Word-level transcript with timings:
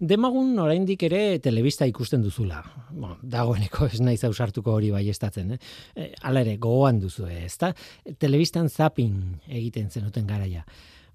Demagun 0.00 0.54
oraindik 0.56 1.02
ere 1.04 1.38
telebista 1.44 1.84
ikusten 1.84 2.22
duzula. 2.24 2.62
Bon, 2.96 3.18
dagoeneko 3.20 3.84
ez 3.84 3.98
naiz 4.00 4.22
ausartuko 4.24 4.72
hori 4.72 4.88
bai 4.94 5.02
estatzen, 5.12 5.50
eh? 5.52 5.58
E, 5.92 6.06
ala 6.24 6.40
ere, 6.40 6.54
gogoan 6.56 7.02
duzu, 7.02 7.26
ezta? 7.28 7.74
Telebistan 8.16 8.70
zapping 8.72 9.18
egiten 9.44 9.90
zenuten 9.90 10.24
garaia. 10.26 10.64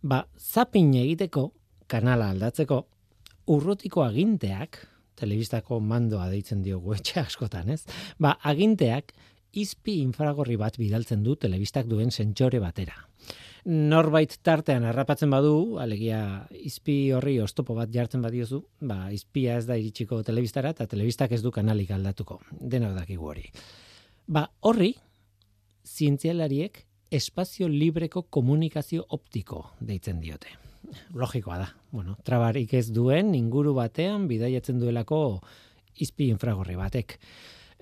Ba, 0.05 0.21
zapping 0.37 0.93
egiteko, 1.01 1.47
kanala 1.89 2.29
aldatzeko, 2.29 2.83
urrotiko 3.55 4.05
aginteak, 4.05 4.77
telebistako 5.17 5.79
mandoa 5.81 6.29
deitzen 6.29 6.61
diogu 6.61 6.93
etxe 6.93 7.23
askotan, 7.25 7.73
ez? 7.73 7.81
Ba, 8.21 8.35
aginteak, 8.53 9.15
izpi 9.57 9.97
infragorri 10.03 10.59
bat 10.61 10.77
bidaltzen 10.77 11.25
du 11.25 11.33
telebistak 11.41 11.89
duen 11.89 12.13
sentsore 12.13 12.61
batera 12.61 13.01
norbait 13.65 14.31
tartean 14.45 14.85
harrapatzen 14.85 15.31
badu, 15.33 15.77
alegia 15.81 16.19
izpi 16.55 17.11
horri 17.15 17.39
ostopo 17.41 17.75
bat 17.77 17.89
jartzen 17.93 18.21
badiozu, 18.21 18.61
ba, 18.85 19.09
izpia 19.13 19.57
ez 19.57 19.65
da 19.65 19.77
iritsiko 19.79 20.21
telebistara 20.23 20.71
eta 20.75 20.85
telebistak 20.89 21.33
ez 21.33 21.41
du 21.41 21.51
kanalik 21.51 21.91
aldatuko. 21.95 22.39
Denok 22.51 22.93
dakigu 22.99 23.31
hori. 23.33 23.47
Ba, 24.27 24.45
horri, 24.69 24.93
zientzialariek 25.85 26.83
espazio 27.15 27.67
libreko 27.69 28.25
komunikazio 28.29 29.05
optiko 29.17 29.63
deitzen 29.79 30.21
diote. 30.21 30.53
Logikoa 31.17 31.57
da. 31.57 31.69
Bueno, 31.91 32.17
trabarik 32.23 32.73
ez 32.77 32.91
duen 32.93 33.33
inguru 33.35 33.73
batean 33.73 34.27
bidaiatzen 34.29 34.79
duelako 34.81 35.41
izpi 36.01 36.29
infragorri 36.29 36.75
batek. 36.77 37.17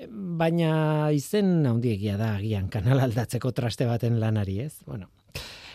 Baina 0.09 1.11
izen 1.15 1.65
handiegia 1.67 2.15
da 2.17 2.33
agian 2.37 2.69
kanal 2.71 3.03
aldatzeko 3.03 3.51
traste 3.51 3.87
baten 3.89 4.19
lanari, 4.21 4.59
ez? 4.63 4.77
Bueno, 4.87 5.09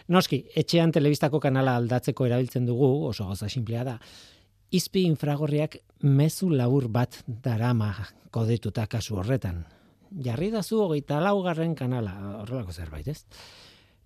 Noski, 0.09 0.39
etxean 0.57 0.93
telebistako 0.93 1.41
kanala 1.41 1.75
aldatzeko 1.77 2.25
erabiltzen 2.25 2.65
dugu, 2.65 2.89
oso 3.11 3.27
goza 3.29 3.49
simplea 3.53 3.85
da. 3.85 3.99
Izpi 4.73 5.03
infragorriak 5.05 5.77
mezu 6.09 6.49
labur 6.49 6.89
bat 6.93 7.23
darama 7.29 7.91
kodetuta 8.33 8.87
kasu 8.89 9.19
horretan. 9.21 9.65
Jarri 10.25 10.49
da 10.51 10.63
zu 10.63 10.81
hogeita 10.81 11.21
laugarren 11.21 11.75
kanala, 11.77 12.15
horrelako 12.41 12.73
zerbait 12.73 13.09
ez. 13.13 13.23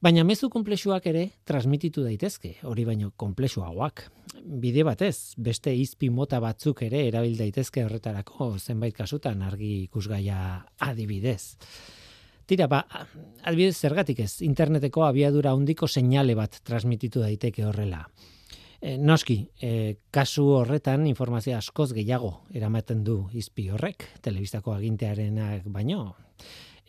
Baina 0.03 0.25
mezu 0.27 0.49
komplexuak 0.51 1.07
ere 1.07 1.29
transmititu 1.47 2.03
daitezke, 2.03 2.57
hori 2.67 2.83
baino 2.85 3.13
komplexuagoak. 3.15 4.09
Bide 4.43 4.83
batez, 4.83 5.37
beste 5.39 5.71
izpi 5.79 6.11
mota 6.11 6.41
batzuk 6.43 6.83
ere 6.83 7.05
erabil 7.07 7.37
daitezke 7.39 7.85
horretarako 7.87 8.57
zenbait 8.59 8.97
kasutan 8.99 9.47
argi 9.47 9.85
ikusgaia 9.85 10.41
adibidez. 10.83 11.55
Tira, 12.47 12.67
ba, 12.69 12.83
albidez 13.47 13.77
zergatik 13.79 14.23
ez, 14.25 14.33
interneteko 14.43 15.05
abiadura 15.07 15.53
handiko 15.55 15.89
seinale 15.89 16.35
bat 16.39 16.59
transmititu 16.67 17.23
daiteke 17.23 17.65
horrela. 17.65 18.03
E, 18.83 18.97
noski, 18.99 19.37
e, 19.63 19.95
kasu 20.11 20.49
horretan 20.57 21.07
informazio 21.07 21.55
askoz 21.57 21.93
gehiago 21.95 22.33
eramaten 22.51 23.05
du 23.07 23.21
izpi 23.39 23.69
horrek, 23.71 24.09
telebistako 24.27 24.75
agintearenak 24.75 25.69
baino. 25.71 26.17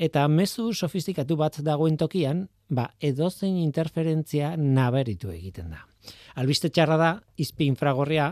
Eta 0.01 0.25
mezu 0.27 0.71
sofistikatu 0.73 1.37
bat 1.37 1.59
dagoen 1.61 1.99
tokian, 2.01 2.47
ba, 2.73 2.87
edozein 2.99 3.59
interferentzia 3.61 4.55
naberitu 4.57 5.29
egiten 5.29 5.69
da. 5.75 5.83
Albiste 6.41 6.71
txarra 6.73 6.97
da, 6.97 7.11
izpi 7.37 7.69
infragorria, 7.69 8.31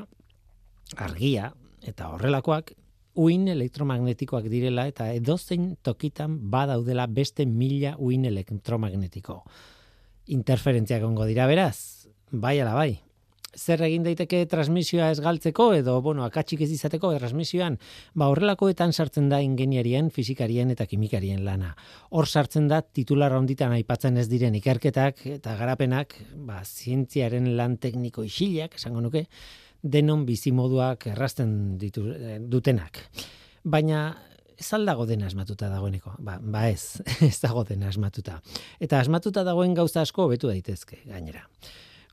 argia, 0.98 1.52
eta 1.86 2.10
horrelakoak, 2.16 2.74
uin 3.16 3.48
elektromagnetikoak 3.52 4.48
direla 4.52 4.88
eta 4.88 5.12
edozein 5.14 5.76
tokitan 5.84 6.38
badaudela 6.52 7.08
beste 7.08 7.46
mila 7.46 7.96
uin 8.00 8.26
elektromagnetiko. 8.26 9.42
Interferentziak 10.32 11.04
ongo 11.04 11.26
dira 11.28 11.48
beraz, 11.50 12.08
bai 12.32 12.60
ala 12.62 12.76
bai. 12.76 12.92
Zer 13.52 13.82
egin 13.84 14.06
daiteke 14.06 14.46
transmisioa 14.48 15.10
ez 15.12 15.20
galtzeko 15.20 15.74
edo, 15.76 15.98
bueno, 16.02 16.24
akatsik 16.24 16.62
ez 16.64 16.70
izateko 16.72 17.10
transmisioan, 17.18 17.76
ba 18.16 18.30
horrelakoetan 18.32 18.94
sartzen 18.94 19.28
da 19.28 19.42
ingeniarien, 19.44 20.08
fizikarien 20.10 20.72
eta 20.72 20.86
kimikarien 20.88 21.44
lana. 21.44 21.74
Hor 22.16 22.30
sartzen 22.32 22.70
da 22.72 22.80
titular 22.82 23.36
honditan 23.36 23.76
aipatzen 23.76 24.16
ez 24.16 24.30
diren 24.32 24.56
ikerketak 24.56 25.26
eta 25.36 25.58
garapenak, 25.60 26.16
ba 26.48 26.62
zientziaren 26.64 27.52
lan 27.58 27.76
tekniko 27.76 28.24
isilak, 28.24 28.80
esango 28.80 29.04
nuke, 29.04 29.26
denon 29.84 30.26
bizimoduak 30.26 31.08
errasten 31.12 31.78
ditu, 31.82 32.06
eh, 32.14 32.40
dutenak. 32.40 33.00
Baina 33.64 34.04
ez 34.58 34.70
aldago 34.74 35.08
dena 35.10 35.28
asmatuta 35.28 35.70
dagoeneko. 35.70 36.16
Ba, 36.20 36.38
ba 36.42 36.68
ez, 36.70 37.02
ez 37.30 37.38
dago 37.42 37.64
dena 37.68 37.90
asmatuta. 37.90 38.40
Eta 38.80 39.00
asmatuta 39.00 39.44
dagoen 39.48 39.74
gauza 39.74 40.02
asko 40.06 40.28
betu 40.32 40.52
daitezke, 40.52 41.02
gainera. 41.10 41.48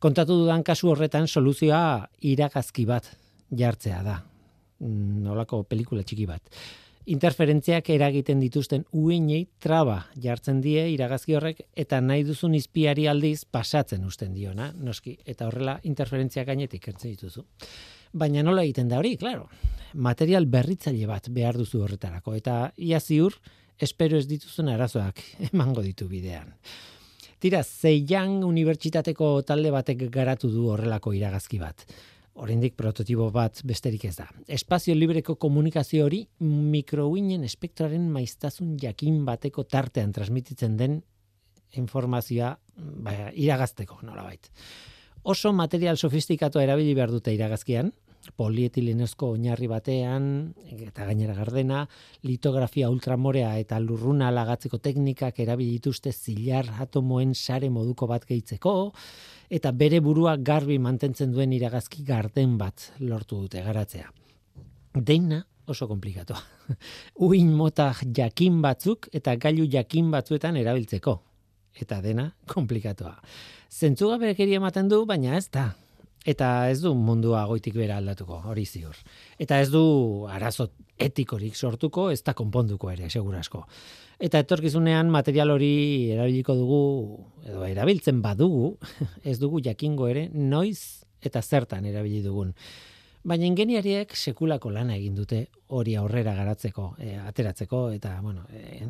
Kontatu 0.00 0.36
dudan 0.44 0.62
kasu 0.62 0.92
horretan 0.92 1.26
soluzioa 1.26 2.08
iragazki 2.22 2.86
bat 2.86 3.08
jartzea 3.50 4.02
da. 4.06 4.20
Nolako 4.78 5.64
pelikula 5.66 6.04
txiki 6.06 6.28
bat 6.28 6.44
interferentziak 7.08 7.88
eragiten 7.94 8.40
dituzten 8.42 8.84
uinei 8.92 9.46
traba 9.62 9.98
jartzen 10.20 10.60
die 10.64 10.82
iragazki 10.92 11.36
horrek 11.38 11.62
eta 11.76 12.00
nahi 12.04 12.24
duzun 12.28 12.56
izpiari 12.58 13.06
aldiz 13.08 13.44
pasatzen 13.44 14.04
usten 14.04 14.34
diona, 14.36 14.70
noski, 14.76 15.16
eta 15.24 15.48
horrela 15.48 15.78
interferentziak 15.88 16.48
gainetik 16.50 16.88
ertzen 16.92 17.14
dituzu. 17.14 17.44
Baina 18.12 18.42
nola 18.44 18.64
egiten 18.64 18.88
da 18.88 18.98
hori, 19.00 19.16
claro. 19.20 19.48
Material 19.94 20.46
berritzaile 20.46 21.08
bat 21.08 21.30
behar 21.32 21.56
duzu 21.56 21.82
horretarako 21.84 22.36
eta 22.36 22.58
ia 22.76 23.00
ziur 23.00 23.38
espero 23.78 24.18
ez 24.18 24.26
dituzun 24.28 24.68
arazoak 24.68 25.24
emango 25.52 25.84
ditu 25.84 26.08
bidean. 26.12 26.52
Tira, 27.38 27.62
Zeian 27.62 28.42
Unibertsitateko 28.42 29.42
talde 29.46 29.70
batek 29.70 30.08
garatu 30.10 30.50
du 30.50 30.68
horrelako 30.72 31.14
iragazki 31.14 31.60
bat 31.62 31.86
oraindik 32.38 32.76
prototipo 32.78 33.28
bat 33.34 33.60
besterik 33.66 34.04
ez 34.08 34.14
da. 34.18 34.28
Espazio 34.48 34.94
libreko 34.94 35.36
komunikazio 35.40 36.06
hori 36.06 36.22
mikrouinen 36.40 37.44
espektroaren 37.44 38.08
maiztasun 38.14 38.76
jakin 38.80 39.24
bateko 39.26 39.64
tartean 39.64 40.12
transmititzen 40.14 40.76
den 40.78 41.00
informazioa 41.76 42.54
ba, 43.04 43.16
iragazteko, 43.34 44.00
nolabait. 44.06 44.50
Oso 45.28 45.52
material 45.52 45.98
sofistikatu 45.98 46.62
erabili 46.62 46.94
behar 46.94 47.10
dute 47.12 47.34
iragazkian, 47.34 47.90
polietilenezko 48.36 49.32
oinarri 49.34 49.68
batean, 49.70 50.28
eta 50.74 51.06
gainera 51.08 51.34
gardena, 51.36 51.84
litografia 52.26 52.90
ultramorea 52.92 53.54
eta 53.60 53.78
lurruna 53.80 54.30
lagatzeko 54.34 54.80
teknikak 54.84 55.40
erabili 55.44 55.78
dituzte 55.78 56.12
zilar 56.12 56.68
atomoen 56.84 57.34
sare 57.34 57.70
moduko 57.70 58.08
bat 58.10 58.26
gehitzeko, 58.28 58.74
eta 59.50 59.72
bere 59.72 60.00
burua 60.04 60.36
garbi 60.36 60.78
mantentzen 60.78 61.32
duen 61.32 61.52
iragazki 61.56 62.04
garden 62.04 62.56
bat 62.58 62.92
lortu 63.00 63.40
dute 63.44 63.62
garatzea. 63.64 64.10
Deina 64.94 65.42
oso 65.68 65.88
komplikatoa. 65.88 66.40
Uin 67.28 67.52
mota 67.56 67.92
jakin 68.02 68.60
batzuk 68.64 69.08
eta 69.12 69.36
gailu 69.36 69.68
jakin 69.70 70.10
batzuetan 70.12 70.56
erabiltzeko. 70.56 71.18
Eta 71.78 72.00
dena 72.02 72.30
komplikatoa. 72.50 73.16
Zentzuga 73.70 74.16
berekeria 74.18 74.58
ematen 74.58 74.88
du, 74.88 75.04
baina 75.06 75.36
ez 75.38 75.46
da. 75.52 75.68
Eta 76.26 76.68
ez 76.70 76.80
du 76.82 76.92
mundua 76.98 77.44
goitik 77.46 77.76
bera 77.78 77.98
aldatuko, 78.00 78.40
hori 78.50 78.64
ziur. 78.66 78.96
Eta 79.38 79.60
ez 79.62 79.70
du 79.70 80.26
arazo 80.30 80.68
etikorik 80.98 81.54
sortuko, 81.54 82.10
ez 82.10 82.22
da 82.26 82.34
konponduko 82.34 82.90
ere, 82.90 83.08
segurasko. 83.08 83.62
Eta 84.18 84.42
etorkizunean 84.42 85.12
material 85.14 85.52
hori 85.54 86.10
erabiliko 86.10 86.56
dugu, 86.58 86.82
edo 87.46 87.64
erabiltzen 87.64 88.22
badugu, 88.22 88.76
ez 89.30 89.38
dugu 89.38 89.62
jakingo 89.64 90.08
ere, 90.10 90.28
noiz 90.34 91.04
eta 91.22 91.42
zertan 91.42 91.86
erabili 91.86 92.22
dugun. 92.22 92.52
Baina 93.28 93.46
ingeniariek 93.46 94.14
sekulako 94.14 94.70
lana 94.74 94.96
egin 94.96 95.14
dute 95.14 95.44
hori 95.74 95.94
aurrera 95.98 96.34
garatzeko, 96.34 96.92
e, 97.02 97.14
ateratzeko, 97.18 97.88
eta, 97.94 98.16
bueno, 98.22 98.44
e, 98.54 98.86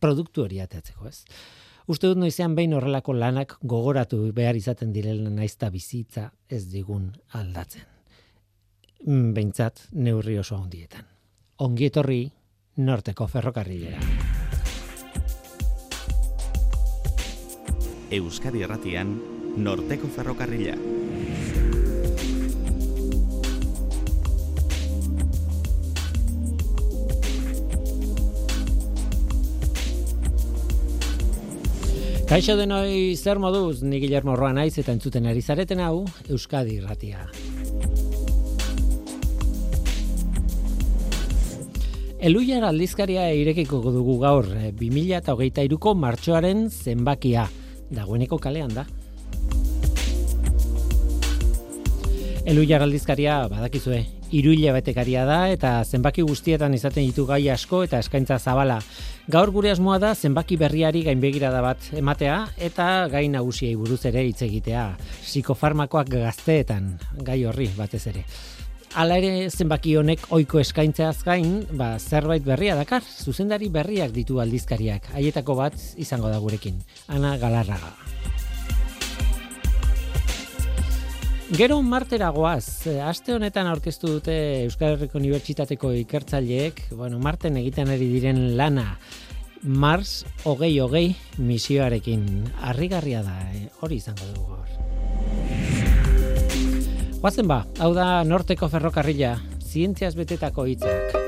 produktu 0.00 0.44
hori 0.44 0.60
ateratzeko, 0.64 1.08
ez? 1.08 1.24
Uste 1.88 2.10
dut 2.10 2.18
noizean 2.20 2.52
behin 2.52 2.74
horrelako 2.76 3.14
lanak 3.16 3.54
gogoratu 3.64 4.18
behar 4.36 4.56
izaten 4.58 4.90
direla 4.92 5.30
naizta 5.32 5.70
bizitza 5.72 6.26
ez 6.52 6.66
digun 6.68 7.06
aldatzen. 7.38 7.86
Mm, 9.06 9.32
Beintzat 9.32 9.86
neurri 9.92 10.36
oso 10.36 10.58
ondietan. 10.58 11.06
Ongietorri 11.64 12.20
norteko 12.84 13.26
ferrokarrilera. 13.26 14.04
Euskadi 18.18 18.62
Erratian, 18.68 19.16
norteko 19.56 20.12
ferrokarrila. 20.12 20.76
Kaixo 32.28 32.58
denoi 32.60 33.16
zer 33.16 33.38
moduz, 33.40 33.80
ni 33.80 34.02
Guillermo 34.02 34.34
Roa 34.36 34.50
naiz 34.52 34.74
eta 34.76 34.92
entzuten 34.92 35.24
ari 35.30 35.40
zareten 35.40 35.80
hau, 35.80 36.02
Euskadi 36.28 36.74
Irratia. 36.76 37.22
Eluiar 42.20 42.68
aldizkaria 42.68 43.30
irekiko 43.32 43.80
dugu 43.80 44.18
gaur, 44.20 44.44
2008ko 44.76 45.94
eh, 45.96 45.98
martxoaren 46.04 46.66
zenbakia, 46.68 47.48
dagoeneko 47.96 48.36
kalean 48.36 48.76
da. 48.76 48.84
Elu 52.44 52.68
jaraldizkaria 52.68 53.46
badakizue, 53.48 54.04
iruile 54.36 54.76
betekaria 54.76 55.24
da 55.24 55.46
eta 55.48 55.78
zenbaki 55.84 56.28
guztietan 56.28 56.76
izaten 56.76 57.08
ditu 57.08 57.24
gai 57.24 57.46
asko 57.56 57.86
eta 57.88 58.04
eskaintza 58.04 58.36
zabala. 58.36 58.82
Gaur 59.28 59.50
gure 59.52 59.68
asmoa 59.68 59.98
da 60.00 60.14
zenbaki 60.16 60.56
berriari 60.56 61.02
gainbegirada 61.04 61.58
bat 61.60 61.90
ematea 62.00 62.38
eta 62.64 62.86
gai 63.12 63.26
nagusiei 63.28 63.74
buruz 63.76 64.00
ere 64.08 64.22
hitz 64.24 64.40
egitea. 64.46 64.86
Psikofarmakoak 65.26 66.08
gazteetan, 66.14 66.94
gai 67.28 67.42
horri 67.44 67.68
batez 67.76 68.06
ere. 68.08 68.24
Hala 68.96 69.20
ere 69.20 69.50
zenbaki 69.52 69.98
honek 70.00 70.24
ohiko 70.32 70.64
eskaintzeaz 70.64 71.18
gain, 71.28 71.58
ba, 71.76 71.98
zerbait 72.00 72.40
berria 72.40 72.80
dakar, 72.80 73.04
zuzendari 73.04 73.68
berriak 73.68 74.16
ditu 74.16 74.40
aldizkariak. 74.40 75.12
Haietako 75.12 75.60
bat 75.60 75.76
izango 76.00 76.32
da 76.32 76.40
gurekin. 76.40 76.80
Ana 77.12 77.36
Galarraga. 77.36 78.07
Gero 81.48 81.80
marteragoaz, 81.80 82.86
eh, 82.86 83.00
aste 83.00 83.32
honetan 83.32 83.66
aurkeztu 83.70 84.10
dute 84.18 84.34
Euskal 84.66 84.98
Herriko 84.98 85.16
Unibertsitateko 85.16 85.94
ikertzaileek, 86.02 86.82
bueno, 86.92 87.16
marten 87.24 87.56
egiten 87.56 87.88
ari 87.88 88.04
diren 88.10 88.56
lana, 88.58 88.98
Mars 89.62 90.26
hogei 90.44 90.78
hogei 90.78 91.16
misioarekin. 91.38 92.44
Arrigarria 92.68 93.22
da, 93.24 93.38
eh, 93.54 93.70
hori 93.80 93.96
izango 93.96 94.28
dugu 94.34 94.46
gaur. 94.52 94.68
Guazen 97.22 97.48
ba, 97.48 97.64
hau 97.80 97.94
da 97.94 98.22
norteko 98.24 98.68
ferrokarrila, 98.68 99.40
zientziaz 99.64 100.14
betetako 100.20 100.66
hitzak. 100.68 101.27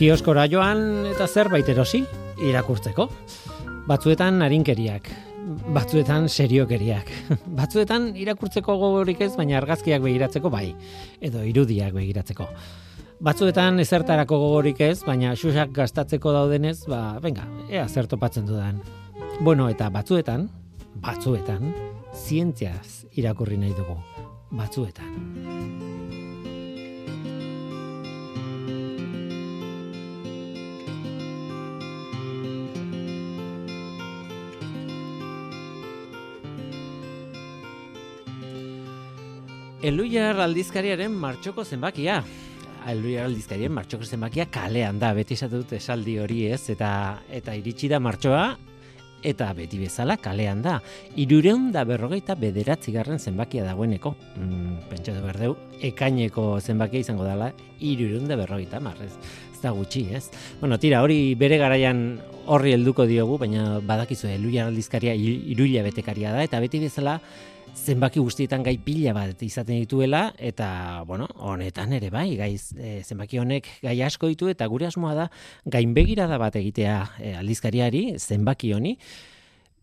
Kioskora 0.00 0.46
joan 0.48 1.04
eta 1.10 1.26
zerbait 1.28 1.66
erosi 1.68 1.98
irakurtzeko. 2.48 3.04
Batzuetan 3.84 4.40
arinkeriak, 4.40 5.10
batzuetan 5.76 6.24
seriokeriak. 6.32 7.10
Batzuetan 7.58 8.06
irakurtzeko 8.16 8.78
gogorik 8.80 9.20
ez, 9.26 9.34
baina 9.36 9.58
argazkiak 9.60 10.00
begiratzeko 10.00 10.48
bai, 10.56 10.70
edo 11.20 11.44
irudiak 11.44 11.92
begiratzeko. 11.98 12.48
Batzuetan 13.28 13.84
ezertarako 13.84 14.40
gogorik 14.40 14.80
ez, 14.88 15.02
baina 15.04 15.36
xuxak 15.36 15.76
gastatzeko 15.76 16.32
daudenez, 16.32 16.78
ba, 16.88 17.18
venga, 17.20 17.44
ea 17.68 17.84
zer 17.84 18.08
topatzen 18.08 18.48
dudan. 18.48 18.80
Bueno, 19.44 19.68
eta 19.68 19.92
batzuetan, 19.92 20.48
batzuetan, 21.04 21.74
zientziaz 22.16 23.02
irakurri 23.20 23.60
nahi 23.60 23.76
dugu. 23.76 24.00
Batzuetan. 24.48 25.99
Eluiar 39.80 40.36
aldizkariaren 40.44 41.14
martxoko 41.16 41.62
zenbakia. 41.64 42.18
Eluiar 42.90 43.24
aldizkariaren 43.30 43.72
martxoko 43.72 44.04
zenbakia 44.04 44.44
kalean 44.52 44.98
da, 45.00 45.14
beti 45.16 45.38
esatu 45.38 45.62
dut 45.62 45.72
esaldi 45.78 46.18
hori 46.20 46.42
ez, 46.52 46.66
eta 46.74 46.90
eta 47.32 47.54
iritsi 47.56 47.88
da 47.88 47.96
martxoa, 47.96 48.42
eta 49.24 49.48
beti 49.56 49.80
bezala 49.80 50.18
kalean 50.20 50.60
da. 50.60 50.74
Irureun 51.16 51.70
da 51.72 51.86
berrogeita 51.88 52.36
bederatzi 52.36 52.92
garren 52.92 53.16
zenbakia 53.18 53.64
dagoeneko. 53.64 54.12
Mm, 54.36 54.76
Pentsa 54.90 55.16
du 55.16 55.24
berdeu, 55.24 55.56
ekaineko 55.80 56.50
zenbakia 56.60 57.00
izango 57.00 57.24
dela, 57.24 57.48
irureun 57.80 58.28
da 58.28 58.36
berrogeita 58.36 58.84
marrez. 58.84 59.14
Da 59.60 59.74
gutxi, 59.76 60.06
ez? 60.16 60.30
Bueno, 60.60 60.78
tira, 60.80 61.02
hori 61.04 61.34
bere 61.36 61.58
garaian 61.60 62.20
horri 62.48 62.72
helduko 62.72 63.04
diogu, 63.06 63.36
baina 63.38 63.78
badakizu, 63.84 64.30
eluiar 64.32 64.70
aldizkaria 64.70 65.12
iruila 65.14 65.82
betekaria 65.84 66.32
da, 66.32 66.44
eta 66.46 66.60
beti 66.64 66.80
bezala, 66.80 67.18
zenbaki 67.76 68.20
guztietan 68.20 68.64
gai 68.66 68.76
pila 68.82 69.12
bat 69.14 69.42
izaten 69.42 69.78
dituela 69.82 70.32
eta 70.38 71.02
bueno, 71.06 71.28
honetan 71.36 71.92
ere 71.92 72.10
bai, 72.10 72.36
gai 72.36 72.54
e, 72.56 73.02
zenbaki 73.04 73.38
honek 73.38 73.68
gai 73.82 74.00
asko 74.02 74.28
ditu 74.28 74.48
eta 74.50 74.66
gure 74.66 74.88
asmoa 74.88 75.14
da 75.14 75.28
gainbegirada 75.64 76.38
bat 76.38 76.56
egitea 76.56 76.96
e, 77.18 77.34
aldizkariari 77.40 78.18
zenbaki 78.18 78.72
honi 78.74 78.96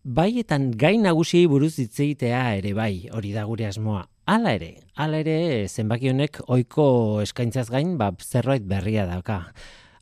baietan 0.04 0.70
gai 0.78 0.96
nagusiei 0.98 1.46
buruz 1.46 1.78
hitz 1.78 1.98
egitea 2.00 2.42
ere 2.60 2.74
bai, 2.74 3.08
hori 3.12 3.32
da 3.32 3.44
gure 3.44 3.66
asmoa. 3.68 4.06
Hala 4.28 4.50
ere, 4.58 4.74
hala 5.00 5.22
ere 5.22 5.64
zenbaki 5.72 6.10
honek 6.10 6.42
ohiko 6.52 6.84
eskaintzaz 7.22 7.70
gain, 7.72 7.94
ba 7.96 8.10
zerbait 8.20 8.66
berria 8.68 9.06
dauka. 9.08 9.38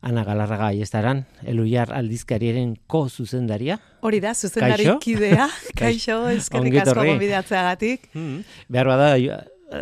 Ana 0.03 0.25
Galarraga 0.27 0.73
aiestaran, 0.73 1.21
eluiar 1.47 1.93
aldizkariaren 1.95 2.73
ko 2.91 3.05
zuzendaria. 3.07 3.79
Hori 4.03 4.19
da, 4.25 4.35
zuzendari 4.35 4.89
kidea. 5.05 5.47
Kaixo, 5.79 6.25
eskerrik 6.35 6.81
asko 6.83 7.07
gonbidatzeagatik. 7.07 8.11
Hmm. 8.19 8.43
Behar 8.67 8.91
bada, 8.91 9.13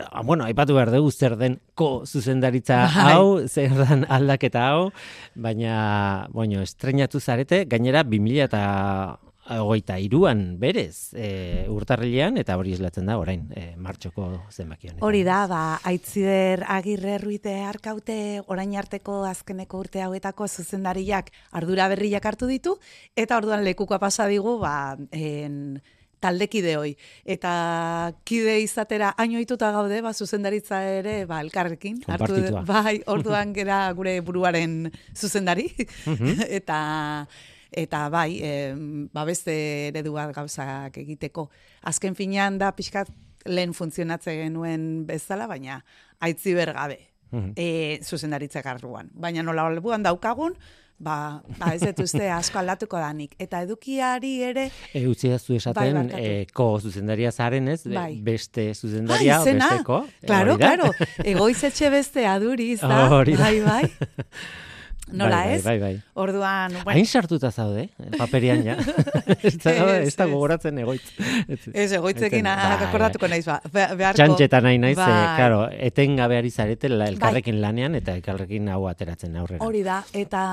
ah, 0.04 0.22
bueno, 0.28 0.44
aipatu 0.44 0.76
behar 0.76 0.92
dugu 0.92 1.08
zer 1.08 1.38
den 1.40 1.56
ko 1.72 2.04
zuzendaritza 2.04 2.82
bai. 2.84 3.10
hau, 3.16 3.26
zer 3.48 3.72
den 3.80 4.04
aldaketa 4.12 4.68
hau, 4.74 4.90
baina, 5.34 6.28
bueno, 6.36 6.60
estrenatu 6.60 7.16
zarete, 7.16 7.64
gainera 7.64 8.04
2000 8.04 8.44
eta 8.50 8.64
hogeita 9.44 9.98
iruan 10.00 10.58
berez 10.60 11.12
e, 11.12 11.66
urtarrilean 11.68 12.38
eta 12.40 12.56
hori 12.56 12.72
eslatzen 12.76 13.08
da 13.10 13.18
orain 13.20 13.46
e, 13.54 13.74
martxoko 13.76 14.28
zenbaki 14.50 14.92
Hori 15.04 15.22
da, 15.26 15.44
ba, 15.50 15.62
aitzider 15.84 16.64
agirre 16.68 17.18
ruite 17.18 17.56
arkaute 17.64 18.40
orain 18.46 18.74
arteko 18.76 19.22
azkeneko 19.28 19.82
urte 19.84 20.04
hauetako 20.04 20.48
zuzendariak 20.48 21.30
ardura 21.52 21.88
berriak 21.92 22.24
hartu 22.24 22.48
ditu 22.48 22.78
eta 23.16 23.36
orduan 23.36 23.64
lekukoa 23.64 24.00
pasa 24.00 24.26
digu 24.30 24.58
ba, 24.62 24.96
en, 25.12 25.82
taldekide 26.24 26.76
hoi. 26.80 26.94
Eta 27.28 27.52
kide 28.24 28.58
izatera 28.64 29.12
ainoituta 29.20 29.70
gaude, 29.74 30.00
ba, 30.04 30.14
zuzendaritza 30.14 30.80
ere, 31.00 31.16
ba, 31.28 31.42
elkarrekin. 31.44 32.00
Hartu, 32.08 32.40
bai, 32.64 33.02
orduan 33.12 33.52
gera 33.56 33.80
gure 33.96 34.16
buruaren 34.24 34.86
zuzendari. 35.12 35.68
Eta 36.60 36.78
eta 37.76 38.08
bai, 38.12 38.38
e, 38.42 38.52
ba 39.12 39.24
beste 39.28 39.54
eredu 39.88 40.14
bat 40.16 40.32
gauzak 40.34 40.98
egiteko. 41.02 41.48
Azken 41.82 42.14
finean 42.14 42.58
da 42.58 42.72
pixkat 42.76 43.10
lehen 43.44 43.74
funtzionatzen 43.76 44.40
genuen 44.46 44.86
bezala, 45.08 45.48
baina 45.50 45.82
aitzi 46.20 46.54
bergabe. 46.54 47.00
Mm 47.34 47.52
-hmm. 47.56 48.04
zuzendaritza 48.04 48.62
garruan. 48.62 49.10
Baina 49.12 49.42
nola 49.42 49.66
albuan 49.66 50.02
daukagun, 50.02 50.54
ba, 50.98 51.42
ba 51.58 51.72
ez 51.74 51.80
dut 51.82 52.04
uste 52.04 52.28
asko 52.30 52.60
aldatuko 52.60 52.98
danik. 53.00 53.34
Eta 53.38 53.62
edukiari 53.66 54.34
ere... 54.42 54.68
E, 54.92 55.06
utzi 55.10 55.30
da 55.32 55.38
zu 55.38 55.54
esaten, 55.54 56.10
bai, 56.12 56.22
e, 56.22 56.46
ko 56.52 56.68
zuzendaria 56.80 57.32
zaren 57.32 57.68
ez, 57.68 57.82
bai. 57.86 58.20
beste 58.22 58.72
zuzendaria, 58.74 59.40
ah, 59.40 59.44
besteko. 59.44 60.04
Claro, 60.26 60.56
claro, 60.56 60.92
egoizetxe 61.24 61.90
beste 61.90 62.26
aduriz 62.26 62.80
da. 62.92 63.08
Bai, 63.10 63.60
bai. 63.64 63.82
Nola 65.12 65.36
bai, 65.36 65.46
bai, 65.46 65.54
ez? 65.54 65.64
Bai, 65.64 65.78
bai, 65.80 66.02
Orduan, 66.14 66.72
bueno. 66.82 66.96
Hain 66.96 67.06
sartuta 67.06 67.50
zaude, 67.52 67.90
paperian 68.16 68.62
ja. 68.64 68.76
ez 69.44 70.14
da 70.16 70.26
gogoratzen 70.30 70.78
egoitz. 70.80 71.02
Ez 71.74 71.90
egoitzekin 71.98 72.46
akordatuko 72.48 73.28
naiz 73.28 73.44
ba. 73.44 73.58
Beharko. 73.68 74.16
Txantxeta 74.16 74.62
nahi 74.64 74.80
naiz, 74.80 74.96
bai. 74.96 75.10
eh, 75.12 75.26
claro, 75.36 75.60
etenga 75.90 76.28
behar 76.32 76.48
izarete 76.48 76.88
elkarrekin 76.88 77.58
bai. 77.58 77.64
lanean 77.66 77.98
eta 78.00 78.14
elkarrekin 78.16 78.70
hau 78.72 78.86
ateratzen 78.88 79.36
aurrera. 79.36 79.64
Hori 79.64 79.82
da, 79.84 80.00
eta, 80.16 80.44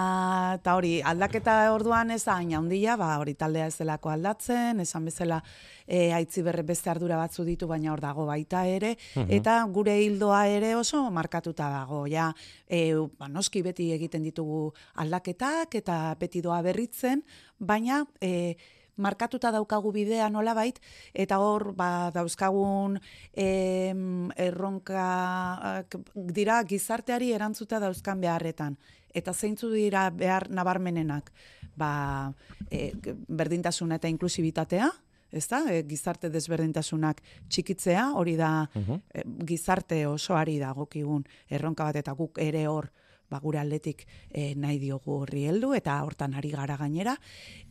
eta 0.59 0.75
hori, 0.75 0.97
aldaketa 0.99 1.57
orduan 1.71 2.11
ez 2.11 2.23
da, 2.25 2.35
hain 2.41 2.51
handia, 2.59 2.97
ba, 2.99 3.13
hori 3.23 3.37
taldea 3.39 3.69
ez 3.71 3.77
delako 3.79 4.11
aldatzen, 4.11 4.83
esan 4.83 5.07
bezala, 5.07 5.39
e, 5.87 6.11
aitzi 6.15 6.43
berre 6.43 6.63
beste 6.67 6.91
ardura 6.91 7.17
batzu 7.19 7.45
ditu, 7.47 7.67
baina 7.71 7.91
hor 7.93 8.03
dago 8.03 8.25
baita 8.27 8.65
ere, 8.67 8.95
eta 9.27 9.57
gure 9.71 9.95
hildoa 10.03 10.43
ere 10.51 10.75
oso 10.75 11.03
markatuta 11.11 11.69
dago, 11.71 12.03
ja, 12.11 12.31
e, 12.67 12.93
ba, 13.19 13.31
noski 13.31 13.63
beti 13.65 13.91
egiten 13.95 14.23
ditugu 14.41 14.73
aldaketak 14.95 15.75
eta 15.75 16.15
beti 16.19 16.41
doa 16.41 16.61
berritzen, 16.61 17.23
baina 17.59 18.05
e, 18.19 18.57
markatuta 18.97 19.51
daukagu 19.51 19.91
bidea 19.91 20.29
nola 20.29 20.53
bait, 20.53 20.79
eta 21.13 21.39
hor 21.39 21.73
ba, 21.73 22.11
dauzkagun 22.13 22.99
em, 23.33 24.29
erronka 24.35 25.85
dira 26.15 26.61
gizarteari 26.63 27.31
erantzuta 27.33 27.79
dauzkan 27.79 28.21
beharretan. 28.21 28.77
Eta 29.13 29.33
zeintzu 29.33 29.71
dira 29.71 30.09
behar 30.09 30.49
nabarmenenak, 30.49 31.31
ba, 31.75 32.33
e, 32.69 32.91
berdintasuna 33.27 33.95
eta 33.95 34.07
inklusibitatea, 34.07 34.91
ez 35.31 35.47
da, 35.47 35.63
e, 35.71 35.83
gizarte 35.87 36.29
desberdintasunak 36.29 37.21
txikitzea, 37.49 38.11
hori 38.19 38.35
da 38.35 38.67
e, 38.75 39.23
gizarte 39.47 40.05
osoari 40.07 40.59
da 40.59 40.73
gokigun 40.75 41.23
erronka 41.49 41.87
bat 41.87 42.03
eta 42.03 42.13
guk 42.13 42.37
ere 42.43 42.67
hor 42.67 42.91
ba, 43.31 43.39
gure 43.39 43.61
aldetik 43.61 44.05
e, 44.29 44.51
nahi 44.59 44.79
diogu 44.81 45.21
horri 45.23 45.47
heldu 45.47 45.73
eta 45.77 45.97
hortan 46.03 46.35
ari 46.35 46.51
gara 46.51 46.77
gainera. 46.77 47.15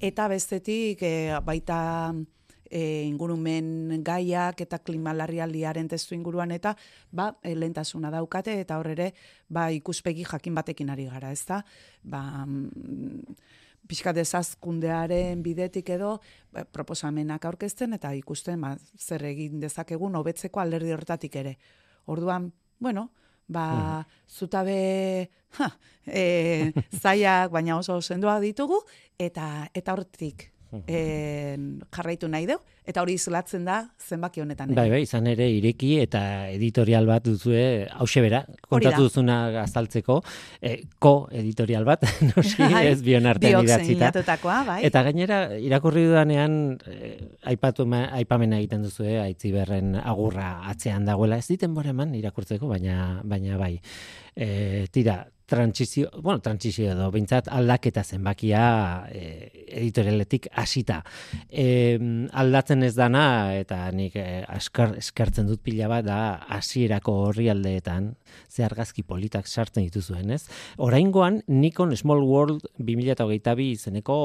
Eta 0.01 0.29
bestetik 0.33 1.05
e, 1.05 1.15
baita 1.45 1.81
e, 2.71 3.05
ingurumen 3.05 4.01
gaiak 4.07 4.63
eta 4.65 4.81
klimalarrialdiaren 4.87 5.91
testu 5.91 6.15
inguruan 6.17 6.55
eta 6.55 6.75
ba, 7.13 7.33
lentasuna 7.45 8.13
daukate 8.15 8.61
eta 8.63 8.79
hor 8.81 8.93
ere 8.95 9.11
ba, 9.49 9.69
ikuspegi 9.75 10.25
jakin 10.25 10.57
batekin 10.57 10.95
ari 10.95 11.09
gara, 11.11 11.33
ez 11.35 11.45
da? 11.49 11.61
Ba, 12.03 12.23
mm, 12.47 13.37
pixka 13.91 14.15
dezazkundearen 14.15 15.43
bidetik 15.43 15.91
edo 15.91 16.19
ba, 16.55 16.65
proposamenak 16.65 17.45
aurkezten 17.51 17.99
eta 17.99 18.15
ikusten 18.15 18.61
ba, 18.63 18.77
zer 18.97 19.27
egin 19.27 19.61
dezakegun 19.61 20.17
hobetzeko 20.17 20.63
alderdi 20.63 20.95
hortatik 20.95 21.37
ere. 21.43 21.57
Orduan, 22.07 22.53
bueno, 22.79 23.11
ba, 23.51 23.67
zutabe 24.31 24.79
ha, 25.59 25.69
e, 26.07 26.73
zaiak, 27.03 27.51
baina 27.53 27.77
oso 27.81 28.01
sendoa 28.01 28.39
ditugu, 28.43 28.81
eta 29.19 29.69
eta 29.75 29.99
hortik 29.99 30.49
e, 30.87 31.57
jarraitu 31.93 32.29
nahi 32.31 32.47
du, 32.49 32.57
eta 32.87 33.03
hori 33.03 33.15
izolatzen 33.19 33.65
da 33.67 33.81
zenbaki 34.01 34.43
honetan. 34.43 34.73
Bai, 34.75 34.89
bai, 34.93 35.01
izan 35.05 35.27
ere 35.31 35.47
ireki 35.53 35.93
eta 36.03 36.23
editorial 36.51 37.07
bat 37.09 37.25
duzue, 37.27 37.87
hause 37.91 38.23
bera, 38.25 38.43
kontatu 38.67 39.07
duzuna 39.07 39.39
azaltzeko, 39.63 40.21
e, 40.63 40.77
ko-editorial 41.03 41.87
bat, 41.89 42.07
noski, 42.31 42.63
bai, 42.63 42.85
ez 42.93 43.01
bion 43.07 43.29
artean 43.31 43.67
idatzita. 43.67 44.13
Bai. 44.67 44.81
Eta 44.87 45.05
gainera, 45.07 45.41
irakurri 45.59 46.07
dudanean, 46.09 46.61
e, 46.87 47.13
aipatu, 47.53 47.87
aipamena 47.91 48.61
egiten 48.63 48.87
duzue, 48.87 49.19
aitzi 49.23 49.53
berren 49.55 49.97
agurra 50.01 50.61
atzean 50.71 51.07
dagoela, 51.09 51.41
ez 51.41 51.49
diten 51.51 51.77
eman 51.81 52.15
irakurtzeko, 52.15 52.69
baina, 52.69 53.21
baina 53.25 53.59
bai. 53.59 53.77
E, 54.37 54.87
tira, 54.93 55.25
trantsizio, 55.51 56.09
bueno, 56.23 56.39
trantsizio 56.41 56.93
edo, 56.93 57.09
bintzat 57.11 57.49
aldaketa 57.51 58.05
zenbakia 58.07 58.63
e, 59.11 59.25
editorialetik 59.81 60.47
hasita. 60.55 61.01
E, 61.51 61.99
aldatzen 62.31 62.85
ez 62.87 62.93
dana, 62.95 63.25
eta 63.59 63.83
nik 63.95 64.15
e, 64.15 64.45
askar, 64.47 64.95
eskartzen 65.01 65.51
dut 65.51 65.63
pila 65.67 65.91
bat, 65.91 66.07
da 66.07 66.21
hasierako 66.55 67.17
horri 67.27 67.49
aldeetan, 67.51 68.13
ze 68.47 68.63
argazki 68.63 69.03
politak 69.03 69.51
sartzen 69.51 69.89
dituzuen, 69.89 70.31
ez? 70.31 70.45
Oraingoan 70.79 71.41
Nikon 71.51 71.97
Small 71.99 72.23
World 72.23 72.69
2022 72.79 73.67
izeneko 73.75 74.21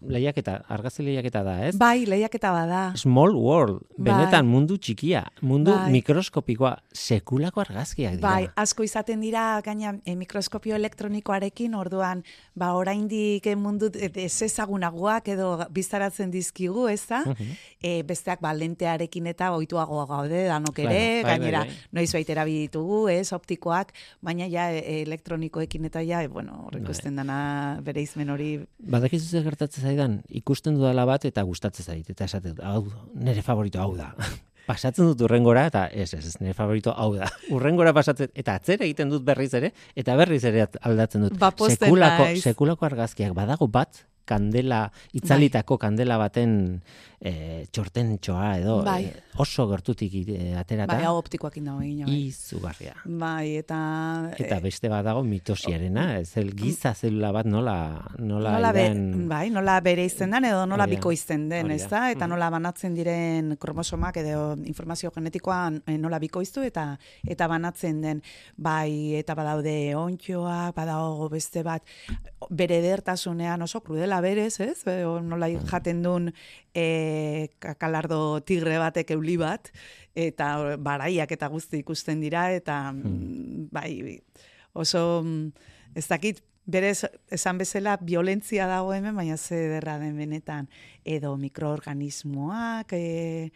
lehiaketa, 0.00 0.62
argazki 0.72 1.04
lehiaketa 1.10 1.44
da, 1.44 1.58
ez? 1.68 1.74
Bai, 1.80 2.06
lehiaketa 2.08 2.54
bada. 2.56 2.82
Small 3.00 3.36
World, 3.36 3.84
bai. 3.98 4.14
benetan 4.14 4.48
mundu 4.48 4.80
txikia, 4.80 5.26
mundu 5.44 5.76
bai. 5.76 5.92
mikroskopikoa, 5.98 6.72
sekulako 6.96 7.66
argazkiak 7.66 8.16
dira. 8.16 8.24
Bai, 8.24 8.48
asko 8.64 8.88
izaten 8.88 9.20
dira, 9.20 9.46
gaina 9.66 9.98
e, 10.06 10.16
mikroskopio 10.16 10.69
elektronikoarekin, 10.76 11.74
orduan, 11.74 12.22
ba, 12.58 12.72
oraindik 12.78 13.46
mundu 13.56 13.90
ez 14.00 14.42
ezagunagoak 14.46 15.28
edo 15.34 15.50
bizaratzen 15.70 16.30
dizkigu, 16.30 16.88
ez 16.88 17.02
da? 17.08 17.22
Mhm. 17.26 17.56
e, 17.82 18.02
besteak, 18.06 18.40
ba, 18.40 18.52
lentearekin 18.54 19.26
eta 19.30 19.52
oituagoa 19.56 20.06
gaude, 20.06 20.44
danok 20.48 20.78
ere, 20.78 20.90
bai, 20.90 21.22
bai, 21.22 21.30
gainera, 21.30 21.64
bai, 21.64 21.68
bai. 21.68 21.88
noiz 22.00 22.12
baitera 22.12 22.44
biditugu, 22.44 23.00
ez, 23.08 23.32
optikoak, 23.32 23.94
baina 24.20 24.48
ja 24.50 24.68
e, 24.72 25.00
elektronikoekin 25.02 25.88
eta 25.90 26.04
ja, 26.06 26.22
e, 26.22 26.28
bueno, 26.28 26.66
horrek 26.66 26.86
bai. 26.90 27.14
dana 27.16 27.40
bere 27.82 28.02
izmen 28.02 28.30
hori. 28.30 28.52
Badakizu 28.78 29.26
zer 29.30 29.44
gertatzen 29.48 29.84
zaidan, 29.84 30.20
ikusten 30.28 30.76
dudala 30.76 31.06
bat 31.08 31.24
eta 31.24 31.42
gustatzen 31.42 31.84
zait, 31.84 32.10
eta 32.10 32.24
esaten, 32.24 32.60
hau, 32.62 32.86
nire 33.14 33.42
favorito 33.42 33.80
hau 33.80 33.96
da. 33.96 34.14
Pasatzen 34.70 35.10
dut 35.10 35.24
urrengora, 35.26 35.66
eta 35.70 35.86
ez, 35.90 36.12
ez, 36.14 36.22
ez, 36.22 36.36
nire 36.42 36.54
favorito 36.56 36.94
hau 36.94 37.10
da. 37.16 37.28
Urrengora 37.56 37.94
pasatzen, 37.96 38.30
eta 38.38 38.56
atzera 38.60 38.86
egiten 38.86 39.10
dut 39.12 39.26
berriz 39.26 39.52
ere, 39.58 39.72
eta 39.98 40.16
berriz 40.20 40.42
ere 40.48 40.68
aldatzen 40.86 41.26
dut. 41.26 41.38
Ba, 41.40 41.52
sekulako, 41.70 42.30
sekulako 42.40 42.90
argazkiak, 42.90 43.34
badago 43.36 43.70
bat, 43.70 44.04
kandela, 44.30 44.84
itzalitako 45.18 45.78
bai. 45.78 45.86
kandela 45.88 46.18
baten 46.20 46.58
e, 47.20 47.66
txorten 47.68 48.14
txoa 48.22 48.46
edo 48.58 48.78
bai. 48.86 49.04
e, 49.04 49.22
oso 49.40 49.66
gertutik 49.70 50.14
e, 50.22 50.54
aterata. 50.56 50.96
Bai, 50.96 51.04
hau 51.08 51.16
optikoak 51.20 51.58
indago 51.60 51.82
egin. 51.84 52.06
Bai. 52.08 52.16
Izugarria. 52.30 52.94
Bai, 53.04 53.56
eta... 53.60 53.78
Eta 54.40 54.60
beste 54.64 54.90
bat 54.92 55.04
dago 55.04 55.22
mitosiarena, 55.26 56.06
ez 56.20 56.32
el 56.40 56.52
giza 56.56 56.94
zelula 56.94 57.32
bat 57.36 57.48
nola... 57.48 57.76
Nola, 58.18 58.56
nola 58.56 58.72
bai, 59.30 59.44
nola 59.52 59.78
bere 59.84 60.04
izten 60.08 60.32
den 60.34 60.48
edo 60.50 60.64
nola 60.68 60.86
biko 60.90 61.12
izten 61.12 61.48
den, 61.52 61.70
ez 61.74 61.84
da? 61.90 62.08
Eta 62.12 62.26
mm. 62.26 62.30
nola 62.34 62.50
banatzen 62.52 62.96
diren 62.96 63.54
kromosomak 63.60 64.20
edo 64.22 64.54
informazio 64.68 65.12
genetikoan 65.14 65.80
nola 66.00 66.20
biko 66.22 66.42
iztu 66.44 66.64
eta 66.66 66.94
eta 67.28 67.48
banatzen 67.50 68.00
den. 68.04 68.24
Bai, 68.56 69.16
eta 69.20 69.36
badaude 69.36 69.94
ontxoa, 69.98 70.72
badago 70.76 71.28
beste 71.32 71.64
bat, 71.66 71.84
bere 72.48 72.80
dertasunean 72.84 73.62
oso 73.62 73.82
krudela 73.84 74.19
berez, 74.24 74.60
ez? 74.60 74.82
E, 74.86 75.00
nola 75.04 75.48
mm. 75.48 75.66
jaten 75.70 76.02
duen 76.04 76.30
e, 76.74 77.48
kakalardo 77.62 78.40
tigre 78.46 78.78
batek 78.82 79.14
euli 79.16 79.36
bat, 79.40 79.72
eta 80.14 80.76
baraiak 80.78 81.32
eta 81.32 81.48
guzti 81.48 81.80
ikusten 81.84 82.20
dira, 82.20 82.50
eta 82.52 82.90
hmm. 82.90 83.68
bai, 83.72 84.20
oso 84.74 85.24
ez 85.94 86.06
dakit, 86.08 86.42
berez 86.70 87.04
esan 87.32 87.58
bezala 87.58 87.96
violentzia 88.02 88.66
dago 88.70 88.94
hemen, 88.94 89.16
baina 89.16 89.36
ze 89.36 89.56
derra 89.74 89.98
den 89.98 90.16
benetan, 90.16 90.68
edo 91.04 91.36
mikroorganismoak, 91.36 92.92
e, 92.92 93.50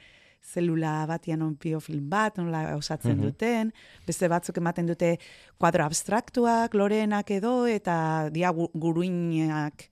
zelula 0.45 1.07
batian 1.09 1.43
on 1.43 1.55
biofilm 1.61 2.09
bat, 2.11 2.37
nola 2.37 2.77
osatzen 2.77 3.17
mhm. 3.17 3.25
duten, 3.25 3.73
beste 4.07 4.29
batzuk 4.29 4.61
ematen 4.61 4.91
dute 4.91 5.17
kuadro 5.59 5.87
abstraktuak, 5.87 6.75
loreenak 6.75 7.31
edo, 7.39 7.65
eta 7.71 8.29
dia 8.35 8.53
guruinak 8.53 9.89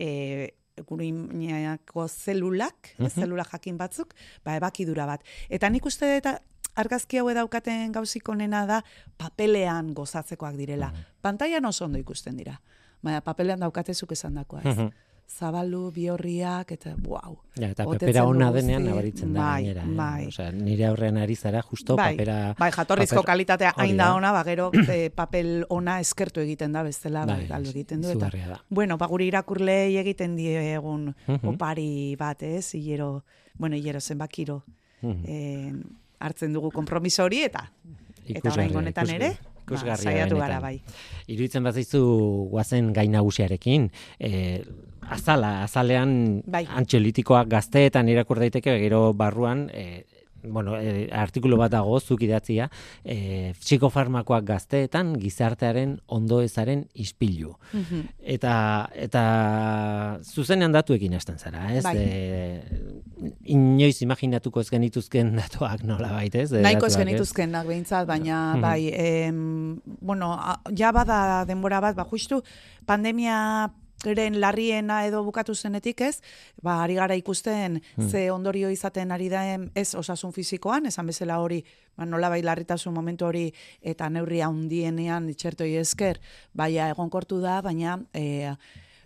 e, 0.00 0.54
guruinako 0.86 2.06
zelulak, 2.08 2.94
mm 2.98 3.10
zelula 3.20 3.44
jakin 3.44 3.76
batzuk, 3.76 4.14
ba, 4.44 4.56
ebakidura 4.56 5.06
bat. 5.06 5.24
Eta 5.50 5.68
nik 5.68 5.86
uste 5.86 6.16
eta 6.16 6.38
argazki 6.80 7.20
hau 7.20 7.28
daukaten 7.34 7.92
gauzik 7.92 8.28
onena 8.28 8.64
da 8.66 8.82
papelean 9.18 9.94
gozatzekoak 9.94 10.56
direla. 10.56 10.90
Mm 10.90 11.08
Pantaian 11.20 11.64
oso 11.64 11.84
ondo 11.84 11.98
ikusten 11.98 12.36
dira. 12.36 12.56
Baina 13.02 13.20
papelean 13.20 13.60
daukatezuk 13.60 14.12
esan 14.12 14.34
dakoa 14.34 14.62
ez 14.64 14.76
zabalu, 15.30 15.90
biorriak, 15.94 16.72
eta 16.74 16.94
wow. 17.04 17.36
Ja, 17.56 17.70
eta 17.70 17.86
papera 17.86 18.24
ona 18.28 18.50
denean 18.52 18.84
nabaritzen 18.88 19.32
da 19.34 19.44
bai, 19.44 19.62
gainera. 19.64 19.84
Eh? 19.84 19.94
Bai. 19.96 20.26
Osea, 20.28 20.50
nire 20.52 20.86
aurrean 20.88 21.20
ari 21.22 21.36
zara, 21.36 21.62
justo 21.62 21.96
bai, 21.96 22.12
papera... 22.14 22.38
Bai, 22.58 22.70
jatorrizko 22.74 23.20
paper, 23.20 23.30
kalitatea 23.32 23.72
hain 23.76 23.96
da 24.00 24.10
ona, 24.16 24.32
ba, 24.36 24.42
gero 24.48 24.70
e, 24.74 24.98
papel 25.20 25.64
ona 25.70 26.00
eskertu 26.02 26.42
egiten 26.42 26.74
da, 26.76 26.82
bestela, 26.86 27.24
bai, 27.28 27.44
bai 27.48 27.62
egiten 27.70 28.02
du. 28.02 28.10
Eta, 28.12 28.32
da. 28.34 28.60
bueno, 28.68 28.98
ba, 28.98 29.08
guri 29.10 29.30
irakurlei 29.30 29.96
egiten 30.02 30.36
die 30.36 30.56
egun 30.74 31.12
opari 31.54 32.16
bat, 32.18 32.42
ez, 32.42 32.74
hilero, 32.74 33.22
bueno, 33.58 33.76
hilero 33.76 34.00
zenbakiro 34.00 34.62
eh, 35.02 35.72
hartzen 36.18 36.52
dugu 36.52 36.70
kompromiso 36.74 37.24
hori, 37.24 37.44
eta 37.46 37.64
eta 38.30 38.52
orain 38.52 38.76
honetan 38.76 39.10
ere, 39.16 39.30
ikusgarria 39.64 40.26
ba, 40.28 40.38
gara 40.44 40.60
bai. 40.62 40.76
Iruditzen 41.30 41.64
bat 41.66 41.74
zaizu 41.74 42.02
guazen 42.52 42.92
gain 42.96 43.12
nagusiarekin, 43.14 43.88
e, 44.18 44.62
azala, 45.10 45.62
azalean 45.64 46.14
bai. 46.46 46.64
antxelitikoak 46.66 47.50
gazteetan 47.50 48.08
irakur 48.08 48.40
daiteke, 48.42 48.78
gero 48.84 49.12
barruan, 49.14 49.68
e, 49.74 50.04
bueno, 50.42 50.76
e, 50.76 51.08
artikulu 51.12 51.58
bat 51.60 51.72
dago 51.72 51.98
zuk 52.00 52.22
idatzia, 52.24 52.68
e, 53.04 53.52
psikofarmakoak 53.60 54.46
gazteetan 54.48 55.12
gizartearen 55.20 55.98
ondoezaren 56.08 56.86
ispilu. 56.94 57.56
Mhm. 57.72 58.06
Eta 58.36 58.54
eta 58.94 59.24
zuzenean 60.24 60.72
datuekin 60.72 61.14
hasten 61.14 61.38
zara, 61.38 61.66
ez? 61.74 61.84
Bai. 61.84 61.96
E, 61.98 62.62
inoiz 63.52 64.00
imaginatuko 64.02 64.60
ez 64.60 64.70
genituzken 64.70 65.34
datuak 65.42 65.84
nola 65.84 66.12
baita, 66.16 66.40
ez? 66.40 66.52
Nahiko 66.52 66.88
ez 66.88 66.96
genituzkenak 66.96 67.68
behintzat, 67.68 68.08
baina 68.08 68.40
mm 68.56 68.60
bai, 68.60 68.90
em, 68.92 69.80
bueno, 70.00 70.34
ja 70.76 70.92
bada 70.92 71.44
denbora 71.48 71.80
bat, 71.80 71.96
ba, 71.96 72.04
justu 72.08 72.42
pandemia 72.86 73.70
eren 74.08 74.38
larriena 74.40 75.02
edo 75.06 75.22
bukatu 75.24 75.54
zenetik 75.54 76.00
ez, 76.00 76.20
ba, 76.62 76.80
ari 76.84 76.96
gara 76.96 77.16
ikusten 77.18 77.80
hmm. 77.80 78.08
ze 78.08 78.30
ondorio 78.30 78.70
izaten 78.70 79.12
ari 79.12 79.28
da 79.28 79.42
ez 79.74 79.94
osasun 79.94 80.32
fizikoan, 80.32 80.86
esan 80.86 81.06
bezala 81.06 81.40
hori, 81.40 81.62
ba, 81.96 82.06
nola 82.06 82.30
bai 82.32 82.42
larritasun 82.42 82.94
momentu 82.94 83.26
hori 83.26 83.50
eta 83.82 84.08
neurria 84.08 84.48
hundienean 84.48 85.28
itxertoi 85.30 85.74
esker, 85.76 86.20
baina 86.54 86.88
egonkortu 86.94 87.40
da, 87.40 87.60
baina 87.62 87.98
e, 88.14 88.54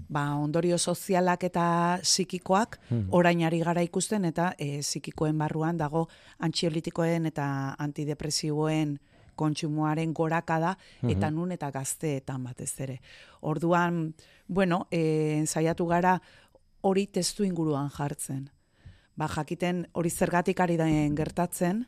ba, 0.08 0.28
ondorio 0.36 0.78
sozialak 0.78 1.44
eta 1.50 1.98
psikikoak 2.02 2.78
hmm. 2.90 3.08
orain 3.10 3.42
ari 3.44 3.60
gara 3.64 3.82
ikusten 3.82 4.24
eta 4.30 4.52
e, 4.58 4.78
psikikoen 4.80 5.38
barruan 5.38 5.78
dago 5.78 6.06
antxiolitikoen 6.38 7.26
eta 7.32 7.74
antidepresiboen 7.78 8.98
kontsumoaren 9.36 10.12
gorakada 10.14 10.76
eta 11.02 11.30
nun 11.30 11.52
eta 11.52 11.70
gazteetan 11.70 12.44
batez 12.44 12.72
ere. 12.80 13.00
Orduan, 13.40 14.14
bueno, 14.48 14.86
e, 14.90 15.44
saiatu 15.46 15.86
gara 15.86 16.18
hori 16.82 17.06
testu 17.06 17.44
inguruan 17.44 17.90
jartzen. 17.90 18.48
Ba, 19.16 19.28
jakiten 19.28 19.86
hori 19.92 20.10
zergatik 20.10 20.60
ari 20.60 20.76
daen 20.76 21.14
gertatzen, 21.14 21.84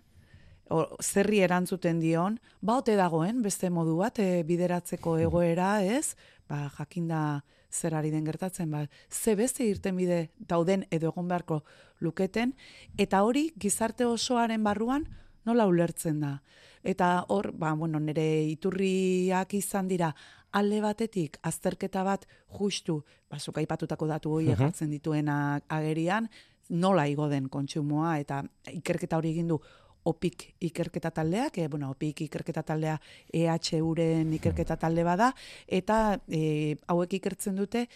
o, 0.70 0.84
zerri 1.02 1.40
erantzuten 1.44 2.00
dion, 2.00 2.38
ba 2.60 2.78
ote 2.80 2.96
dagoen 2.98 3.42
beste 3.42 3.70
modu 3.70 3.96
bat 4.00 4.18
e, 4.22 4.42
bideratzeko 4.46 5.18
egoera, 5.26 5.80
ez? 5.82 6.14
Ba 6.48 6.66
jakinda 6.78 7.42
zer 7.70 7.94
ari 7.94 8.10
den 8.10 8.24
gertatzen, 8.24 8.70
ba, 8.70 8.86
ze 9.10 9.34
beste 9.36 9.66
irten 9.66 9.96
bide 9.96 10.30
dauden 10.38 10.86
edo 10.90 11.10
egon 11.12 11.28
beharko 11.28 11.62
luketen, 12.00 12.54
eta 12.96 13.22
hori 13.22 13.50
gizarte 13.58 14.06
osoaren 14.06 14.64
barruan 14.64 15.06
nola 15.44 15.66
ulertzen 15.66 16.20
da. 16.20 16.40
Eta 16.87 17.25
hor, 17.35 17.50
ba, 17.59 17.73
bueno, 17.75 17.99
nire 18.00 18.45
iturriak 18.47 19.55
izan 19.59 19.88
dira, 19.90 20.12
alde 20.57 20.81
batetik 20.81 21.40
azterketa 21.43 22.05
bat 22.07 22.26
justu, 22.59 23.00
ba, 23.31 23.38
zuka 23.38 23.64
ipatutako 23.64 24.07
datu 24.07 24.37
hori 24.38 24.55
jartzen 24.55 24.93
dituena 24.95 25.59
agerian, 25.69 26.31
nola 26.71 27.07
igo 27.11 27.28
den 27.28 27.49
kontsumoa, 27.50 28.19
eta 28.23 28.43
ikerketa 28.73 29.19
hori 29.19 29.35
egin 29.35 29.50
du 29.52 29.61
opik 30.07 30.52
ikerketa 30.62 31.11
taldeak, 31.11 31.59
e, 31.59 31.69
bueno, 31.69 31.90
opik 31.90 32.23
ikerketa 32.28 32.62
taldea 32.62 32.95
EHUren 33.35 34.33
ikerketa 34.38 34.76
talde 34.78 35.02
bada, 35.05 35.33
eta 35.66 36.21
e, 36.31 36.76
hauek 36.87 37.19
ikertzen 37.19 37.59
dute, 37.59 37.88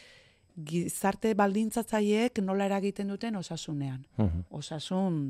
gizarte 0.67 1.33
baldintzatzaileek 1.39 2.43
nola 2.43 2.67
eragiten 2.67 3.09
duten 3.15 3.39
osasunean. 3.39 4.03
Osasun 4.51 5.21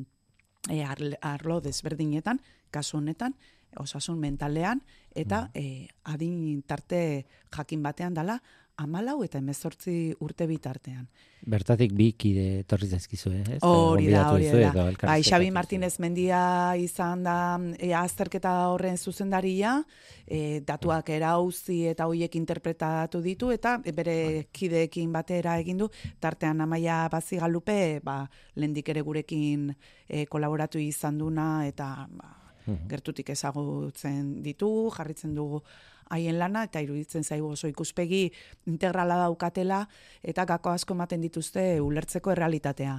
e, 0.70 0.80
arlo 0.84 1.60
desberdinetan, 1.60 2.40
kasu 2.70 2.98
honetan, 2.98 3.34
osasun 3.78 4.18
mentalean, 4.18 4.82
eta 5.14 5.50
e, 5.54 5.88
adin 6.04 6.62
tarte 6.66 7.26
jakin 7.54 7.82
batean 7.82 8.14
dala, 8.14 8.40
amalau 8.80 9.20
eta 9.24 9.38
emezortzi 9.40 10.14
urte 10.24 10.46
bitartean. 10.48 11.04
Bertatik 11.50 11.92
bi 11.96 12.10
kide 12.20 12.64
torri 12.68 12.88
zaizkizu, 12.88 13.32
eh? 13.36 13.58
Hori 13.64 14.08
da, 14.12 14.24
hori 14.32 14.48
da. 14.48 14.84
Bai, 15.02 15.20
Xabi 15.24 15.50
Martinez 15.52 15.94
Mendia 16.00 16.40
izan 16.80 17.24
da 17.24 17.36
e, 17.76 17.92
azterketa 17.96 18.52
horren 18.72 18.96
zuzendaria, 18.96 19.76
e, 20.24 20.60
datuak 20.66 21.12
erauzi 21.16 21.82
eta 21.92 22.08
hoiek 22.08 22.36
interpretatu 22.40 23.22
ditu, 23.24 23.52
eta 23.52 23.76
bere 23.84 24.48
kideekin 24.52 25.12
batera 25.12 25.58
egin 25.60 25.84
du, 25.84 25.90
tartean 26.20 26.64
amaia 26.64 27.02
bazi 27.12 27.40
galupe, 27.40 28.00
ba, 28.04 28.22
lendik 28.56 28.92
ere 28.92 29.04
gurekin 29.04 29.70
e, 30.08 30.26
kolaboratu 30.26 30.80
izan 30.80 31.20
duna, 31.20 31.66
eta 31.68 31.94
ba, 32.08 32.39
gertutik 32.88 33.30
ezagutzen 33.30 34.42
ditu, 34.42 34.90
jarritzen 34.96 35.34
dugu 35.34 35.62
haien 36.10 36.38
lana 36.38 36.64
eta 36.66 36.82
iruditzen 36.82 37.24
zaigu 37.24 37.52
oso 37.54 37.68
ikuspegi 37.70 38.24
integrala 38.70 39.16
daukatela 39.22 39.80
eta 40.22 40.44
gako 40.48 40.72
asko 40.74 40.94
ematen 40.96 41.22
dituzte 41.22 41.64
ulertzeko 41.80 42.32
errealitatea. 42.34 42.96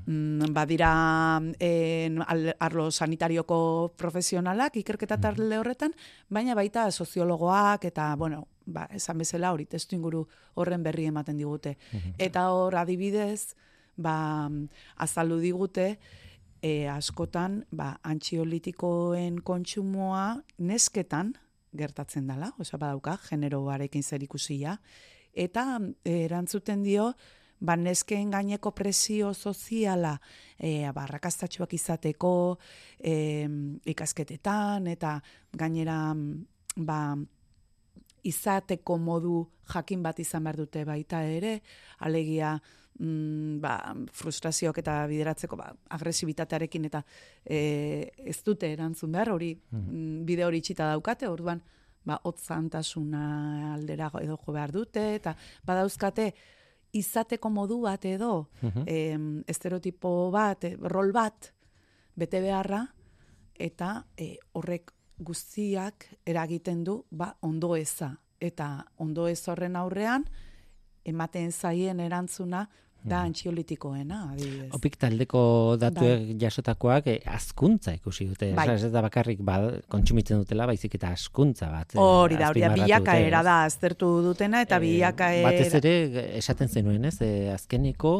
Mm, 0.00 0.50
badira 0.54 0.90
en, 1.58 2.18
arlo 2.26 2.90
sanitarioko 2.90 3.60
profesionalak 3.96 4.80
ikerketa 4.82 5.20
talde 5.22 5.58
horretan, 5.58 5.94
baina 6.28 6.58
baita 6.58 6.90
soziologoak 6.90 7.86
eta 7.92 8.14
bueno, 8.16 8.46
ba, 8.66 8.88
esan 8.94 9.22
bezala 9.22 9.52
hori 9.54 9.66
testu 9.70 9.94
inguru 9.96 10.26
horren 10.54 10.82
berri 10.82 11.06
ematen 11.06 11.38
digute. 11.38 11.76
Eta 12.18 12.48
hor 12.50 12.74
adibidez, 12.82 13.54
ba, 13.96 14.50
azaldu 14.96 15.38
digute, 15.38 15.92
e, 16.62 16.88
askotan 16.88 17.64
ba, 17.72 17.94
antxiolitikoen 18.04 19.40
kontsumoa 19.44 20.40
nesketan, 20.58 21.34
gertatzen 21.76 22.26
dela, 22.26 22.50
oso 22.58 22.78
badauka, 22.78 23.16
generoarekin 23.28 24.02
zer 24.02 24.22
ikusia, 24.26 24.76
eta 25.32 25.78
e, 26.04 26.24
erantzuten 26.26 26.82
dio, 26.82 27.10
ba, 27.60 27.76
nesken 27.76 28.30
gaineko 28.32 28.72
presio 28.76 29.34
soziala 29.34 30.16
e, 30.58 30.88
barrakastatxoak 30.96 31.76
izateko 31.76 32.32
e, 32.98 33.14
ikasketetan, 33.92 34.88
eta 34.92 35.18
gainera 35.52 36.00
ba, 36.76 37.00
izateko 38.24 38.98
modu 39.00 39.44
jakin 39.72 40.02
bat 40.02 40.18
izan 40.20 40.44
behar 40.44 40.60
dute 40.60 40.84
baita 40.84 41.22
ere, 41.24 41.60
alegia 42.04 42.58
mm, 42.98 43.58
ba, 43.62 43.74
frustrazioak 44.12 44.80
eta 44.82 45.06
bideratzeko 45.10 45.56
ba, 45.56 45.70
agresibitatearekin 45.96 46.88
eta 46.90 47.02
e, 47.44 48.10
ez 48.18 48.38
dute 48.46 48.72
erantzun 48.72 49.12
behar, 49.12 49.32
hori 49.34 49.54
mm. 49.54 50.24
bide 50.28 50.46
hori 50.46 50.62
itxita 50.62 50.90
daukate, 50.92 51.28
orduan 51.28 51.62
ba, 52.04 52.20
otzantasuna 52.24 53.74
aldera 53.74 54.10
edo 54.22 54.38
jo 54.40 54.54
behar 54.56 54.72
dute, 54.72 55.14
eta 55.20 55.34
badauzkate 55.66 56.32
izateko 56.96 57.50
modu 57.50 57.80
bat 57.84 58.04
edo, 58.04 58.48
mm 58.62 59.42
estereotipo 59.46 60.30
bat, 60.34 60.64
e, 60.64 60.76
rol 60.80 61.12
bat, 61.12 61.52
bete 62.16 62.40
beharra, 62.42 62.84
eta 63.60 64.00
e, 64.16 64.34
horrek 64.56 64.92
guztiak 65.20 66.08
eragiten 66.26 66.84
du 66.84 67.04
ba, 67.10 67.34
ondo 67.44 67.76
eza. 67.76 68.14
Eta 68.40 68.86
ondo 68.96 69.26
ez 69.28 69.42
horren 69.52 69.76
aurrean, 69.76 70.24
ematen 71.04 71.52
zaien 71.52 72.00
erantzuna 72.00 72.64
da 73.00 73.22
hmm. 73.22 73.30
antxiolitikoena, 73.30 74.18
adibidez. 74.34 74.68
Opik 74.76 74.98
taldeko 75.00 75.42
datuek 75.80 76.26
bai. 76.26 76.36
jasotakoak 76.42 77.08
eh, 77.08 77.16
azkuntza 77.32 77.94
ikusi 77.96 78.26
dute. 78.28 78.50
Bai. 78.56 78.66
ez 78.74 78.90
da 78.92 79.02
bakarrik 79.04 79.40
ba, 79.46 79.56
kontsumitzen 79.92 80.42
dutela, 80.42 80.66
baizik 80.68 80.98
eta 80.98 81.14
azkuntza 81.16 81.70
bat. 81.72 81.96
Eh, 81.96 82.00
Hori 82.02 82.36
da, 82.36 82.50
hori 82.52 82.64
da, 82.66 82.72
bilaka 82.76 83.16
era 83.16 83.42
da 83.46 83.56
aztertu 83.64 84.10
dutena, 84.26 84.60
eta 84.66 84.76
e, 84.76 84.84
bilaka 84.84 85.32
era... 85.32 85.48
Batez 85.48 85.80
ere, 85.80 85.94
esaten 86.42 86.68
zenuen 86.68 87.08
ez, 87.08 87.16
e, 87.24 87.32
azkeneko 87.54 88.14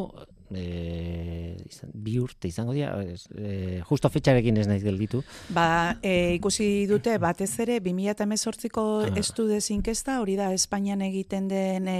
e, 0.55 1.55
bi 1.93 2.17
urte 2.19 2.47
izango 2.47 2.73
dira, 2.75 2.93
e, 3.01 3.81
justo 3.87 4.09
fetxarekin 4.09 4.57
ez 4.57 4.67
naiz 4.69 4.83
gelditu. 4.83 5.23
Ba, 5.53 5.97
e, 6.01 6.35
ikusi 6.37 6.87
dute, 6.89 7.17
batez 7.21 7.51
ere, 7.63 7.79
2018ko 7.83 8.85
ah. 9.05 9.15
estude 9.21 9.61
zinkesta, 9.61 10.19
hori 10.21 10.37
da, 10.39 10.51
Espainian 10.53 11.01
egiten 11.05 11.47
den 11.51 11.87
e, 11.87 11.99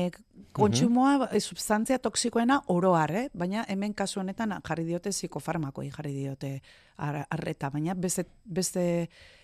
kontsumoa, 0.52 1.16
uh 1.26 1.40
substantzia 1.42 1.98
toksikoena 2.00 2.62
oroar, 2.68 3.12
eh? 3.16 3.28
baina 3.34 3.64
hemen 3.70 3.94
kasu 3.94 4.20
honetan 4.20 4.54
jarri 4.68 4.86
diote 4.86 5.12
psikofarmakoi 5.14 5.90
jarri 5.90 6.14
diote 6.14 6.58
arreta, 6.98 7.70
baina 7.72 7.96
beste, 7.96 8.26
beste, 8.44 8.84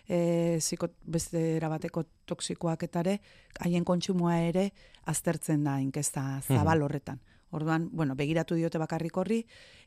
e, 0.07 0.59
ziko, 0.59 0.89
beste 1.05 1.55
erabateko 1.57 2.03
toksikoak 2.27 2.83
etare, 2.83 3.17
haien 3.63 3.85
kontsumoa 3.85 4.37
ere 4.49 4.69
aztertzen 5.05 5.63
da 5.63 5.79
inkesta 5.79 6.41
zabal 6.47 6.83
horretan. 6.83 7.19
Orduan, 7.51 7.89
bueno, 7.91 8.15
begiratu 8.15 8.55
diote 8.55 8.77
bakarrik 8.77 9.17
horri, 9.17 9.41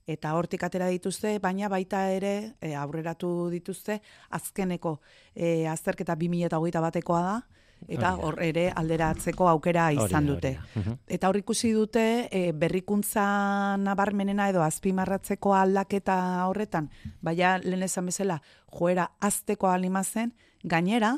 eta 0.08 0.32
hortik 0.34 0.62
atera 0.64 0.88
dituzte, 0.88 1.38
baina 1.38 1.68
baita 1.68 2.06
ere 2.12 2.54
e, 2.60 2.74
aurreratu 2.74 3.50
dituzte, 3.52 4.00
azkeneko 4.30 5.00
e, 5.34 5.66
azterketa 5.68 6.16
2008 6.16 6.80
batekoa 6.80 7.22
da, 7.26 7.38
eta 7.88 8.12
hor 8.20 8.40
ere 8.44 8.66
alderatzeko 8.76 9.48
aukera 9.48 9.90
izan 9.92 10.26
dute. 10.28 10.54
Eta 11.08 11.28
hor 11.28 11.38
ikusi 11.40 11.72
dute 11.72 12.04
e, 12.30 12.52
berrikuntza 12.52 13.24
nabarmenena 13.80 14.50
edo 14.52 14.62
azpimarratzeko 14.64 15.54
aldaketa 15.56 16.18
horretan, 16.48 16.90
baina 17.20 17.56
lehen 17.62 17.86
esan 17.86 18.10
bezala 18.10 18.40
joera 18.72 19.10
azteko 19.20 19.70
alimazen, 19.70 20.34
gainera, 20.64 21.16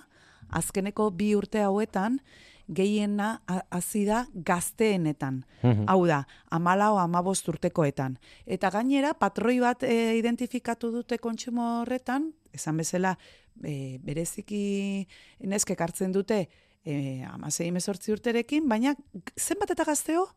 azkeneko 0.50 1.10
bi 1.10 1.34
urte 1.34 1.62
hauetan, 1.62 2.20
gehiena 2.68 3.42
hasi 3.70 4.04
da 4.06 4.26
gazteenetan. 4.34 5.44
Mhm. 5.62 5.84
Hau 5.88 6.06
da, 6.06 6.26
amala 6.50 6.92
o 6.92 6.98
amabost 6.98 7.48
urtekoetan. 7.48 8.18
Eta 8.46 8.70
gainera, 8.70 9.14
patroi 9.14 9.58
bat 9.60 9.82
e, 9.82 10.16
identifikatu 10.18 10.90
dute 10.90 11.18
kontsumo 11.18 11.80
horretan, 11.80 12.32
esan 12.52 12.76
bezala, 12.76 13.16
e, 13.64 13.98
bereziki 14.02 15.06
neskek 15.40 15.80
hartzen 15.80 16.12
dute 16.12 16.48
e, 16.84 17.22
amasei 17.28 17.70
mezortzi 17.72 18.12
urterekin, 18.12 18.68
baina 18.68 18.94
zenbat 19.36 19.70
eta 19.70 19.84
gazteo, 19.84 20.28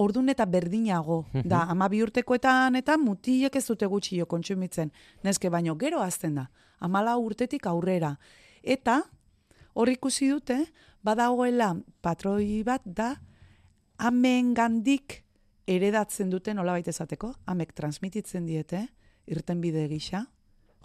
ordun 0.00 0.28
eta 0.32 0.46
berdinago 0.46 1.24
mhm. 1.32 1.48
da 1.48 1.64
ama 1.68 1.88
bi 1.88 2.02
urtekoetan 2.02 2.78
eta 2.80 2.96
mutilek 2.98 3.56
ez 3.56 3.66
dute 3.66 3.86
gutxi 3.86 4.20
jo 4.20 4.26
kontsumitzen 4.26 4.92
neske 5.24 5.50
baino 5.50 5.76
gero 5.76 6.00
azten 6.00 6.38
da 6.40 6.46
amala 6.80 7.16
urtetik 7.20 7.66
aurrera 7.66 8.14
eta 8.62 9.02
hor 9.74 9.92
ikusi 9.92 10.30
dute 10.30 10.58
badagoela 11.02 11.74
patroi 12.02 12.62
bat 12.66 12.84
da 12.84 13.14
amen 14.00 14.54
gandik 14.54 15.22
eredatzen 15.70 16.30
duten 16.32 16.58
nola 16.58 16.74
baita 16.74 16.90
esateko, 16.90 17.34
amek 17.50 17.74
transmititzen 17.76 18.46
diete, 18.48 18.86
irten 19.30 19.60
bide 19.62 19.86
gisa, 19.90 20.24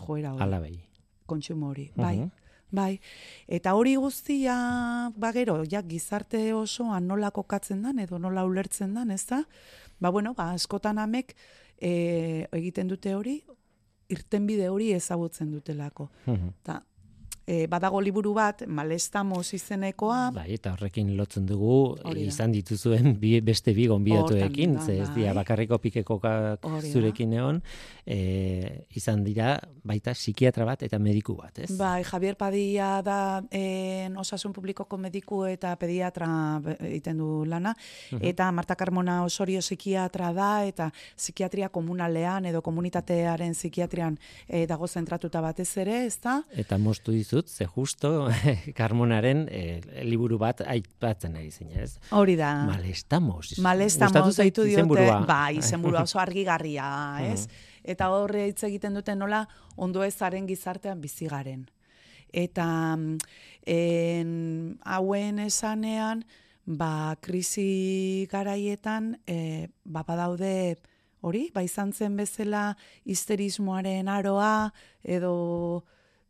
joera 0.05 0.35
hori. 0.35 0.43
Ala 0.45 0.59
bai. 0.61 0.75
Kontsumo 1.25 1.71
hori, 1.73 1.89
bai. 1.97 2.19
Bai, 2.75 2.97
eta 3.47 3.75
hori 3.77 3.93
guztia, 4.01 4.55
bagero, 5.21 5.59
ja, 5.69 5.79
gizarte 5.85 6.41
osoan 6.53 7.05
nola 7.07 7.29
kokatzen 7.31 7.85
dan, 7.85 8.01
edo 8.03 8.19
nola 8.19 8.43
ulertzen 8.45 8.93
dan, 8.97 9.13
ez 9.13 9.23
da? 9.29 9.43
Ba, 10.01 10.11
bueno, 10.11 10.33
ba, 10.35 10.49
askotan 10.57 10.99
amek 10.99 11.35
e, 11.77 11.91
egiten 12.51 12.89
dute 12.91 13.13
hori, 13.15 13.37
irtenbide 14.11 14.67
hori 14.73 14.91
ezagutzen 14.97 15.53
dutelako. 15.53 16.09
Ta, 16.65 16.81
e, 17.45 17.67
badago 17.67 18.01
liburu 18.01 18.33
bat, 18.35 18.65
malestamos 18.67 19.53
izenekoa. 19.53 20.31
Bai, 20.35 20.47
eta 20.57 20.73
horrekin 20.73 21.13
lotzen 21.17 21.45
dugu, 21.45 21.95
Hori 22.03 22.25
da. 22.25 22.33
izan 22.33 22.53
dituzuen 22.55 23.15
bi, 23.21 23.37
beste 23.45 23.73
bi 23.77 23.87
gonbidatuekin, 23.87 24.79
ze 24.81 24.97
ez 25.01 25.09
dira 25.13 25.33
bai. 25.33 25.43
bakarriko 25.43 25.77
pikekokak 25.83 26.65
zurekin 26.91 27.33
egon, 27.33 27.61
e, 28.05 28.85
izan 28.97 29.23
dira 29.23 29.55
baita 29.83 30.13
psikiatra 30.17 30.65
bat 30.65 30.83
eta 30.83 30.99
mediku 30.99 31.35
bat, 31.37 31.59
ez? 31.59 31.71
Bai, 31.77 32.03
Javier 32.03 32.35
Padilla 32.35 33.01
da 33.05 33.19
en, 33.51 34.17
osasun 34.17 34.53
publikoko 34.53 34.97
mediku 34.97 35.43
eta 35.45 35.75
pediatra 35.75 36.27
egiten 36.79 37.17
du 37.17 37.45
lana, 37.45 37.75
eta 38.21 38.51
Marta 38.51 38.75
Carmona 38.75 39.23
Osorio 39.23 39.61
psikiatra 39.61 40.31
da, 40.33 40.51
eta 40.65 40.89
psikiatria 41.15 41.69
komunalean 41.69 42.45
edo 42.45 42.61
komunitatearen 42.65 43.53
psikiatrian 43.53 44.17
eh, 44.47 44.65
dago 44.67 44.87
zentratuta 44.87 45.41
batez 45.41 45.69
ere, 45.77 46.05
ez 46.05 46.17
da? 46.23 46.39
Eta 46.55 46.77
moztu 46.77 47.13
dizut, 47.35 47.49
ze 47.49 47.65
justo 47.65 48.29
Carmonaren 48.77 49.47
e, 49.51 49.81
liburu 50.03 50.37
bat 50.37 50.61
aipatzen 50.61 51.35
ari 51.35 51.51
zine, 51.51 51.83
ez? 51.83 51.99
Hori 52.11 52.35
da. 52.35 52.65
Malestamos. 52.65 53.57
Malestamos 53.59 54.35
zait 54.35 54.45
deitu 54.45 54.63
diote, 54.63 54.81
izenburua. 54.81 55.19
bai, 55.25 55.57
izenburua 55.57 56.03
oso 56.03 56.19
argigarria, 56.19 56.87
ez? 57.31 57.47
Eta 57.83 58.09
horre 58.09 58.47
hitz 58.49 58.63
egiten 58.63 58.93
dute 58.93 59.15
nola 59.15 59.45
ondo 59.75 60.03
ezaren 60.03 60.47
gizartean 60.47 61.01
bizi 61.01 61.27
garen. 61.27 61.67
Eta 62.33 62.97
en, 63.65 64.79
hauen 64.83 65.39
esanean, 65.39 66.25
ba, 66.65 67.15
krisi 67.21 68.27
garaietan, 68.31 69.19
e, 69.27 69.69
ba, 69.83 70.03
badaude, 70.03 70.75
hori, 71.21 71.49
ba, 71.53 71.63
izan 71.63 71.93
zen 71.93 72.17
bezala 72.17 72.75
histerismoaren 73.05 74.09
aroa, 74.09 74.71
edo 75.03 75.85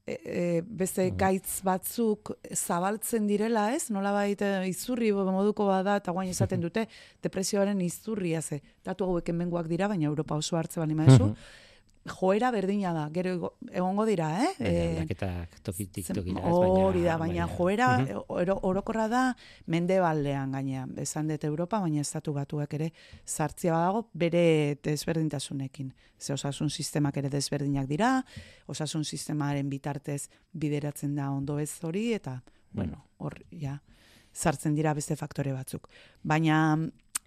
e, 0.08 0.13
e, 0.13 0.62
beste 0.62 1.10
gaitz 1.18 1.62
batzuk 1.65 2.32
zabaltzen 2.54 3.28
direla, 3.28 3.68
ez? 3.74 3.89
Nola 3.94 4.13
baita 4.13 4.63
izurri 4.70 5.12
moduko 5.12 5.68
bada, 5.68 5.98
eta 6.02 6.13
guain 6.15 6.30
esaten 6.30 6.62
dute, 6.68 6.88
depresioaren 7.26 7.82
izurria 7.82 8.41
ze. 8.41 8.62
Datu 8.86 9.06
hauek 9.06 9.30
hemengoak 9.34 9.68
dira, 9.68 9.88
baina 9.88 10.06
Europa 10.06 10.36
oso 10.36 10.58
hartze 10.58 10.80
bali 10.80 10.98
maezu. 10.98 11.34
Joera 12.06 12.52
berdina 12.52 12.91
da, 12.94 13.10
gero 13.10 13.32
ego- 13.34 13.54
egongo 13.74 14.06
dira, 14.06 14.28
eh? 14.44 14.50
Baina 14.60 14.70
Eh, 14.70 14.89
aldaketak 15.00 15.56
tokitik 15.63 16.06
Zen- 16.06 16.15
tokira? 16.15 16.41
Hori 16.46 17.02
da, 17.02 17.18
baina 17.18 17.48
joera 17.48 17.98
Mhm. 17.98 18.20
oro, 18.28 18.60
orokorra 18.62 19.08
da 19.08 19.36
mendebaldean 19.65 20.52
gaina. 20.52 20.88
Esan 20.98 21.28
dut 21.28 21.44
Europa, 21.44 21.80
baina 21.80 22.02
estatu 22.02 22.32
batuak 22.34 22.72
ere 22.76 22.91
sartzia 23.26 23.72
badago 23.74 24.10
bere 24.13 24.78
desberdintasunekin. 24.84 25.94
Ze 26.20 26.34
osasun 26.34 26.70
sistemak 26.70 27.18
ere 27.18 27.30
desberdinak 27.30 27.88
dira, 27.88 28.24
osasun 28.68 29.04
sistemaren 29.04 29.68
bitartez 29.68 30.30
bideratzen 30.54 31.15
da 31.15 31.32
ondo 31.32 31.58
ez 31.58 31.84
hori, 31.84 32.13
eta, 32.13 32.44
bueno, 32.72 33.04
hor, 33.18 33.44
ja, 33.52 33.82
sartzen 34.32 34.76
dira 34.76 34.94
beste 34.94 35.15
faktore 35.15 35.54
batzuk. 35.54 35.89
Baina 36.22 36.78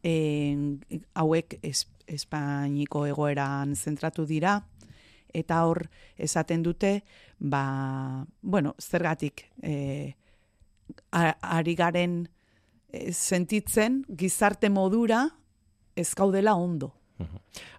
en, 0.02 0.80
hauek 1.14 1.58
es, 1.62 1.86
Espainiko 2.08 3.04
egoeran 3.06 3.74
zentratu 3.76 4.24
dira, 4.26 4.62
eta 5.36 5.60
hor 5.68 5.84
esaten 6.16 6.62
dute, 6.64 7.02
ba, 7.38 8.24
bueno, 8.40 8.74
zergatik 8.80 9.44
e, 9.62 10.14
ari 11.12 11.74
garen 11.76 12.22
e, 12.88 13.12
sentitzen 13.12 14.04
gizarte 14.08 14.70
modura 14.70 15.26
ez 15.96 16.14
gaudela 16.14 16.54
ondo. 16.54 16.94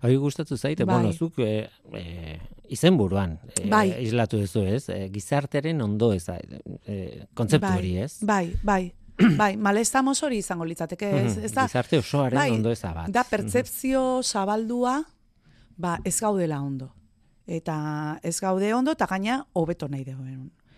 Hori 0.03 0.15
gustatu 0.19 0.57
zaite, 0.57 0.83
Bai. 0.83 0.95
bueno, 0.95 1.13
zuk 1.13 1.39
e, 1.39 1.69
e, 1.95 2.39
izenburuan 2.69 3.37
e, 3.55 3.67
Bai. 3.71 3.87
islatu 4.03 4.39
duzu, 4.41 4.65
ez? 4.67 4.89
E, 4.91 5.07
gizarteren 5.13 5.81
ondo 5.81 6.11
ez, 6.13 6.25
e, 6.29 7.25
kontzeptu 7.33 7.67
bai, 7.67 7.77
hori, 7.77 7.93
ez? 8.03 8.17
Bai, 8.27 8.45
bai, 8.63 8.91
bai, 9.37 9.57
malestamos 9.57 10.21
hori 10.23 10.37
izango 10.37 10.65
litzateke, 10.65 11.09
ez, 11.25 11.35
Mhm, 11.37 11.45
ez 11.45 11.51
da, 11.53 11.63
Gizarte 11.67 11.97
osoaren 11.99 12.37
bai, 12.39 12.51
ondo 12.51 12.71
eza 12.71 12.93
bat. 12.93 13.09
da 13.09 13.23
pertzepzio 13.23 14.21
zabaldua, 14.23 15.03
ba, 15.77 15.99
ez 16.03 16.19
gaudela 16.21 16.61
ondo. 16.61 16.93
Eta 17.47 18.19
ez 18.23 18.39
gaude 18.39 18.73
ondo, 18.73 18.91
eta 18.91 19.07
gaina 19.07 19.45
hobeto 19.53 19.87
nahi 19.89 20.03
dugu. 20.05 20.23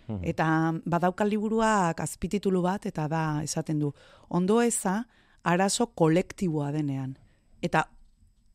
Mhm. 0.07 0.19
Eta 0.23 0.73
badauka 0.85 1.25
liburuak 1.25 1.99
azpititulu 1.99 2.61
bat, 2.61 2.85
eta 2.85 3.07
da 3.07 3.41
esaten 3.43 3.79
du, 3.79 3.93
ondo 4.29 4.61
eza 4.61 5.07
arazo 5.43 5.87
kolektiboa 5.95 6.71
denean. 6.71 7.17
Eta 7.61 7.87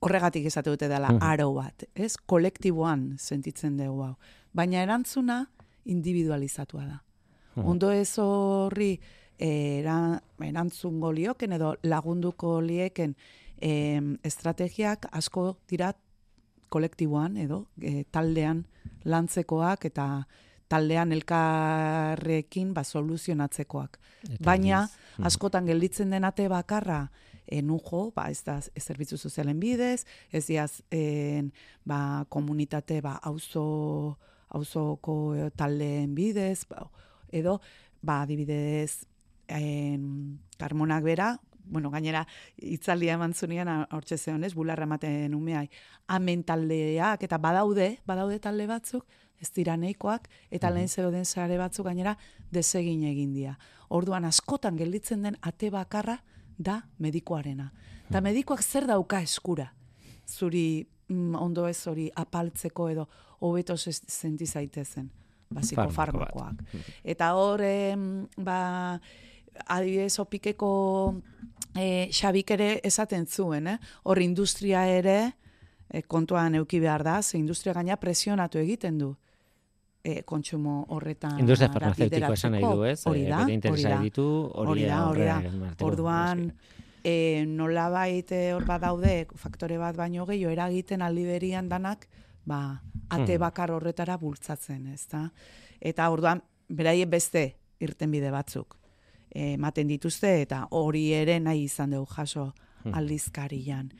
horregatik 0.01 0.47
esate 0.47 0.71
dute 0.71 0.89
dela 0.89 1.09
aro 1.21 1.53
bat, 1.55 1.85
ez? 1.95 2.17
Kolektiboan 2.17 3.17
sentitzen 3.19 3.77
dugu 3.77 4.03
hau. 4.05 4.17
Baina 4.53 4.83
erantzuna 4.83 5.51
individualizatua 5.85 6.85
da. 6.87 7.03
Ondo 7.57 7.91
ez 7.91 8.19
horri 8.19 9.01
era, 9.39 10.23
erantzungo 10.41 11.13
lioken 11.13 11.53
edo 11.53 11.75
lagunduko 11.83 12.61
lieken 12.61 13.15
em, 13.61 14.17
estrategiak 14.25 15.09
asko 15.13 15.57
dira 15.69 15.93
kolektiboan 16.69 17.37
edo 17.37 17.67
e, 17.81 18.05
taldean 18.11 18.65
lantzekoak 19.05 19.87
eta 19.91 20.27
taldean 20.69 21.13
elkarrekin 21.15 22.73
ba, 22.75 22.83
soluzionatzekoak. 22.85 24.01
Eta 24.27 24.43
Baina 24.43 24.81
aldiz, 24.83 24.97
mhm. 24.97 25.27
askotan 25.31 25.67
gelditzen 25.67 26.11
den 26.11 26.27
ate 26.27 26.49
bakarra 26.51 27.07
enujo, 27.47 28.11
ba, 28.15 28.27
ez 28.31 28.43
da 28.43 28.59
zerbitzu 28.61 29.17
sozialen 29.17 29.61
bidez, 29.63 30.05
ez 30.33 30.47
diaz 30.49 30.83
en, 30.91 31.53
ba, 31.87 32.25
komunitate 32.29 32.99
ba, 33.05 33.21
auzo, 33.23 34.17
auzoko 34.49 35.19
eh, 35.37 35.51
taldeen 35.55 36.15
bidez, 36.17 36.65
ba, 36.67 36.89
edo 37.31 37.61
ba, 38.03 38.25
adibidez 38.25 39.07
en, 39.49 40.41
Carmonak 40.59 41.03
bera, 41.05 41.41
bueno, 41.69 41.91
gainera 41.91 42.27
itzaldia 42.57 43.15
eman 43.15 43.35
zunean 43.35 43.69
hortxe 43.91 44.17
zeonez, 44.19 44.55
bularra 44.55 44.85
ematen 44.87 45.35
umeai, 45.35 45.69
amen 46.07 46.45
taldeak, 46.45 47.23
eta 47.27 47.39
badaude, 47.39 47.99
badaude 48.07 48.39
talde 48.41 48.67
batzuk, 48.71 49.05
ez 49.41 49.51
dira 49.53 49.77
nahikoak, 49.77 50.29
eta 50.51 50.71
lehen 50.71 50.89
zeuden 50.89 51.25
sare 51.25 51.59
batzuk 51.59 51.87
gainera 51.87 52.17
desegin 52.51 53.03
egin 53.05 53.35
dira. 53.35 53.59
Orduan 53.89 54.25
askotan 54.25 54.77
gelditzen 54.77 55.23
den 55.23 55.37
ate 55.43 55.69
bakarra 55.71 56.23
da 56.57 56.89
medikoarena. 56.99 57.73
Eta 58.09 58.21
medikoak 58.23 58.63
zer 58.63 58.87
dauka 58.87 59.21
eskura? 59.21 59.73
Zuri 60.27 60.87
mm, 61.09 61.35
ondo 61.35 61.67
ez 61.69 61.87
hori 61.87 62.09
apaltzeko 62.15 62.89
edo 62.89 63.09
hobeto 63.41 63.77
se- 63.77 63.93
senti 63.93 64.47
zaitezen. 64.47 65.11
Basiko 65.51 65.83
bat. 65.85 65.93
farmakoak. 65.93 66.63
Eta 67.05 67.35
hor, 67.39 67.61
em, 67.63 68.27
ba, 68.39 69.01
adibidez, 69.67 70.19
opikeko 70.19 71.15
e, 71.75 72.09
xabik 72.13 72.51
ere 72.51 72.81
esaten 72.85 73.27
zuen, 73.27 73.67
eh? 73.67 73.79
hor 74.05 74.19
industria 74.23 74.87
ere 74.89 75.33
e, 75.91 76.03
kontuan 76.03 76.55
euki 76.55 76.81
behar 76.81 77.03
da, 77.05 77.23
ze 77.23 77.39
industria 77.39 77.73
gaina 77.75 77.97
presionatu 77.97 78.59
egiten 78.59 78.99
du 78.99 79.17
e, 80.05 80.23
kontsumo 80.23 80.85
horretan 80.95 81.39
Industria 81.41 81.71
farmazeutikoa 81.73 82.33
esan 82.35 82.53
nahi 82.53 82.63
du, 82.63 82.85
ez? 82.85 83.01
Hori 83.07 83.25
E, 83.25 83.29
da, 83.29 83.45
bere 83.47 83.71
hori 83.71 83.83
da. 83.83 84.01
ditu, 84.03 84.27
hori 84.55 84.85
da, 84.87 85.01
hori 85.09 85.25
da. 85.25 85.41
Orduan, 85.85 86.53
e, 87.05 87.45
nolabait 87.47 88.31
hor 88.55 88.65
badaude 88.67 89.27
faktore 89.35 89.79
bat 89.79 89.97
baino 89.97 90.27
gehiago 90.27 90.53
eragiten 90.53 91.03
aldi 91.03 91.25
berian 91.27 91.69
danak, 91.69 92.07
ba, 92.45 92.81
ate 93.11 93.33
Mhm. 93.35 93.41
bakar 93.41 93.71
horretara 93.71 94.17
bultzatzen, 94.17 94.87
ez 94.95 95.07
da? 95.11 95.33
Eta 95.81 96.09
orduan, 96.11 96.43
beraie 96.69 97.07
beste 97.07 97.57
irtenbide 97.81 98.31
batzuk 98.31 98.77
ematen 99.55 99.89
dituzte, 99.89 100.41
eta 100.43 100.67
hori 100.71 101.13
ere 101.13 101.39
nahi 101.41 101.65
izan 101.69 101.91
dugu 101.91 102.07
jaso 102.17 102.53
Mhm. 102.85 102.95
aldizkarian. 102.95 103.91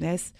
Ez? 0.00 0.32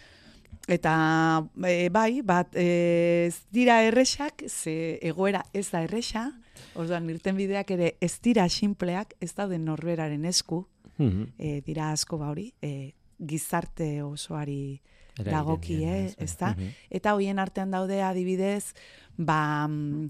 Eta 0.69 1.45
e, 1.67 1.89
bai, 1.91 2.23
bat 2.23 2.55
e, 2.55 3.27
ez 3.29 3.41
dira 3.51 3.81
erresak, 3.83 4.45
ze 4.49 4.99
egoera 5.03 5.45
ez 5.53 5.71
da 5.71 5.83
erresa, 5.83 6.33
orduan 6.75 7.09
irtenbideak 7.11 7.71
ere 7.71 7.97
ez 8.01 8.21
dira 8.23 8.49
sinpleak, 8.49 9.15
ez 9.21 9.35
daude 9.35 9.59
norberaren 9.59 10.25
esku, 10.25 10.67
Mhm. 10.99 11.33
e, 11.39 11.61
dira 11.67 11.91
asko 11.93 12.19
ba 12.19 12.29
hori, 12.31 12.53
e, 12.63 12.93
gizarte 13.19 14.03
osoari 14.03 14.81
dagokie, 15.17 15.77
diena, 15.79 16.15
ez, 16.19 16.37
da? 16.39 16.55
Mhm. 16.55 16.69
Eta 16.91 17.15
hoien 17.15 17.39
artean 17.39 17.71
daude 17.71 18.03
adibidez, 18.03 18.75
ba, 19.17 19.67
mm, 19.69 20.09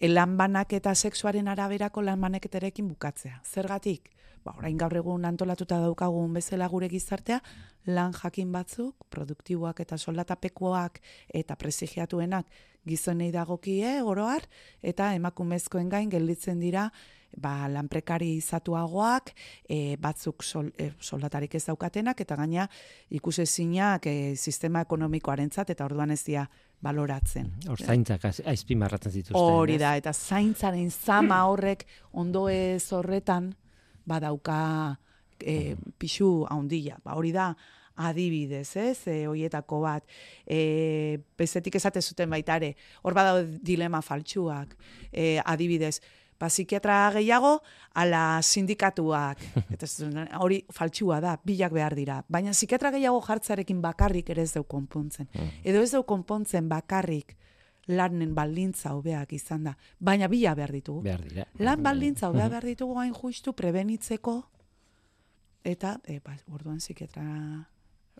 lan 0.00 0.36
banaketa 0.36 0.94
sexuaren 0.94 1.48
araberako 1.48 2.02
lan 2.02 2.20
banaketarekin 2.20 2.88
bukatzea. 2.88 3.40
Zergatik? 3.44 4.10
Ba, 4.44 4.52
orain 4.58 4.76
gaur 4.76 4.92
egun 4.92 5.24
antolatuta 5.24 5.78
daukagun 5.80 6.34
bezala 6.36 6.68
gure 6.68 6.88
gizartea, 6.92 7.40
lan 7.86 8.12
jakin 8.12 8.52
batzuk, 8.52 9.06
produktiboak 9.08 9.80
eta 9.80 9.96
soldatapekoak 9.96 11.00
eta 11.32 11.56
prestigiatuenak 11.56 12.46
gizonei 12.84 13.30
dagokie 13.32 14.02
oroar, 14.02 14.44
eta 14.82 15.14
emakumezkoen 15.16 15.88
gain 15.88 16.10
gelditzen 16.12 16.60
dira 16.60 16.90
ba, 17.40 17.68
lan 17.68 17.88
prekarizatuagoak, 17.88 19.32
e, 19.68 19.96
batzuk 20.00 20.44
sol, 20.44 20.70
e, 20.78 20.90
soldatarik 21.00 21.54
ez 21.56 21.64
daukatenak, 21.66 22.20
eta 22.20 22.36
gaina 22.36 22.68
ikusezinak 23.10 24.06
e, 24.06 24.36
sistema 24.36 24.84
ekonomikoarentzat 24.84 25.72
eta 25.74 25.88
orduan 25.88 26.14
ez 26.14 26.22
dira 26.26 26.46
baloratzen. 26.84 27.50
Hor 27.70 27.80
zaintzak 27.80 28.26
aizpimarratzen 28.28 29.12
zituzten. 29.12 29.40
Hori 29.40 29.78
da, 29.80 29.94
eta 30.00 30.12
zaintzaren 30.12 30.90
zama 30.90 31.44
horrek 31.50 31.86
ondo 32.12 32.46
ez 32.52 32.84
horretan 32.92 33.52
badauka 34.08 34.58
e, 35.40 35.76
pixu 35.98 36.44
haundila. 36.50 36.98
Ba, 37.04 37.16
hori 37.18 37.32
da, 37.34 37.52
adibidez, 38.04 38.76
ez, 38.80 39.06
e, 39.08 39.24
hoietako 39.30 39.80
bat. 39.84 40.04
E, 40.46 41.20
bezetik 41.38 41.78
esate 41.80 42.02
zuten 42.02 42.30
baitare, 42.30 42.74
hor 43.02 43.16
badaude 43.16 43.60
dilema 43.62 44.02
faltsuak. 44.02 44.76
E, 45.10 45.38
adibidez, 45.44 45.98
ba, 46.44 46.50
psikiatra 46.52 46.98
gehiago, 47.16 47.54
ala 48.00 48.42
sindikatuak. 48.42 49.40
Eta 49.74 49.88
hori 50.44 50.60
faltsua 50.72 51.20
da, 51.24 51.38
bilak 51.44 51.72
behar 51.74 51.96
dira. 51.96 52.20
Baina 52.28 52.52
psikiatra 52.52 52.92
gehiago 52.94 53.22
jartzarekin 53.24 53.80
bakarrik 53.84 54.30
ere 54.34 54.44
ez 54.44 54.52
deu 54.54 54.64
konpontzen. 54.68 55.30
Edo 55.64 55.82
ez 55.82 55.90
deu 55.96 56.04
konpontzen 56.04 56.68
bakarrik 56.68 57.36
lanen 57.88 58.32
baldintza 58.34 58.94
hobeak 58.96 59.34
izan 59.36 59.68
da. 59.68 59.74
Baina 60.00 60.28
bila 60.28 60.54
behar 60.56 60.72
ditugu. 60.72 61.02
Behar 61.04 61.24
dira. 61.24 61.44
Lan 61.60 61.82
baldintza 61.84 62.30
hobea 62.30 62.48
behar 62.54 62.64
ditugu 62.64 62.98
hain 63.00 63.12
justu 63.16 63.52
prebenitzeko 63.52 64.42
eta 65.64 65.98
e, 66.04 66.20
ba, 66.20 66.36
orduan 66.52 66.78
psikiatra 66.78 67.24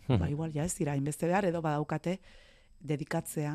ba, 0.07 0.29
igual 0.29 0.51
ja 0.53 0.65
ez 0.65 0.73
dira 0.77 0.95
hainbeste 0.97 1.29
behar 1.29 1.45
edo 1.45 1.61
badaukate 1.61 2.17
dedikatzea 2.81 3.53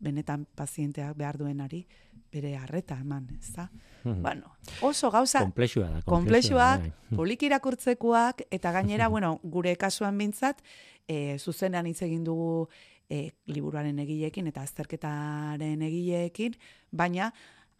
benetan 0.00 0.44
pazienteak 0.54 1.16
behar 1.16 1.38
duenari 1.40 1.86
bere 2.36 2.54
harreta 2.60 2.98
eman, 3.00 3.26
ez 3.40 3.54
da? 3.56 3.68
Bueno, 4.06 4.52
oso 4.86 5.10
gauza 5.10 5.40
Komplexua 5.42 5.88
da. 5.90 6.02
konplexuak, 6.06 6.80
bai. 6.84 7.16
polik 7.18 7.42
irakurtzekoak, 7.42 8.44
eta 8.54 8.72
gainera, 8.76 9.08
bueno, 9.08 9.40
gure 9.42 9.74
kasuan 9.76 10.18
bintzat, 10.18 10.62
e, 11.08 11.38
zuzenean 11.38 11.88
hitz 11.90 12.02
egin 12.06 12.22
dugu 12.24 12.68
e, 13.10 13.32
liburuaren 13.50 13.98
egileekin 14.04 14.46
eta 14.52 14.62
azterketaren 14.62 15.82
egileekin, 15.88 16.54
baina 16.90 17.32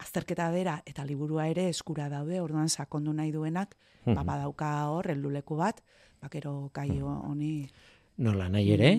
azterketa 0.03 0.49
bera 0.51 0.77
eta 0.85 1.05
liburua 1.05 1.47
ere 1.47 1.69
eskura 1.71 2.09
daude, 2.09 2.41
orduan 2.41 2.69
sakondu 2.69 3.13
nahi 3.13 3.31
duenak, 3.31 3.75
ba, 4.05 4.23
badauka 4.23 4.71
hor, 4.91 5.09
helduleku 5.11 5.57
bat, 5.59 5.81
bakero 6.21 6.69
kai 6.73 6.89
honi... 7.01 7.69
Nola 8.17 8.47
nahi 8.49 8.71
ere, 8.73 8.91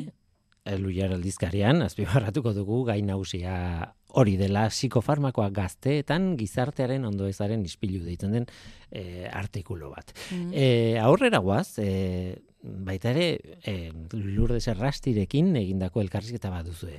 Luiar 0.76 1.14
aldizkarian, 1.16 1.82
azpimarratuko 1.86 2.52
dugu 2.56 2.82
gai 2.88 3.00
nagusia 3.02 3.94
hori 4.18 4.36
dela 4.40 4.66
psikofarmakoa 4.72 5.48
gazteetan 5.54 6.34
gizartearen 6.40 7.04
ondoezaren 7.08 7.64
ispilu 7.68 8.04
deitzen 8.04 8.34
den 8.36 8.48
e, 8.90 9.28
artikulu 9.28 9.92
bat. 9.94 10.14
Mm. 10.32 10.50
E, 10.52 10.66
aurrera 11.02 11.40
guaz, 11.44 11.78
e, 11.82 12.38
baita 12.62 13.12
ere, 13.12 13.58
e, 13.62 13.92
Lourdes 14.12 14.66
Errastirekin 14.72 15.54
egindako 15.60 16.02
elkarrizketa 16.04 16.50
bat 16.52 16.66
duzue. 16.66 16.98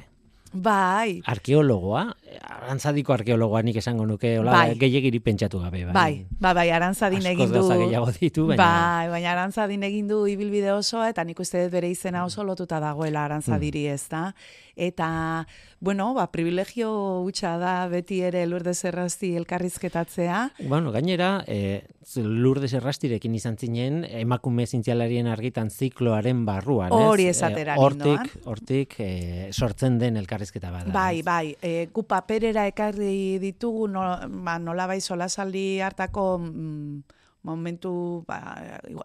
Bai, 0.52 1.22
Arkeologoa, 1.30 2.08
arantzadiko 2.42 3.14
arkeologoa 3.14 3.62
nik 3.62 3.76
esango 3.78 4.06
nuke, 4.10 4.32
hola, 4.40 4.56
Bai. 4.56 4.78
gehiagiri 4.82 5.20
pentsatu 5.22 5.60
gabe. 5.62 5.84
Bai, 5.86 5.94
bai, 5.94 6.14
bai, 6.42 6.54
bai, 6.58 6.66
arantzadin 6.74 7.26
egin 7.32 7.52
du... 7.54 7.62
gehiago 7.70 8.10
ditu, 8.16 8.48
baina... 8.50 8.64
Bai, 8.64 9.12
baina 9.14 9.32
arantzadin 9.36 9.86
egin 9.86 10.08
du 10.10 10.24
ibilbide 10.32 10.72
osoa, 10.74 11.12
eta 11.14 11.24
nik 11.24 11.40
uste 11.40 11.62
dut 11.68 11.76
bere 11.78 11.92
izena 11.94 12.26
oso 12.26 12.44
lotuta 12.48 12.82
dagoela 12.82 13.28
arantzadiri 13.30 13.86
ez 13.94 14.08
da. 14.10 14.32
Eta, 14.80 15.46
bueno, 15.82 16.14
ba, 16.16 16.30
privilegio 16.32 16.90
hutsa 17.20 17.58
da 17.60 17.74
beti 17.92 18.22
ere 18.24 18.46
Lourdes 18.48 18.80
Errasti 18.88 19.34
elkarrizketatzea. 19.36 20.46
Bueno, 20.72 20.94
gainera, 20.96 21.44
e, 21.48 21.84
Lourdes 22.16 22.72
Errastirekin 22.80 23.36
izan 23.36 23.58
zinen, 23.60 24.06
emakume 24.08 24.66
zintzialarien 24.66 25.28
argitan 25.28 25.70
zikloaren 25.70 26.46
barruan, 26.48 26.96
ez? 26.96 27.12
Hori 27.12 27.28
E, 27.28 27.36
esatera 27.36 27.76
hortik, 27.78 28.34
hortik 28.48 28.96
e, 29.04 29.12
sortzen 29.52 30.00
den 30.00 30.18
elkarrizketa 30.18 30.72
bada. 30.72 30.96
Bai, 30.96 31.20
ez? 31.20 31.26
bai, 31.28 31.46
e, 31.62 31.90
gu 31.94 32.08
paperera 32.08 32.66
ekarri 32.72 33.38
ditugu, 33.44 33.92
no, 33.92 34.08
ba, 34.48 34.58
nola 34.64 34.88
bai 34.88 35.02
solasaldi 35.04 35.82
hartako 35.84 36.30
mm, 36.40 37.19
momentu 37.44 38.24
ba, 38.28 38.40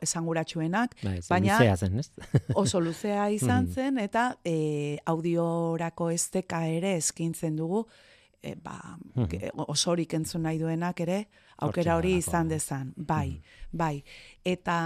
esanguratsuenak, 0.03 0.95
ze 1.03 1.21
baina 1.31 1.59
luzea 1.59 1.77
zen, 1.77 1.99
ez? 1.99 2.11
oso 2.63 2.81
luzea 2.81 3.29
izan 3.31 3.65
Mhm. 3.65 3.73
zen, 3.75 3.99
eta 3.99 4.37
e, 4.45 4.99
audiorako 5.07 6.11
esteka 6.11 6.67
ere 6.67 6.97
eskintzen 6.97 7.57
dugu, 7.57 7.87
e, 8.43 8.55
ba, 8.55 8.79
ge- 9.31 9.51
osorik 9.69 10.13
entzun 10.15 10.43
nahi 10.43 10.59
duenak 10.59 11.01
ere, 11.01 11.25
aukera 11.59 11.97
hori 11.97 12.17
izan 12.19 12.49
dezan. 12.49 12.93
Bai, 12.97 13.41
bai. 13.75 14.05
Eta 14.47 14.79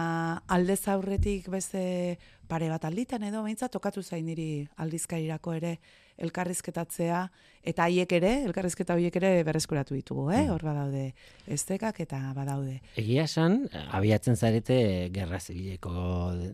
aldez 0.48 0.80
aurretik 0.88 1.48
beste 1.52 2.18
pare 2.48 2.70
bat 2.72 2.84
alditan 2.88 3.22
edo 3.28 3.44
behintzat 3.44 3.72
tokatu 3.76 4.02
zain 4.02 4.26
niri 4.26 4.66
aldizkarirako 4.80 5.56
ere 5.60 5.78
elkarrizketatzea, 6.18 7.20
eta 7.68 7.84
haiek 7.86 8.12
ere, 8.16 8.30
elkarrizketa 8.48 8.96
horiek 8.96 9.14
ere 9.20 9.30
berreskuratu 9.46 9.94
ditugu, 9.94 10.24
eh? 10.34 10.48
Hor 10.50 10.64
badaude 10.66 11.04
estekak 11.46 12.00
eta 12.02 12.18
badaude. 12.34 12.80
Egia 12.98 13.28
esan, 13.28 13.60
abiatzen 13.94 14.34
zarete 14.34 14.78
gerra 15.14 15.38
zibileko 15.38 15.92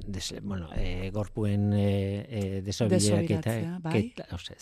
des, 0.04 0.34
bueno, 0.42 0.68
e, 0.76 1.08
gorpuen 1.14 1.70
e, 1.72 1.86
e, 2.28 2.44
Desobiratzea, 2.66 3.78
bai. 3.80 3.94
keta, 4.10 4.28
ose, 4.36 4.58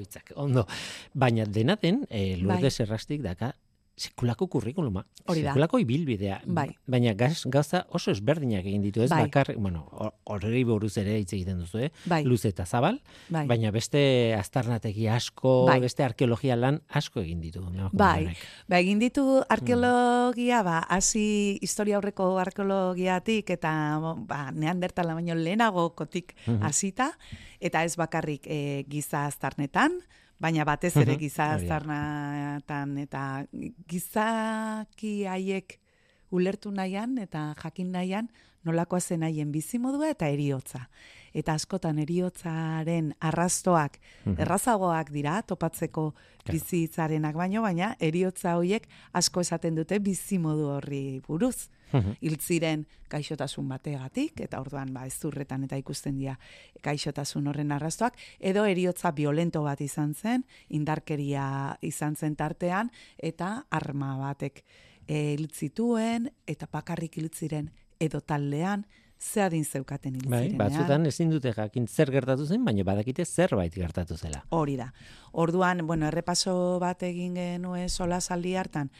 hitzak, 0.00 0.32
ondo. 0.40 0.64
Baina 1.12 1.44
dena 1.44 1.76
den, 1.82 2.06
e, 2.08 2.38
Lourdes 2.40 2.78
Errastik 2.80 3.20
daka 3.20 3.52
sekulako 3.96 4.48
kurrikuluma, 4.50 5.04
Hori 5.26 5.42
da. 5.42 5.52
sekulako 5.52 5.78
ibilbidea. 5.78 6.40
Bai. 6.46 6.66
Baina 6.86 7.12
gaz, 7.14 7.44
gauza 7.46 7.84
oso 7.94 8.10
ezberdinak 8.10 8.64
egin 8.66 8.82
ditu, 8.82 9.02
ez 9.02 9.10
Bai. 9.10 9.22
bakar, 9.28 9.52
bueno, 9.56 9.84
hor- 9.92 10.14
horri 10.24 10.64
buruz 10.64 10.96
ere 10.98 11.18
hitz 11.20 11.32
egiten 11.32 11.60
duzu, 11.60 11.78
eh? 11.78 11.90
Bai. 12.10 12.24
Luze 12.24 12.48
eta 12.48 12.66
zabal, 12.66 13.00
Bai. 13.28 13.46
baina 13.46 13.70
beste 13.70 14.34
aztarnategi 14.34 15.06
asko, 15.08 15.66
Bai. 15.66 15.78
beste 15.80 16.02
arkeologia 16.02 16.56
lan 16.56 16.82
asko 16.88 17.20
egin 17.20 17.40
ditu. 17.40 17.62
Bai, 17.92 18.34
ba, 18.68 18.80
egin 18.80 18.98
ditu 18.98 19.42
arkeologia, 19.48 20.62
ba, 20.66 20.78
hasi 20.88 21.58
historia 21.62 21.96
aurreko 21.96 22.38
arkeologiatik 22.38 23.50
eta 23.50 23.98
ba, 24.26 24.50
neandertala 24.52 25.14
baino 25.14 25.34
lehenagokotik 25.34 26.34
hasita, 26.62 27.12
eta 27.60 27.84
ez 27.84 27.96
bakarrik 27.96 28.46
e, 28.46 28.84
giza 28.88 29.26
aztarnetan, 29.26 30.00
baina 30.40 30.64
batez 30.64 30.96
ere 30.96 31.12
Mhm, 31.14 31.20
giza 31.20 31.52
aztarnetan 31.54 32.98
eta 32.98 33.44
gizaki 33.88 35.24
haiek 35.26 35.78
ulertu 36.34 36.70
nahian 36.74 37.18
eta 37.18 37.54
jakin 37.62 37.92
nahian 37.92 38.28
nolakoa 38.64 39.00
zen 39.00 39.22
haien 39.22 39.52
bizimodua 39.52 40.10
eta 40.10 40.28
eriotza. 40.28 40.88
Eta 41.34 41.56
askotan 41.58 41.98
eriotzaren 41.98 43.12
arrastoak 43.20 43.98
errazagoak 44.38 45.10
dira 45.10 45.40
topatzeko 45.42 46.12
bizitzarenak 46.46 47.34
baino, 47.34 47.62
baina 47.64 47.94
eriotza 47.98 48.54
hoiek 48.60 48.86
asko 49.12 49.42
esaten 49.42 49.74
dute 49.74 49.98
bizimodu 49.98 50.70
horri 50.76 51.20
buruz. 51.26 51.68
Hil 51.94 52.40
ziren 52.42 52.86
gaixotasun 53.10 53.68
bategatik, 53.70 54.40
eta 54.42 54.58
orduan 54.58 54.90
ba, 54.94 55.04
ezurretan 55.06 55.66
eta 55.68 55.76
ikusten 55.78 56.16
dira 56.18 56.34
gaixotasun 56.82 57.46
horren 57.46 57.70
arrastoak, 57.76 58.18
edo 58.40 58.64
eriotza 58.66 59.12
violento 59.14 59.62
bat 59.62 59.80
izan 59.84 60.14
zen, 60.14 60.42
indarkeria 60.74 61.46
izan 61.86 62.16
zen 62.16 62.34
tartean, 62.34 62.90
eta 63.18 63.66
arma 63.70 64.16
batek 64.18 64.64
e, 65.06 65.36
hil 65.36 65.46
zituen, 65.52 66.30
eta 66.50 66.66
bakarrik 66.72 67.20
hil 67.20 67.30
ziren 67.30 67.70
edo 68.02 68.20
taldean, 68.20 68.86
ze 69.24 69.42
adin 69.42 69.64
zeukaten 69.64 70.14
hil 70.18 70.28
Bai, 70.30 70.48
batzutan 70.58 71.06
ezin 71.08 71.32
dute 71.32 71.52
jakin 71.56 71.86
zer 71.88 72.12
gertatu 72.12 72.46
zen, 72.46 72.64
baina 72.64 72.84
badakite 72.84 73.24
zerbait 73.24 73.74
gertatu 73.74 74.16
zela. 74.16 74.44
Hori 74.50 74.76
da. 74.76 74.90
Orduan, 75.32 75.86
bueno, 75.86 76.06
errepaso 76.10 76.54
bat 76.82 77.02
egin 77.08 77.38
genuen 77.40 77.88
sola 77.88 78.20
saldi 78.20 78.54
hartan, 78.60 78.90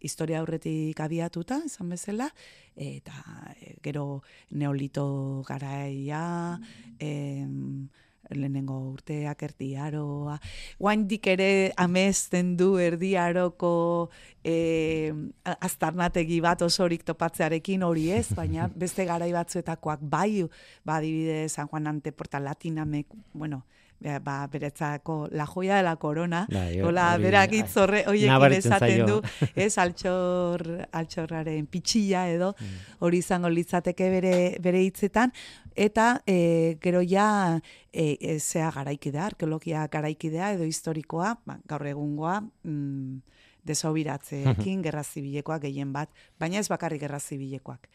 historia 0.00 0.40
aurretik 0.42 0.98
abiatuta, 1.00 1.60
esan 1.66 1.94
bezala, 1.94 2.28
eta 2.76 3.22
e, 3.60 3.76
gero 3.82 4.22
neolito 4.50 5.06
garaia, 5.48 6.58
em, 6.98 7.88
lehenengo 8.30 8.76
urteak 8.92 9.42
erdiaroa, 9.42 10.38
guaindik 10.78 11.26
ere 11.26 11.72
amesten 11.76 12.56
du 12.56 12.76
erdiaroko 12.78 14.10
e, 14.44 15.12
aztarnategi 15.44 16.40
bat 16.44 16.62
osorik 16.62 17.04
topatzearekin 17.08 17.82
hori 17.82 18.10
ez, 18.12 18.28
baina 18.38 18.68
beste 18.74 19.04
garai 19.08 19.32
batzuetakoak 19.32 20.00
bai, 20.02 20.44
ba, 20.84 20.96
adibidez, 21.00 21.52
San 21.52 21.68
Juan 21.68 21.86
Anteporta 21.86 22.40
Latinamek, 22.40 23.06
bueno, 23.32 23.64
Ba, 23.98 24.20
ba, 24.22 24.46
beretzako 24.46 25.26
la 25.32 25.44
joya 25.44 25.78
de 25.78 25.82
la 25.82 25.96
corona, 25.96 26.46
Bai, 26.52 26.80
hola, 26.80 27.16
berak 27.18 27.50
hitz 27.50 27.76
horre, 27.82 28.04
nabaritzen 28.06 28.76
esaten 28.76 29.06
du, 29.08 29.16
ez, 29.56 29.72
altxor, 29.76 30.62
altxorraren 30.92 31.66
pitxilla 31.66 32.28
edo, 32.30 32.52
Mm. 32.60 32.76
hori 33.00 33.18
izango 33.18 33.50
litzateke 33.50 34.08
bere, 34.08 34.56
bere 34.62 34.84
hitzetan, 34.84 35.32
eta 35.78 36.22
e, 36.26 36.76
gero 36.82 37.00
ja 37.06 37.60
e, 37.92 38.18
e, 38.20 38.38
zea 38.40 38.70
garaikidea, 38.74 39.26
arkeologia 39.30 39.86
garaikidea 39.86 40.52
edo 40.56 40.66
historikoa, 40.66 41.36
ba, 41.46 41.58
gaur 41.70 41.86
egungoa, 41.86 42.40
mm, 42.66 43.20
desobiratzeekin, 43.68 44.82
gerra 44.82 45.04
zibilekoak 45.04 45.62
gehien 45.68 45.92
bat, 45.94 46.10
baina 46.40 46.58
ez 46.58 46.68
bakarrik 46.72 47.04
gerra 47.04 47.20
zibilekoak. 47.20 47.86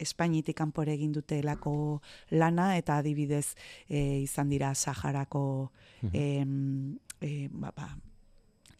Espainitik 0.00 0.56
kanpore 0.56 0.94
egin 0.96 1.12
dutelako 1.12 1.72
lana 2.32 2.74
eta 2.76 2.98
adibidez 3.00 3.54
e, 3.88 4.22
izan 4.24 4.52
dira 4.52 4.74
Saharako 4.74 5.44
e, 6.12 6.44
e, 7.20 7.32
ba, 7.52 7.72
ba, 7.76 7.90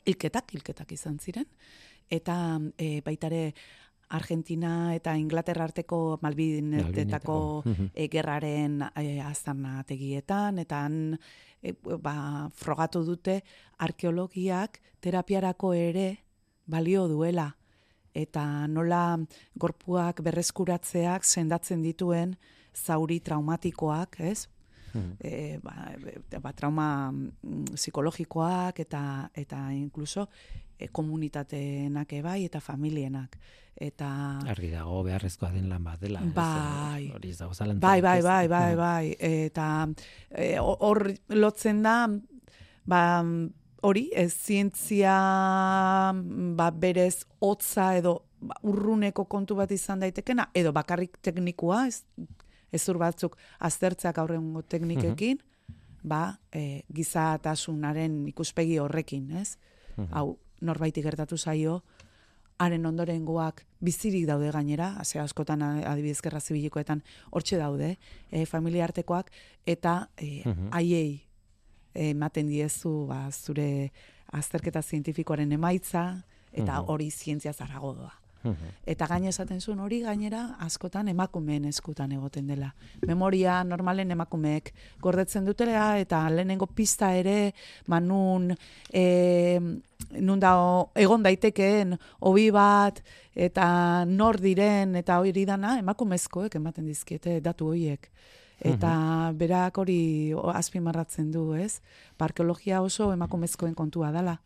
ilketak, 0.08 0.54
ilketak 0.56 0.92
izan 0.96 1.18
ziren. 1.20 1.48
Eta 2.10 2.34
e, 2.76 3.00
baitare 3.06 3.52
Argentina 4.10 4.94
eta 4.94 5.14
Inglaterra 5.16 5.64
arteko 5.68 6.18
Malbinetetako 6.22 7.36
e, 7.94 8.08
gerraren 8.10 8.80
e, 8.94 9.20
azanategietan, 9.22 10.58
eta 10.64 10.82
han 10.86 11.14
e, 11.62 11.74
ba, 12.02 12.48
frogatu 12.54 13.04
dute 13.06 13.40
arkeologiak 13.78 14.80
terapiarako 15.00 15.72
ere 15.78 16.08
balio 16.66 17.06
duela. 17.08 17.50
Eta 18.10 18.66
nola 18.66 19.20
gorpuak 19.54 20.24
berreskuratzeak 20.26 21.22
sendatzen 21.24 21.82
dituen 21.82 22.34
zauri 22.74 23.20
traumatikoak, 23.22 24.18
ez? 24.26 24.48
E, 25.22 25.60
ba, 25.62 25.92
ba, 26.42 26.50
trauma 26.50 27.12
mm, 27.12 27.76
psikologikoak 27.78 28.80
eta 28.82 29.30
eta 29.38 29.68
incluso 29.70 30.26
e, 30.80 30.88
komunitateenak 30.88 32.12
ebai 32.20 32.44
eta 32.48 32.60
familienak. 32.64 33.36
Eta... 33.80 34.08
Argi 34.50 34.72
dago 34.72 35.02
beharrezkoa 35.06 35.52
den 35.54 35.68
lan 35.70 35.84
bat 35.84 36.00
dela. 36.02 36.20
Bai, 36.34 37.10
hori 37.14 37.30
ez 37.30 37.38
dago 37.38 37.54
bai, 37.80 38.00
bai, 38.02 38.20
bai, 38.22 38.48
bai, 38.48 38.74
bai, 38.76 39.04
eta 39.18 39.68
hor 40.60 41.06
lotzen 41.36 41.82
da, 41.82 41.96
ba, 42.84 43.02
hori, 43.86 44.10
ez 44.12 44.32
zientzia 44.34 45.14
ba, 46.56 46.70
berez 46.70 47.24
hotza 47.38 47.94
edo 47.96 48.18
ba, 48.40 48.58
urruneko 48.68 49.24
kontu 49.30 49.56
bat 49.56 49.72
izan 49.72 50.04
daitekena, 50.04 50.50
edo 50.54 50.74
bakarrik 50.76 51.16
teknikua, 51.22 51.86
ez, 51.88 52.02
ez 52.72 52.84
batzuk 53.00 53.38
aztertzeak 53.58 54.18
aurrengo 54.18 54.62
teknikekin, 54.62 55.40
ba, 56.02 56.38
e, 56.52 56.82
gizatasunaren 56.92 58.26
ikuspegi 58.30 58.78
horrekin, 58.80 59.30
ez? 59.40 59.56
Hau, 60.16 60.38
norbaiti 60.60 61.02
gertatu 61.02 61.38
zaio, 61.38 61.80
haren 62.60 62.84
ondorengoak 62.86 63.64
bizirik 63.80 64.26
daude 64.28 64.50
gainera, 64.52 64.92
haze 65.00 65.18
askotan 65.22 65.62
adibidez 65.62 66.20
gerra 66.20 66.40
zibilikoetan 66.40 67.02
hortxe 67.30 67.56
daude, 67.56 67.94
e, 68.30 68.44
familia 68.46 68.84
artekoak, 68.84 69.30
eta 69.66 70.10
e, 70.20 70.42
aiei 70.76 71.22
ematen 71.94 72.50
diezu 72.52 73.06
ba, 73.08 73.24
zure 73.32 73.90
azterketa 74.36 74.82
zientifikoaren 74.82 75.52
emaitza, 75.56 76.04
eta 76.52 76.82
hori 76.82 77.10
zientzia 77.10 77.52
zarago 77.52 77.94
doa. 77.94 78.12
Eta 78.88 79.07
gaine 79.07 79.29
esaten 79.29 79.61
zuen 79.61 79.81
hori 79.85 80.00
gainera 80.00 80.57
askotan 80.64 81.09
emakumeen 81.12 81.66
eskutan 81.68 82.12
egoten 82.16 82.46
dela. 82.48 82.70
Memoria 83.07 83.61
normalen 83.64 84.11
emakumeek 84.16 84.72
gordetzen 85.00 85.44
dutela 85.44 85.98
eta 86.00 86.22
lehenengo 86.33 86.66
pista 86.66 87.12
ere 87.14 87.53
manun 87.87 88.50
e, 88.92 89.61
nun 90.20 90.40
da 90.40 90.55
egon 90.96 91.22
daitekeen 91.22 91.96
hobi 92.20 92.48
bat 92.50 93.03
eta 93.35 94.05
nor 94.09 94.40
diren 94.40 94.96
eta 94.96 95.20
hori 95.20 95.44
dana 95.44 95.76
emakumezkoek 95.79 96.57
ematen 96.57 96.87
dizkiete 96.88 97.40
datu 97.40 97.74
horiek. 97.74 98.11
Eta 98.61 99.33
berak 99.33 99.79
hori 99.81 100.33
azpimarratzen 100.53 101.31
du, 101.33 101.55
ez? 101.57 101.81
Parkeologia 102.20 102.83
oso 102.85 103.09
emakumezkoen 103.12 103.74
kontua 103.74 104.11
dela. 104.12 104.37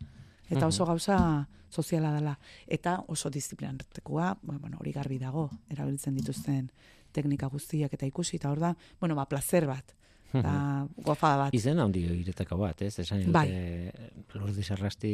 Eta 0.50 0.68
oso 0.68 0.86
gauza 0.86 1.16
soziala 1.74 2.12
dela. 2.14 2.36
Eta 2.66 3.00
oso 3.08 3.30
disiplinartekoa, 3.30 4.30
ba, 4.42 4.58
bueno, 4.62 4.78
hori 4.80 4.94
garbi 4.94 5.18
dago, 5.18 5.48
erabiltzen 5.74 6.14
dituzten 6.14 6.70
teknika 7.14 7.50
guztiak 7.50 7.92
eta 7.94 8.06
ikusi, 8.06 8.38
eta 8.38 8.50
hor 8.50 8.62
da, 8.62 8.74
bueno, 9.00 9.18
ba, 9.18 9.26
placer 9.30 9.66
bat. 9.70 9.94
Da, 10.34 10.86
gofa 11.06 11.34
bat. 11.38 11.54
Izen 11.54 11.78
handi 11.78 12.02
iretako 12.08 12.58
bat, 12.58 12.80
ez? 12.82 12.92
Esan 12.98 13.22
dute, 13.22 13.34
bai. 13.34 13.46
Lourdes 14.34 14.70
Arrasti, 14.74 15.12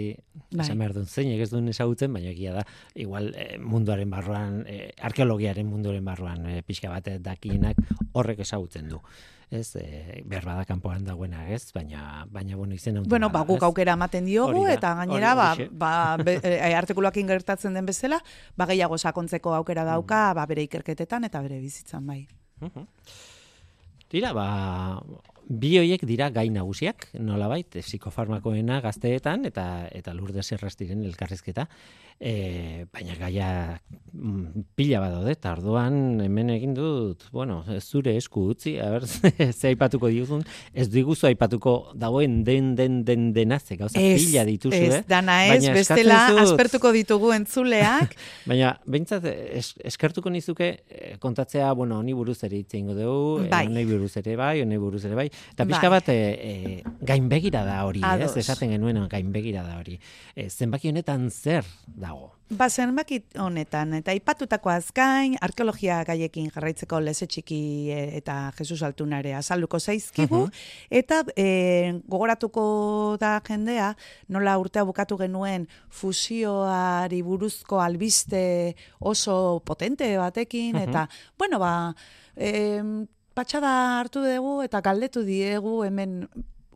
bai. 0.52 0.64
esan 0.64 0.78
behar 0.80 0.94
duen 0.96 1.06
zein, 1.06 1.32
ez 1.34 1.50
duen 1.50 1.68
ezagutzen, 1.68 2.12
baina 2.12 2.30
egia 2.32 2.54
da, 2.56 2.64
igual 2.94 3.32
eh, 3.36 3.58
munduaren 3.60 4.10
barruan, 4.10 4.62
eh, 4.66 4.92
arkeologiaren 5.10 5.68
munduaren 5.68 6.04
barruan 6.04 6.46
eh, 6.48 6.62
pixka 6.66 6.88
bat 6.92 7.12
dakienak 7.20 7.76
horrek 8.16 8.40
ezagutzen 8.46 8.88
du 8.88 9.02
ez, 9.50 9.74
e, 9.76 10.22
behar 10.24 10.44
bada 10.46 10.64
kanpoan 10.64 11.04
dagoena, 11.04 11.42
ez, 11.50 11.72
baina, 11.74 12.24
baina 12.30 12.56
bueno, 12.56 12.74
izen 12.74 13.02
Bueno, 13.08 13.30
ba, 13.30 13.42
guk 13.44 13.62
aukera 13.66 13.96
ematen 13.98 14.24
diogu, 14.24 14.66
eta 14.70 14.94
gainera, 15.02 15.34
ba, 15.34 15.48
ba, 15.70 15.92
be, 16.22 16.38
e, 16.44 16.72
artikuluak 16.78 17.18
ingertatzen 17.18 17.74
den 17.74 17.86
bezala, 17.86 18.20
ba, 18.56 18.68
gehiago 18.70 18.98
sakontzeko 18.98 19.54
aukera 19.58 19.84
dauka, 19.84 20.30
mm. 20.30 20.38
ba, 20.38 20.46
bere 20.46 20.66
ikerketetan 20.68 21.26
eta 21.28 21.42
bere 21.42 21.58
bizitzan 21.60 22.06
bai. 22.06 22.22
Tira, 24.10 24.32
ba, 24.34 24.44
bi 25.46 25.76
hoiek 25.78 26.02
dira 26.02 26.32
gai 26.34 26.48
nagusiak, 26.50 27.04
nolabait, 27.22 27.76
psikofarmakoena 27.78 28.80
gazteetan 28.82 29.46
eta 29.46 29.66
eta 29.94 30.14
lurde 30.18 30.42
zerrastiren 30.42 31.04
elkarrezketa. 31.06 31.68
E, 32.20 32.84
baina 32.92 33.14
gaia 33.16 33.46
mm, 34.12 34.66
pila 34.76 34.98
badaude, 35.00 35.32
eta 35.32 35.54
orduan 35.54 36.20
hemen 36.20 36.50
egin 36.52 36.74
dut, 36.76 37.22
bueno, 37.32 37.62
zure 37.80 38.12
esku 38.20 38.42
utzi, 38.52 38.74
a 38.76 38.90
ber, 38.92 39.06
ze 39.58 39.70
aipatuko 39.70 40.10
diguzun, 40.12 40.42
ez 40.76 40.84
diguzu 40.92 41.30
aipatuko 41.30 41.94
dagoen 41.96 42.42
den 42.44 42.74
den 42.76 42.98
den 43.08 43.30
denaz, 43.32 43.62
gauza 43.70 43.96
pila 43.96 44.44
dituzu, 44.44 44.76
ez, 44.76 44.98
eh? 44.98 45.06
dana 45.08 45.38
ez, 45.54 45.62
bestela 45.72 46.18
aspertuko 46.42 46.92
ditugu 46.92 47.32
entzuleak. 47.38 48.12
baina, 48.52 48.74
behintzat, 48.84 49.24
eskertuko 49.88 50.28
nizuke 50.28 50.70
eh, 50.90 51.14
kontatzea, 51.24 51.72
bueno, 51.72 52.02
honi 52.04 52.12
buruz 52.12 52.36
ere 52.44 52.60
itzengo 52.60 52.98
dugu, 53.00 53.48
bai. 53.48 53.62
honi 53.70 53.86
buruz 53.94 54.12
ere 54.20 54.36
bai, 54.36 54.58
honi 54.66 54.82
buruz 54.84 55.06
ere 55.08 55.16
bai, 55.22 55.30
eta 55.54 55.64
pixka 55.72 55.88
bai. 55.88 55.96
bat, 55.96 56.12
e, 56.12 57.00
gainbegira 57.00 57.64
da 57.64 57.80
hori, 57.88 58.04
ez, 58.12 58.34
esaten 58.44 58.76
genuen 58.76 59.00
gainbegira 59.08 59.64
da 59.64 59.80
hori. 59.80 59.96
E, 60.36 60.50
zenbaki 60.52 60.92
honetan 60.92 61.30
zer 61.32 61.64
da 61.88 62.09
dago. 62.10 62.30
Ba, 62.50 62.66
zenbakit 62.66 63.36
honetan, 63.38 63.94
eta 64.00 64.10
ipatutako 64.16 64.72
azkain, 64.72 65.36
arkeologia 65.38 66.00
gaiekin 66.08 66.48
jarraitzeko 66.50 66.98
leze 67.04 67.28
txiki 67.30 67.60
e, 67.94 68.00
eta 68.18 68.50
Jesus 68.58 68.80
Altunare 68.82 69.36
azalduko 69.38 69.78
zaizkigu, 69.78 70.42
eta 70.90 71.20
e, 71.38 71.46
gogoratuko 72.10 72.64
da 73.22 73.36
jendea, 73.46 73.92
nola 74.34 74.56
urtea 74.58 74.82
bukatu 74.88 75.20
genuen 75.20 75.68
fusioari 75.94 77.22
buruzko 77.22 77.78
albiste 77.84 78.42
oso 78.98 79.62
potente 79.64 80.10
batekin, 80.18 80.82
eta, 80.82 81.06
bueno, 81.38 81.62
ba, 81.62 81.72
e, 82.34 82.50
patxada 83.38 84.00
hartu 84.00 84.26
dugu 84.26 84.58
eta 84.66 84.82
galdetu 84.82 85.22
diegu 85.22 85.84
hemen 85.86 86.24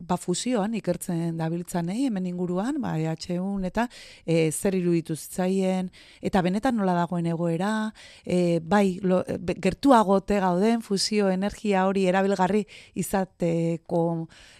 ba 0.07 0.17
fusioan 0.17 0.75
ikertzen 0.77 1.37
dabiltzanei 1.39 2.05
hemen 2.07 2.27
inguruan, 2.29 2.79
ba 2.81 2.95
EHUn 2.97 3.65
eta 3.67 3.87
e, 4.25 4.51
zer 4.51 4.77
iruditu 4.77 5.15
zitzaien 5.15 5.89
eta 6.21 6.41
benetan 6.45 6.77
nola 6.77 6.95
dagoen 6.97 7.25
egoera, 7.31 7.91
e, 8.23 8.59
bai 8.59 8.99
lo, 9.01 9.23
gertuagote 9.61 10.39
gauden 10.43 10.81
fusio 10.85 11.29
energia 11.33 11.85
hori 11.89 12.05
erabilgarri 12.09 12.65
izateko 12.95 14.01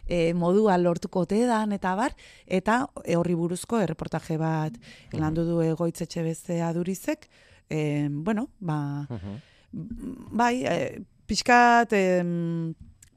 e, 0.08 0.34
modua 0.34 0.78
lortuko 0.78 1.26
tedan 1.30 1.76
eta 1.76 1.96
bar 1.96 2.16
eta 2.46 2.84
e, 3.04 3.16
horri 3.16 3.36
buruzko 3.38 3.82
erreportaje 3.82 4.38
bat 4.42 4.78
landu 5.14 5.46
du 5.48 5.62
egoitzetxe 5.66 6.24
bezea 6.26 6.72
durizek, 6.74 7.30
e, 7.70 8.08
bueno, 8.10 8.50
ba 8.60 9.06
bai, 9.72 10.64
e, 10.64 11.04
pixkat 11.28 11.94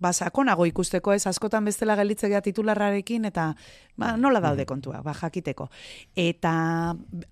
ba, 0.00 0.12
sakonago 0.12 0.66
ikusteko, 0.68 1.12
ez 1.12 1.26
askotan 1.26 1.66
bestela 1.68 1.96
gelitzea 1.98 2.40
titularrarekin, 2.44 3.28
eta 3.30 3.50
ba, 3.98 4.14
nola 4.16 4.40
daude 4.44 4.66
kontua, 4.66 5.02
ba, 5.02 5.14
jakiteko. 5.16 5.68
Eta 6.16 6.52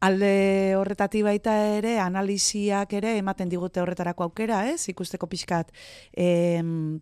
alde 0.00 0.32
horretati 0.78 1.22
baita 1.26 1.56
ere, 1.78 1.98
analiziak 2.02 2.96
ere, 2.98 3.16
ematen 3.20 3.52
digute 3.52 3.82
horretarako 3.82 4.30
aukera, 4.30 4.64
ez, 4.70 4.88
ikusteko 4.92 5.30
pixkat, 5.30 5.72
em, 6.12 6.98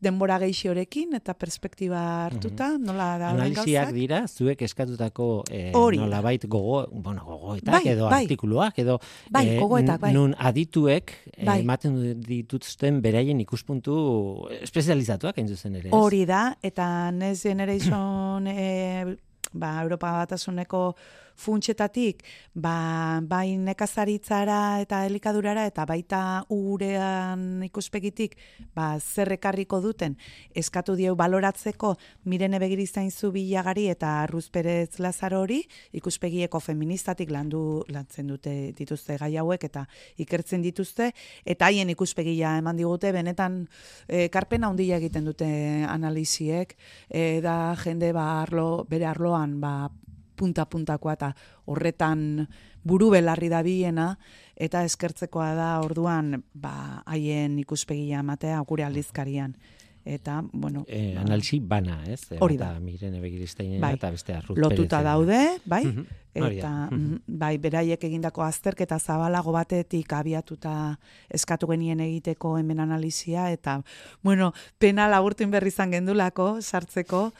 denbora 0.00 0.38
geixiorekin 0.40 1.14
eta 1.18 1.34
perspektiba 1.38 2.00
hartuta, 2.26 2.72
mm 2.74 2.86
nola 2.90 3.06
da 3.20 3.30
Analiziak 3.34 3.90
dira, 3.92 4.22
zuek 4.26 4.62
eskatutako 4.64 5.44
eh, 5.52 5.70
nola 5.72 6.20
bait 6.24 6.44
gogo, 6.48 6.86
bueno, 6.90 7.24
gogoetak 7.26 7.74
bai, 7.76 7.92
edo 7.92 8.08
bai. 8.08 8.22
artikuluak, 8.24 8.78
edo 8.80 8.98
bai, 9.30 9.44
eh, 9.56 9.96
bai. 10.00 10.12
nun 10.16 10.34
adituek 10.38 11.12
eh, 11.36 11.44
bai. 11.44 11.60
ematen 11.60 11.98
dituzten 12.24 13.02
beraien 13.04 13.40
ikuspuntu 13.44 14.48
espezializatuak 14.62 15.38
hain 15.38 15.48
zuzen 15.48 15.76
ere. 15.76 15.92
Hori 15.92 16.24
da, 16.26 16.54
eta 16.62 17.10
Next 17.12 17.44
Generation 17.44 18.46
eh, 18.48 19.16
ba, 19.52 19.80
Europa 19.82 20.12
Batasuneko 20.12 20.94
funtsetatik, 21.40 22.22
ba, 22.54 23.20
bai 23.24 23.56
nekazaritzara 23.56 24.80
eta 24.84 25.04
elikadurara, 25.08 25.64
eta 25.70 25.86
baita 25.88 26.20
urean 26.52 27.62
ikuspegitik, 27.64 28.36
ba, 28.76 28.92
zer 29.00 29.32
ekarriko 29.38 29.80
duten, 29.80 30.16
eskatu 30.54 30.96
dieu 30.98 31.14
baloratzeko, 31.16 31.94
mirene 32.28 32.60
begiriztain 32.60 33.10
zu 33.10 33.32
bilagari 33.32 33.88
eta 33.90 34.12
Perez 34.52 34.98
Lazaro 34.98 35.40
hori, 35.40 35.60
ikuspegieko 35.96 36.60
feministatik 36.60 37.30
landu 37.30 37.84
lantzen 37.88 38.26
dute 38.26 38.72
dituzte 38.76 39.16
gai 39.20 39.36
hauek, 39.40 39.64
eta 39.64 39.86
ikertzen 40.20 40.62
dituzte, 40.62 41.10
eta 41.44 41.70
haien 41.70 41.90
ikuspegia 41.90 42.56
eman 42.58 42.76
digute, 42.76 43.12
benetan 43.12 43.62
e, 44.08 44.28
karpena 44.28 44.68
handia 44.68 44.98
egiten 45.00 45.24
dute 45.24 45.48
analiziek, 45.88 46.76
e, 47.08 47.40
da 47.40 47.74
jende 47.80 48.12
ba, 48.12 48.42
arlo, 48.42 48.84
bere 48.90 49.06
arloan 49.40 49.60
ba, 49.60 49.90
punta-puntakoa 50.36 51.14
eta 51.14 51.34
horretan 51.66 52.46
buru 52.82 53.10
belarri 53.12 53.48
da 53.48 53.62
biena, 53.62 54.18
eta 54.56 54.84
eskertzekoa 54.84 55.54
da 55.54 55.80
orduan 55.84 56.42
ba, 56.54 57.02
haien 57.06 57.58
ikuspegia 57.58 58.22
matea 58.22 58.60
gure 58.66 58.84
aldizkarian. 58.84 59.56
Eta, 60.02 60.42
bueno... 60.52 60.86
E, 60.88 61.14
analisi 61.20 61.58
bana, 61.60 61.98
ez? 62.08 62.32
Hori 62.40 62.56
da. 62.56 62.70
Mirene 62.80 63.20
begiristeinen 63.20 63.82
bai. 63.82 63.92
eta 63.98 64.08
beste 64.10 64.32
arrut 64.32 64.56
Lotuta 64.56 65.02
daude, 65.04 65.60
bai? 65.66 65.84
Mhm, 65.84 66.06
hori 66.40 66.56
da. 66.56 66.70
Eta, 66.86 66.96
Mhm. 66.96 67.18
bai, 67.26 67.58
beraiek 67.58 68.02
egindako 68.08 68.42
azterketa 68.42 68.98
zabalago 68.98 69.52
batetik 69.52 70.10
abiatuta 70.12 70.98
eskatu 71.28 71.66
genien 71.68 72.00
egiteko 72.00 72.56
hemen 72.58 72.80
analizia, 72.80 73.50
eta, 73.52 73.82
bueno, 74.22 74.54
pena 74.78 75.06
laburtin 75.06 75.50
berri 75.50 75.68
izan 75.68 75.92
gendulako, 75.92 76.62
sartzeko, 76.62 77.34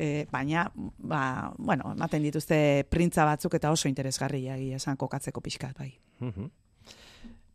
e, 0.00 0.26
baina, 0.32 0.64
ba, 0.98 1.52
bueno, 1.58 1.92
ematen 1.92 2.24
dituzte 2.24 2.86
printza 2.88 3.26
batzuk 3.28 3.58
eta 3.60 3.72
oso 3.74 3.90
interesgarria 3.90 4.56
egia 4.56 4.80
esan 4.80 4.96
kokatzeko 4.96 5.44
pixkat, 5.44 5.76
bai. 5.78 5.92
Mhm. 6.24 6.50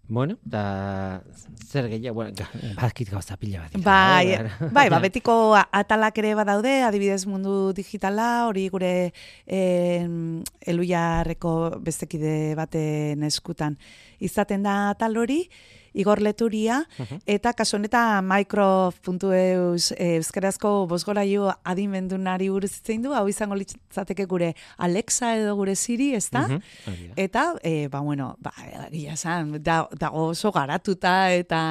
Bueno, 0.08 0.38
da 0.44 1.24
zer 1.66 1.88
gehiago, 1.90 2.14
bueno, 2.20 2.32
badakit 2.76 3.10
gauza 3.10 3.38
pila 3.42 3.64
bat. 3.64 3.78
Bai, 3.82 4.34
eh, 4.34 4.44
bai, 4.78 4.86
ba, 4.94 5.00
betiko 5.02 5.56
atalak 5.58 6.20
ere 6.22 6.36
badaude, 6.38 6.76
adibidez 6.86 7.24
mundu 7.26 7.74
digitala, 7.74 8.46
hori 8.46 8.68
gure 8.70 8.92
eh, 9.48 10.06
eluiarreko 10.62 11.56
bestekide 11.82 12.54
baten 12.60 13.26
eskutan 13.26 13.80
izaten 14.22 14.62
da 14.62 14.92
atal 14.92 15.18
hori, 15.18 15.42
Igor 15.96 16.22
Leturia, 16.22 16.82
eta 17.26 17.54
kasu 17.56 17.78
honetan 17.78 18.26
micro.eus 18.28 19.92
eh, 19.96 20.16
euskarazko 20.20 20.72
bosgorailu 20.92 21.48
adimendunari 21.64 22.50
buruz 22.52 22.74
hitz 22.74 22.90
egin 22.90 23.06
du, 23.06 23.14
hau 23.16 23.26
izango 23.32 23.56
litzateke 23.56 24.26
gure 24.30 24.54
Alexa 24.78 25.34
edo 25.40 25.56
gure 25.56 25.76
Siri, 25.80 26.12
ezta? 26.18 26.46
Hori 26.46 27.08
da. 27.08 27.16
Eta, 27.26 27.46
e, 27.64 27.88
ba, 27.92 28.02
bueno, 28.04 28.34
ba, 28.44 28.52
egia 28.90 29.16
esan, 29.16 29.56
da, 29.64 29.86
dago 30.00 30.28
oso 30.34 30.52
garatuta 30.56 31.32
eta 31.34 31.62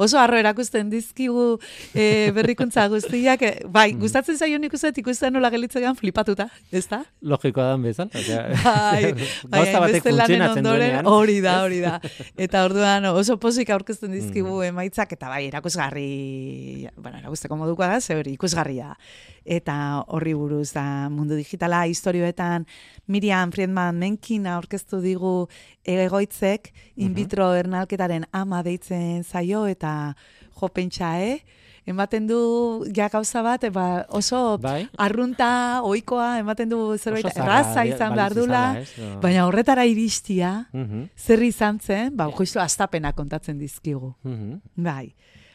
oso 0.00 0.18
harro 0.20 0.38
erakusten 0.40 0.90
dizkigu 0.90 1.58
e, 1.92 2.06
berrikuntza 2.36 2.86
guztiak. 2.92 3.42
E, 3.42 3.52
bai, 3.72 3.90
gustatzen 4.00 4.38
zaio 4.40 4.60
nik 4.62 4.74
uste, 4.76 4.94
ikusten 4.96 5.36
nola 5.36 5.50
gelitzean 5.52 5.98
flipatuta, 5.98 6.48
ez 6.72 6.86
da? 6.90 7.02
Logikoa 7.20 7.74
dan 7.74 8.10
osea, 8.14 8.42
Bai, 8.64 9.12
bai, 9.52 9.64
batek 9.74 10.10
ondoren, 10.56 11.06
hori 11.06 11.40
da, 11.44 11.60
hori 11.64 11.80
da. 11.84 11.98
Eta 12.36 12.64
orduan 12.66 13.04
oso 13.12 13.36
pozik 13.42 13.65
aurkezten 13.72 14.12
dizkigu 14.12 14.60
Mm. 14.60 14.68
emaitzak, 14.70 15.12
eta 15.12 15.28
bai, 15.28 15.46
erakusgarri, 15.46 16.88
bueno, 16.96 17.18
erakusteko 17.18 17.56
modukoa 17.56 17.88
da, 17.88 18.00
ze 18.00 18.14
hori, 18.14 18.32
ikusgarria. 18.34 18.96
Eta 19.44 20.04
horri 20.08 20.34
buruz 20.34 20.72
da 20.72 21.08
mundu 21.08 21.34
digitala, 21.34 21.84
historioetan 21.86 22.66
Miriam 23.06 23.52
Friedman 23.52 23.96
Menkin 23.96 24.46
aurkeztu 24.46 25.00
digu 25.00 25.48
egoitzek, 25.84 26.72
in 26.96 27.14
vitro 27.14 27.54
ernalketaren 27.54 28.26
ama 28.32 28.62
deitzen 28.62 29.24
zaio, 29.24 29.66
eta 29.66 30.16
jo 30.60 30.68
pentsa, 30.68 31.20
eh? 31.22 31.40
Ematen 31.86 32.26
du 32.26 32.84
ja 32.94 33.06
gauza 33.08 33.42
bat, 33.46 33.62
ba, 33.70 34.04
oso 34.10 34.58
Bai. 34.58 34.88
arrunta, 34.98 35.82
oikoa, 35.86 36.38
ematen 36.40 36.68
du 36.68 36.80
zerbait 36.98 37.24
Oso 37.24 37.34
zarra 37.38 37.60
erraza 37.60 37.84
izan 37.86 38.14
behar 38.18 38.34
dula? 38.34 38.62
No. 38.98 39.20
baina 39.22 39.44
horretara 39.46 39.84
iristia, 39.86 40.66
Mhm, 40.72 41.08
zer 41.16 41.42
izan 41.46 41.78
zen, 41.80 42.16
ba, 42.16 42.26
justu 42.34 42.58
astapena 42.58 43.12
kontatzen 43.12 43.58
dizkigu. 43.58 44.14
mhm. 44.24 44.60
Bai, 44.74 45.14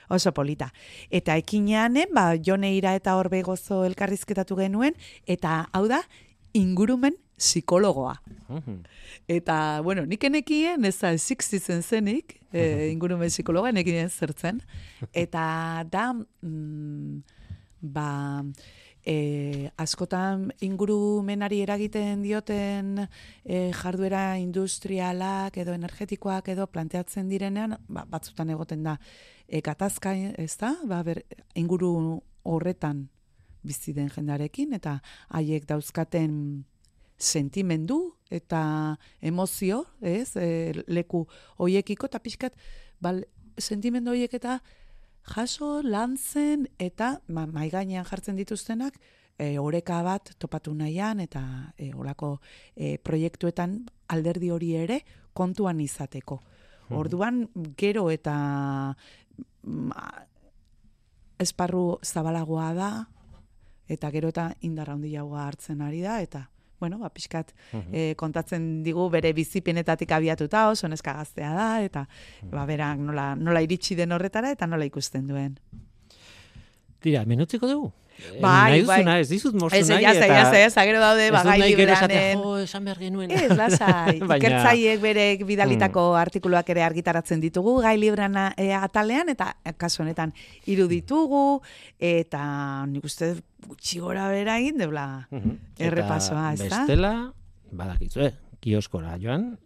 oso 0.09 0.31
polita. 0.31 0.71
Eta 1.09 1.35
ekineanen, 1.35 2.07
ba, 2.13 2.35
joneira 2.37 2.95
eta 2.95 3.17
horbe 3.17 3.41
gozo 3.43 3.83
elkarrizketatu 3.83 4.55
genuen, 4.55 4.95
eta 5.27 5.67
hau 5.73 5.87
da, 5.87 6.01
ingurumen 6.53 7.13
psikologoa. 7.41 8.15
Eta, 9.27 9.81
bueno, 9.81 10.05
nik 10.05 10.23
enekien, 10.27 10.85
ez 10.85 10.97
da, 10.99 11.11
ezik 11.17 11.43
zizen 11.43 11.81
zenik, 11.81 12.37
e, 12.53 12.91
ingurumen 12.91 13.31
psikologa, 13.31 13.71
enekien 13.73 14.09
zertzen. 14.09 14.61
Eta 15.13 15.43
da, 15.89 16.11
mm, 16.13 17.21
ba, 17.81 18.09
e, 19.03 19.69
askotan 19.81 20.51
ingurumenari 20.61 21.61
eragiten 21.65 22.21
dioten 22.21 22.99
e, 23.01 23.71
jarduera 23.73 24.37
industrialak 24.37 25.57
edo 25.57 25.73
energetikoak 25.77 26.51
edo 26.53 26.67
planteatzen 26.67 27.29
direnean, 27.31 27.77
ba, 27.87 28.05
batzutan 28.09 28.53
egoten 28.53 28.85
da, 28.85 28.97
e, 29.47 29.63
gatazka, 29.65 30.13
ez 30.37 30.53
da, 30.61 30.75
ba, 30.85 31.01
ber, 31.07 31.23
inguru 31.55 32.21
horretan 32.43 33.07
bizi 33.61 33.93
den 33.93 34.09
jendarekin, 34.09 34.73
eta 34.73 34.99
haiek 35.29 35.67
dauzkaten 35.69 36.65
sentimendu 37.21 38.15
eta 38.31 38.97
emozio, 39.21 39.85
ez, 40.01 40.35
e, 40.35 40.73
leku 40.87 41.25
hoiekiko, 41.59 42.07
eta 42.09 42.19
pixkat, 42.23 42.55
bal, 43.03 43.23
sentimendu 43.59 44.15
hoiek 44.15 44.33
eta 44.33 44.59
jaso, 45.35 45.81
lantzen, 45.83 46.65
eta 46.79 47.19
ma, 47.27 47.45
maigainean 47.45 48.07
jartzen 48.07 48.39
dituztenak, 48.39 48.97
e, 49.37 49.57
oreka 49.59 50.01
bat 50.05 50.33
topatu 50.39 50.73
nahian, 50.77 51.21
eta 51.23 51.43
e, 51.77 51.91
olako 51.93 52.37
e, 52.75 52.97
proiektuetan 52.97 53.81
alderdi 54.11 54.51
hori 54.51 54.73
ere 54.79 55.01
kontuan 55.33 55.79
izateko. 55.83 56.41
Orduan, 56.91 57.45
gero 57.79 58.09
eta 58.11 58.33
mm, 59.63 59.91
a- 59.95 60.25
esparru 61.39 61.97
zabalagoa 62.03 62.73
da, 62.77 62.89
eta 63.91 64.11
gero 64.11 64.29
eta 64.31 64.51
indar 64.67 64.91
handiagoa 64.93 65.47
hartzen 65.47 65.81
ari 65.81 66.01
da, 66.03 66.19
eta 66.21 66.45
bueno, 66.81 66.97
ba, 66.99 67.11
pixkat 67.13 67.53
eh, 67.93 68.11
kontatzen 68.19 68.81
digu 68.83 69.07
bere 69.13 69.31
bizipenetatik 69.37 70.11
abiatuta, 70.17 70.65
oso 70.73 70.89
neska 70.91 71.13
gaztea 71.21 71.53
da, 71.55 71.69
eta 71.85 72.07
ba, 72.51 72.65
berak 72.65 72.99
nola, 72.99 73.31
nola 73.37 73.63
iritsi 73.63 73.95
den 73.95 74.11
horretara, 74.17 74.51
eta 74.57 74.67
nola 74.67 74.89
ikusten 74.89 75.29
duen. 75.29 75.55
Tira, 77.01 77.23
menutziko 77.29 77.69
dugu? 77.69 77.91
Bai, 78.41 78.71
nahi 78.71 78.81
bai. 78.85 78.97
duzuna, 78.99 79.19
ez 79.19 79.29
dizut 79.29 79.55
Ez, 79.73 79.87
nahi, 79.89 80.03
ja, 80.03 80.13
ze, 80.13 80.27
ja, 80.27 80.51
ze, 80.51 80.59
ja, 80.75 80.83
gero 80.85 80.99
daude, 80.99 81.25
ez 81.25 81.31
ba, 81.31 81.39
dut 81.41 81.49
gai 81.51 81.59
nahi 81.59 81.75
gero 81.75 81.93
esatea, 81.93 82.21
libranen. 82.21 82.43
jo, 82.43 82.57
esan 82.57 82.83
behar 82.85 82.97
genuen. 82.99 83.31
Ez, 83.31 83.49
lasai. 83.57 84.19
Baina- 84.19 84.27
Hmm. 84.27 84.37
Ikertzaiek 84.37 85.01
berek 85.01 85.45
bidalitako 85.45 86.03
artikuluak 86.15 86.69
ere 86.69 86.83
argitaratzen 86.83 87.41
ditugu, 87.41 87.79
gai 87.81 87.97
librana 87.97 88.53
e, 88.57 88.71
atalean, 88.73 89.29
eta 89.29 89.55
kasu 89.77 90.03
honetan 90.03 90.33
hiru 90.67 90.87
ditugu, 90.87 91.61
eta 91.99 92.85
nik 92.87 93.03
uste 93.05 93.35
gutxi 93.67 93.99
gora 93.99 94.29
bera 94.29 94.57
egin, 94.59 94.77
deula 94.77 95.27
Mhm. 95.31 95.57
errepasoa, 95.79 96.53
ez 96.53 96.61
Eta 96.61 96.75
da? 96.75 96.79
bestela, 96.85 97.33
badakitzu, 97.71 98.19
eh? 98.21 98.33
kioskora 98.59 99.17
joan, 99.19 99.57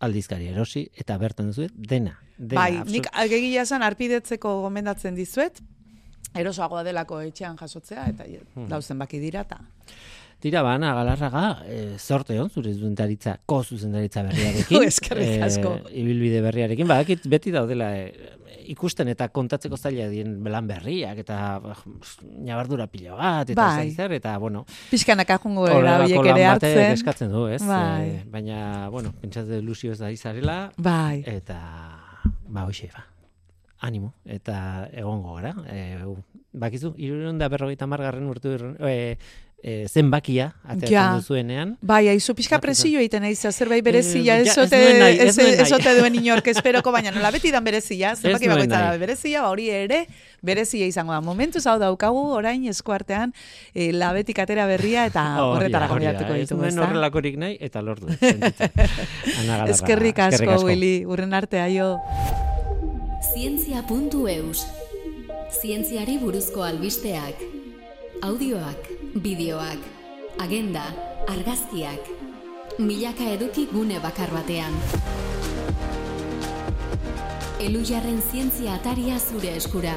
aldizkari 0.00 0.46
erosi, 0.48 0.88
eta 0.94 1.16
bertan 1.18 1.46
duzu 1.50 1.66
dena. 1.74 2.20
dena 2.36 2.60
Bai, 2.60 2.76
absolut- 2.76 2.90
nik 2.92 3.06
egia 3.30 3.62
esan 3.62 3.82
arpidetzeko 3.82 4.60
gomendatzen 4.62 5.14
dizuet, 5.14 5.60
erosoagoa 6.34 6.82
delako 6.84 7.20
etxean 7.20 7.56
jasotzea, 7.56 8.08
eta 8.10 8.24
Hmm. 8.54 8.68
dauzen 8.68 8.98
baki 8.98 9.18
dira, 9.18 9.40
eta 9.48 9.60
Tira, 10.44 10.60
bana, 10.62 10.90
galarraga, 10.92 11.62
e, 11.64 11.96
zorte 11.98 12.34
hon, 12.38 12.50
zure 12.50 12.74
zuzendaritza, 12.74 13.38
ko 13.46 13.62
zuzendaritza 13.64 14.22
berriarekin. 14.26 14.82
Eskerrik 14.90 15.40
asko. 15.46 15.70
E, 15.88 16.00
ibilbide 16.02 16.42
berriarekin, 16.44 16.86
badakit 16.90 17.24
beti 17.32 17.50
daudela 17.54 17.86
e, 17.96 18.10
ikusten 18.68 19.08
eta 19.08 19.30
kontatzeko 19.32 19.78
zaila 19.78 20.10
dien 20.12 20.34
belan 20.44 20.66
berriak, 20.68 21.16
eta 21.24 21.38
nabardura 22.44 22.86
pilo 22.92 23.16
bat, 23.16 23.48
eta 23.54 23.62
Bai. 23.78 23.90
zer, 23.96 24.12
eta, 24.18 24.36
bueno, 24.38 24.66
pixkanaka 24.90 25.38
jungo 25.38 25.64
era 25.66 25.78
horrelako 25.78 26.02
horiek 26.04 26.26
lan 26.26 26.36
ere 26.36 26.46
hartzen. 26.50 26.92
eskatzen 26.92 27.32
du, 27.32 27.46
ez? 27.48 27.62
Bai. 27.64 28.10
E, 28.10 28.22
baina, 28.28 28.90
bueno, 28.90 29.14
pentsatze 29.22 29.62
ilusio 29.64 29.92
ez 29.92 29.98
da 29.98 30.10
izarela, 30.12 30.58
Bai, 30.76 31.22
eta, 31.26 31.56
ba, 32.48 32.66
hoxe, 32.66 32.90
ba, 32.92 33.06
animo, 33.80 34.14
eta 34.24 34.88
egongo 34.92 35.34
gara. 35.34 35.54
E, 35.70 35.98
bakizu, 36.52 36.94
irurun 36.96 37.38
da 37.38 37.48
berrogeita 37.48 37.86
margarren 37.86 38.26
urtu, 38.30 38.54
e, 38.86 39.16
e, 39.64 39.86
zenbakia 39.88 40.50
ateratzen 40.62 40.92
Ja. 40.92 41.14
duzuenean. 41.16 41.78
Bai, 41.80 42.06
aizu 42.08 42.34
pixka 42.34 42.58
presio 42.60 42.98
egiten 43.00 43.22
naiz, 43.22 43.40
zerbait 43.50 43.82
berezia, 43.84 44.36
Eh, 44.36 44.42
ez 44.42 44.54
ja, 44.54 44.62
ez 44.62 44.70
nahi, 44.70 45.18
ez 45.18 45.28
ez, 45.28 45.36
nahi. 45.38 45.92
ez 45.92 45.98
duen 45.98 46.14
inork 46.20 46.46
esperoko, 46.48 46.92
baina 46.92 47.10
nola 47.10 47.30
beti 47.30 47.50
dan 47.50 47.64
berezia, 47.64 48.14
zenbaki 48.14 48.46
bakoitza 48.48 48.76
da 48.78 48.88
nahi. 48.90 48.98
berezia, 48.98 49.40
ba, 49.42 49.48
hori 49.50 49.70
ere 49.70 50.06
berezia 50.42 50.86
izango 50.86 51.12
da. 51.12 51.20
Momentu 51.20 51.58
hau 51.64 51.78
daukagu 51.78 52.26
orain 52.36 52.64
eskuartean 52.68 53.32
e, 53.74 53.90
labetik 53.92 54.38
atera 54.38 54.66
berria 54.66 55.06
eta 55.06 55.24
da, 55.36 55.44
horretara 55.44 55.86
Ez 55.86 56.18
ditugu, 56.44 56.60
nuen 56.60 56.68
ezta? 56.68 56.82
horrelakorik 56.86 57.36
nahi, 57.38 57.56
eta 57.60 57.80
lortu. 57.82 58.06
eskerrik 59.68 60.18
asko. 60.18 60.64
Willy, 60.66 61.04
urren 61.06 61.32
arte, 61.34 61.58
aio. 61.60 61.98
Zientzia.eus 63.32 64.66
Zientziari 65.60 66.18
buruzko 66.20 66.64
albisteak 66.66 67.40
Audioak, 68.22 68.90
bideoak, 69.24 69.80
agenda, 70.44 70.84
argazkiak 71.32 72.12
Milaka 72.78 73.28
eduki 73.30 73.68
gune 73.70 74.00
bakar 74.02 74.32
batean. 74.34 74.74
Elujarren 77.62 78.18
zientzia 78.18 78.74
ataria 78.74 79.20
zure 79.22 79.52
eskura. 79.54 79.92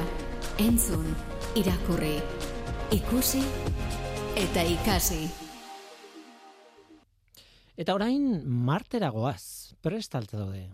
Entzun, 0.62 1.08
irakurri, 1.58 2.14
ikusi 2.94 3.42
eta 4.38 4.62
ikasi. 4.62 5.24
Eta 7.74 7.98
orain 7.98 8.30
martera 8.46 9.10
goaz, 9.10 9.74
prest 9.82 10.14
alta 10.14 10.38
daude. 10.38 10.68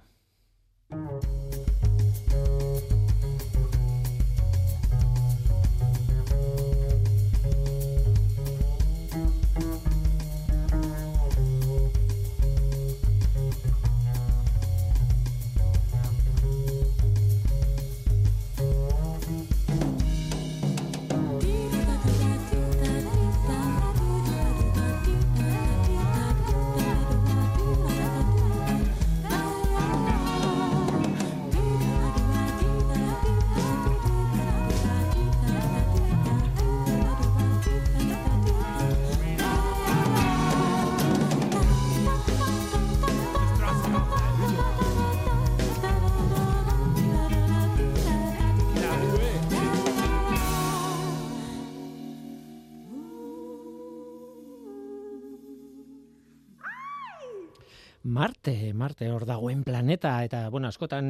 Marte, 58.44 58.74
Marte 58.74 59.06
hor 59.08 59.24
dagoen 59.24 59.62
planeta 59.64 60.18
eta 60.22 60.50
bueno, 60.52 60.68
askotan 60.68 61.06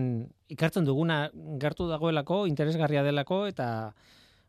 ikartzen 0.55 0.85
duguna 0.87 1.32
gertu 1.59 1.89
dagoelako, 1.89 2.45
interesgarria 2.47 3.03
delako 3.03 3.49
eta 3.49 3.93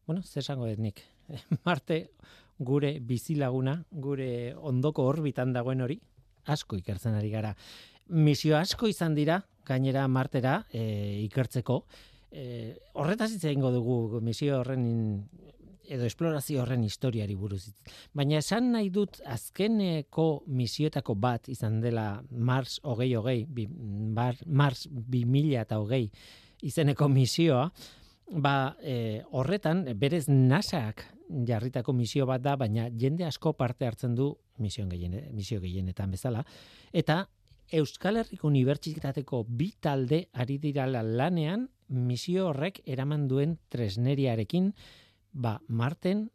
bueno, 0.05 0.21
zer 0.21 0.43
esango 0.43 0.67
nik. 0.77 1.01
Marte 1.65 2.11
gure 2.59 2.99
bizilaguna, 2.99 3.79
gure 3.89 4.53
ondoko 4.53 5.01
orbitan 5.09 5.51
dagoen 5.51 5.81
hori 5.81 5.97
asko 6.45 6.77
ikertzen 6.77 7.17
ari 7.17 7.31
gara. 7.31 7.55
Misio 8.09 8.55
asko 8.59 8.85
izan 8.85 9.15
dira 9.15 9.41
gainera 9.65 10.07
Martera 10.07 10.67
e, 10.69 11.25
ikertzeko. 11.25 11.81
E, 12.29 12.75
horretaz 12.93 13.31
hitz 13.31 13.45
egingo 13.45 13.71
dugu 13.73 14.21
misio 14.21 14.59
horren 14.59 15.25
edo 15.89 16.05
esplorazio 16.05 16.61
horren 16.63 16.83
historiari 16.83 17.35
buruz. 17.35 17.69
Baina 18.13 18.39
esan 18.39 18.71
nahi 18.73 18.89
dut 18.89 19.19
azkeneko 19.25 20.43
misioetako 20.47 21.15
bat 21.15 21.49
izan 21.49 21.81
dela 21.81 22.23
Mars 22.31 22.79
hogei 22.83 23.13
hogei, 23.15 23.45
bi, 23.45 23.67
bar, 23.69 24.37
Mars 24.45 24.87
2000 24.91 25.61
eta 25.61 25.79
hogei 25.79 26.09
izeneko 26.65 27.09
misioa, 27.09 27.69
ba, 28.31 28.75
e, 28.81 29.21
horretan 29.31 29.85
berez 29.99 30.25
NASAak 30.29 31.05
jarritako 31.47 31.93
misio 31.93 32.25
bat 32.29 32.41
da, 32.41 32.55
baina 32.55 32.89
jende 32.89 33.25
asko 33.25 33.53
parte 33.57 33.87
hartzen 33.87 34.15
du 34.15 34.31
misio 34.61 34.85
gehien, 34.89 35.17
misio 35.33 35.59
gehienetan 35.61 36.11
bezala, 36.11 36.45
eta 36.93 37.25
Euskal 37.73 38.19
Herriko 38.21 38.47
Unibertsitateko 38.47 39.41
bi 39.49 39.71
talde 39.81 40.27
ari 40.33 40.59
dira 40.61 40.85
lanean 40.85 41.65
misio 41.87 42.49
horrek 42.51 42.83
eraman 42.85 43.27
duen 43.27 43.57
tresneriarekin 43.73 44.71
ba, 45.35 45.59
Marten, 45.67 46.31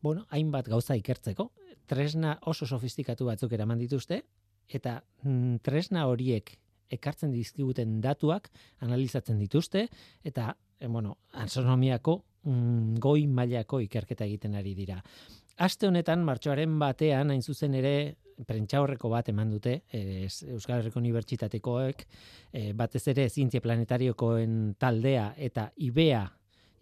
bueno, 0.00 0.24
hainbat 0.30 0.68
gauza 0.68 0.96
ikertzeko, 0.96 1.50
tresna 1.86 2.38
oso 2.48 2.66
sofistikatu 2.66 3.28
batzuk 3.28 3.52
eraman 3.52 3.78
dituzte, 3.78 4.22
eta 4.68 4.98
mm, 5.22 5.60
tresna 5.64 6.06
horiek 6.08 6.54
ekartzen 6.92 7.32
dizkiguten 7.34 7.98
datuak 8.00 8.48
analizatzen 8.84 9.38
dituzte, 9.38 9.88
eta, 10.24 10.54
eh, 10.80 10.88
bueno, 10.88 11.18
astronomiako 11.44 12.22
mm, 12.44 12.96
goi 13.04 13.26
mailako 13.26 13.82
ikerketa 13.84 14.24
egiten 14.24 14.56
ari 14.56 14.74
dira. 14.74 15.02
Aste 15.58 15.88
honetan, 15.88 16.24
martxoaren 16.24 16.78
batean, 16.80 17.34
hain 17.34 17.42
zuzen 17.42 17.74
ere, 17.74 18.16
prentxaurreko 18.46 19.10
bat 19.10 19.28
eman 19.28 19.50
dute, 19.50 19.82
eh, 19.92 20.28
Euskal 20.54 20.78
Herriko 20.78 21.00
Unibertsitatekoek, 21.02 22.04
eh, 22.52 22.72
batez 22.72 23.04
ere 23.10 23.28
zientzia 23.28 23.60
planetariokoen 23.60 24.76
taldea 24.78 25.32
eta 25.36 25.72
IBEA 25.76 26.22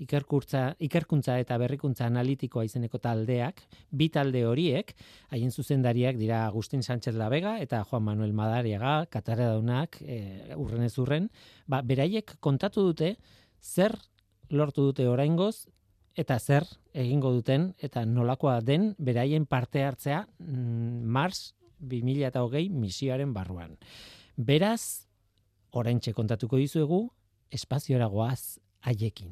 ikerkuntza, 0.02 0.74
ikerkuntza 0.82 1.38
eta 1.40 1.56
berrikuntza 1.60 2.06
analitikoa 2.06 2.64
izeneko 2.66 2.98
taldeak, 3.02 3.62
bi 3.90 4.08
talde 4.12 4.44
horiek, 4.46 4.92
haien 5.32 5.52
zuzendariak 5.52 6.18
dira 6.20 6.44
Agustin 6.46 6.82
Sánchez 6.82 7.14
Labega 7.16 7.56
eta 7.62 7.82
Juan 7.84 8.04
Manuel 8.04 8.34
Madariaga, 8.36 9.06
Kataradaunak, 9.10 10.00
e, 10.02 10.18
urren 10.56 10.84
ez 10.86 10.96
urren, 10.98 11.30
ba, 11.66 11.82
beraiek 11.82 12.36
kontatu 12.40 12.84
dute 12.90 13.16
zer 13.62 13.96
lortu 14.50 14.90
dute 14.90 15.08
oraingoz 15.08 15.66
eta 16.16 16.38
zer 16.38 16.64
egingo 16.96 17.32
duten 17.34 17.72
eta 17.82 18.04
nolakoa 18.06 18.60
den 18.64 18.94
beraien 18.98 19.46
parte 19.46 19.84
hartzea 19.84 20.24
mm, 20.38 21.02
Mars 21.04 21.54
2020 21.80 22.70
misioaren 22.72 23.34
barruan. 23.36 23.76
Beraz, 24.36 25.08
oraintxe 25.76 26.12
kontatuko 26.16 26.56
dizuegu, 26.56 27.02
espaziora 27.52 28.06
goaz 28.08 28.58
haiekin. 28.86 29.30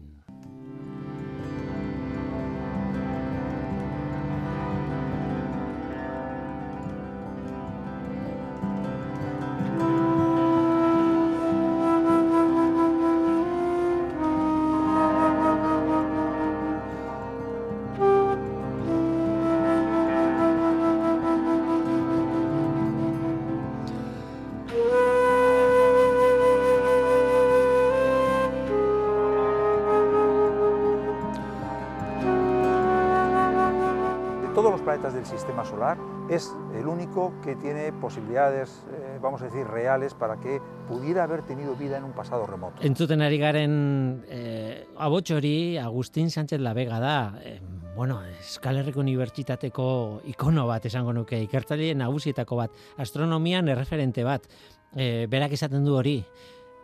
Todos 34.55 34.71
los 34.71 34.81
planetas 34.83 35.13
del 35.15 35.27
sistema 35.27 35.65
solar, 35.65 35.99
es 36.31 36.55
el 36.75 36.87
único 36.87 37.33
que 37.43 37.57
tiene 37.57 37.93
posibilidades, 37.93 38.85
eh, 38.93 39.19
vamos 39.21 39.43
a 39.43 39.47
decir, 39.47 39.67
reales 39.67 40.15
para 40.15 40.39
que 40.39 40.61
pudiera 40.89 41.25
haber 41.25 41.43
tenido 41.43 41.75
vida 41.75 41.99
en 41.99 42.05
un 42.05 42.13
pasado 42.13 42.47
remoto. 42.47 42.81
Entzuten 42.81 43.21
ari 43.21 43.39
garen 43.39 44.25
eh, 44.29 44.87
abotxori 44.97 45.77
Agustin 45.77 46.31
Sánchez 46.31 46.61
Labega 46.61 47.01
da, 47.01 47.41
eh, 47.43 47.61
bueno, 47.97 48.23
Euskal 48.23 48.79
Herriko 48.79 49.01
Unibertsitateko 49.01 50.23
ikono 50.31 50.69
bat 50.71 50.87
esango 50.87 51.13
nuke, 51.13 51.43
ikertzaile 51.49 51.91
nagusietako 51.99 52.63
bat, 52.63 52.81
astronomian 52.97 53.69
erreferente 53.69 54.23
bat, 54.25 54.47
eh, 54.95 55.27
berak 55.31 55.53
esaten 55.59 55.85
du 55.85 55.99
hori, 55.99 56.21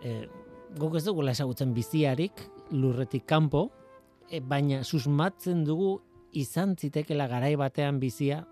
eh, 0.03 0.27
guk 0.77 0.97
ez 0.97 1.05
dugula 1.05 1.31
ezagutzen 1.31 1.73
biziarik 1.75 2.51
lurretik 2.73 3.27
kanpo, 3.27 3.71
eh, 4.29 4.41
baina 4.41 4.83
susmatzen 4.83 5.65
dugu 5.65 6.01
izan 6.33 6.77
zitekela 6.77 7.27
garai 7.29 7.55
batean 7.57 8.01
bizia 8.01 8.45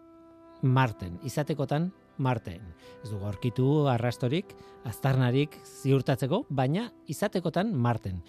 Marten, 0.62 1.18
izatekotan 1.24 1.92
Marten. 2.18 2.60
Ez 3.04 3.12
dugu 3.12 3.28
aurkitu 3.30 3.86
arrastorik, 3.88 4.54
aztarnarik 4.88 5.54
ziurtatzeko, 5.62 6.44
baina 6.50 6.88
izatekotan 7.06 7.70
Marten. 7.74 8.22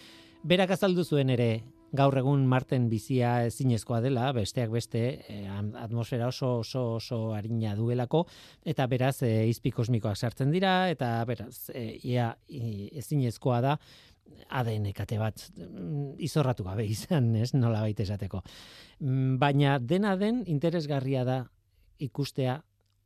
Berak 0.46 0.76
azaldu 0.78 1.04
zuen 1.04 1.34
ere 1.34 1.50
gaur 1.96 2.18
egun 2.20 2.46
Marten 2.50 2.88
bizia 2.90 3.32
ezinezkoa 3.48 4.00
dela, 4.04 4.30
besteak 4.36 4.70
beste 4.72 5.02
e, 5.26 5.40
atmosfera 5.82 6.28
oso 6.30 6.60
oso 6.60 6.84
oso 7.00 7.20
arina 7.34 7.74
duelako 7.76 8.26
eta 8.66 8.86
beraz 8.88 9.24
e, 9.26 9.48
izpi 9.50 9.72
kosmikoak 9.74 10.18
sartzen 10.18 10.54
dira 10.54 10.90
eta 10.94 11.16
beraz 11.26 11.70
e, 11.74 11.98
ia 12.04 12.30
ezinezkoa 12.48 13.62
da 13.66 13.78
ADN 14.50 14.92
kate 14.98 15.20
bat 15.22 15.42
mm, 15.56 16.16
izorratu 16.26 16.66
gabe 16.66 16.86
izan, 16.90 17.34
ez, 17.44 17.54
nola 17.54 17.82
baita 17.86 18.04
esateko. 18.06 18.44
Mm, 19.00 19.38
baina 19.42 19.78
dena 19.80 20.16
den 20.20 20.44
interesgarria 20.48 21.26
da 21.28 21.44
ikustea 22.00 22.60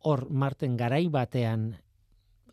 hor 0.04 0.28
Marten 0.30 0.78
garai 0.78 1.08
batean 1.10 1.72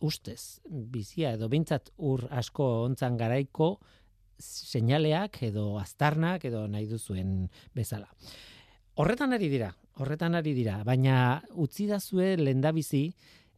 ustez 0.00 0.60
bizia 0.64 1.34
edo 1.36 1.48
bintzat 1.52 1.90
ur 1.98 2.24
asko 2.30 2.66
ontzan 2.86 3.18
garaiko 3.20 3.74
seinaleak 4.40 5.42
edo 5.50 5.74
aztarnak 5.78 6.46
edo 6.48 6.64
nahi 6.68 6.86
duzuen 6.88 7.50
bezala. 7.76 8.08
Horretan 9.00 9.36
ari 9.36 9.50
dira, 9.52 9.70
horretan 10.00 10.34
ari 10.38 10.54
dira, 10.56 10.80
baina 10.84 11.42
utzi 11.60 11.86
da 11.88 12.00
zue 12.00 12.34
lendabizi 12.40 13.10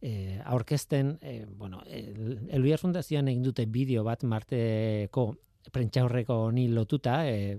eh, 0.03 0.41
aurkezten, 0.43 1.17
eh, 1.21 1.45
bueno, 1.47 1.81
Eluiar 1.87 2.79
Fundazioan 2.79 3.29
egin 3.31 3.43
dute 3.45 3.65
bideo 3.71 4.03
bat 4.03 4.25
Marteko 4.27 5.29
prentxaurreko 5.71 6.35
honi 6.49 6.67
lotuta, 6.67 7.21
e, 7.29 7.55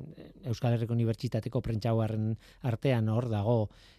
Euskal 0.50 0.74
Herriko 0.76 0.92
Unibertsitateko 0.92 1.62
prentxaurren 1.64 2.34
artean 2.68 3.08
hor 3.08 3.30
dago 3.32 3.56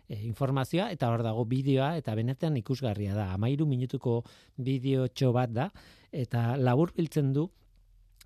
e, 0.08 0.20
informazioa, 0.28 0.92
eta 0.94 1.10
hor 1.10 1.24
dago 1.26 1.46
bideoa, 1.50 1.96
eta 1.98 2.14
benetan 2.14 2.58
ikusgarria 2.62 3.16
da. 3.18 3.32
Amairu 3.34 3.66
minutuko 3.66 4.20
bideo 4.58 5.08
txo 5.08 5.32
bat 5.34 5.50
da, 5.50 5.72
eta 6.12 6.54
labur 6.58 6.94
biltzen 6.94 7.34
du 7.34 7.50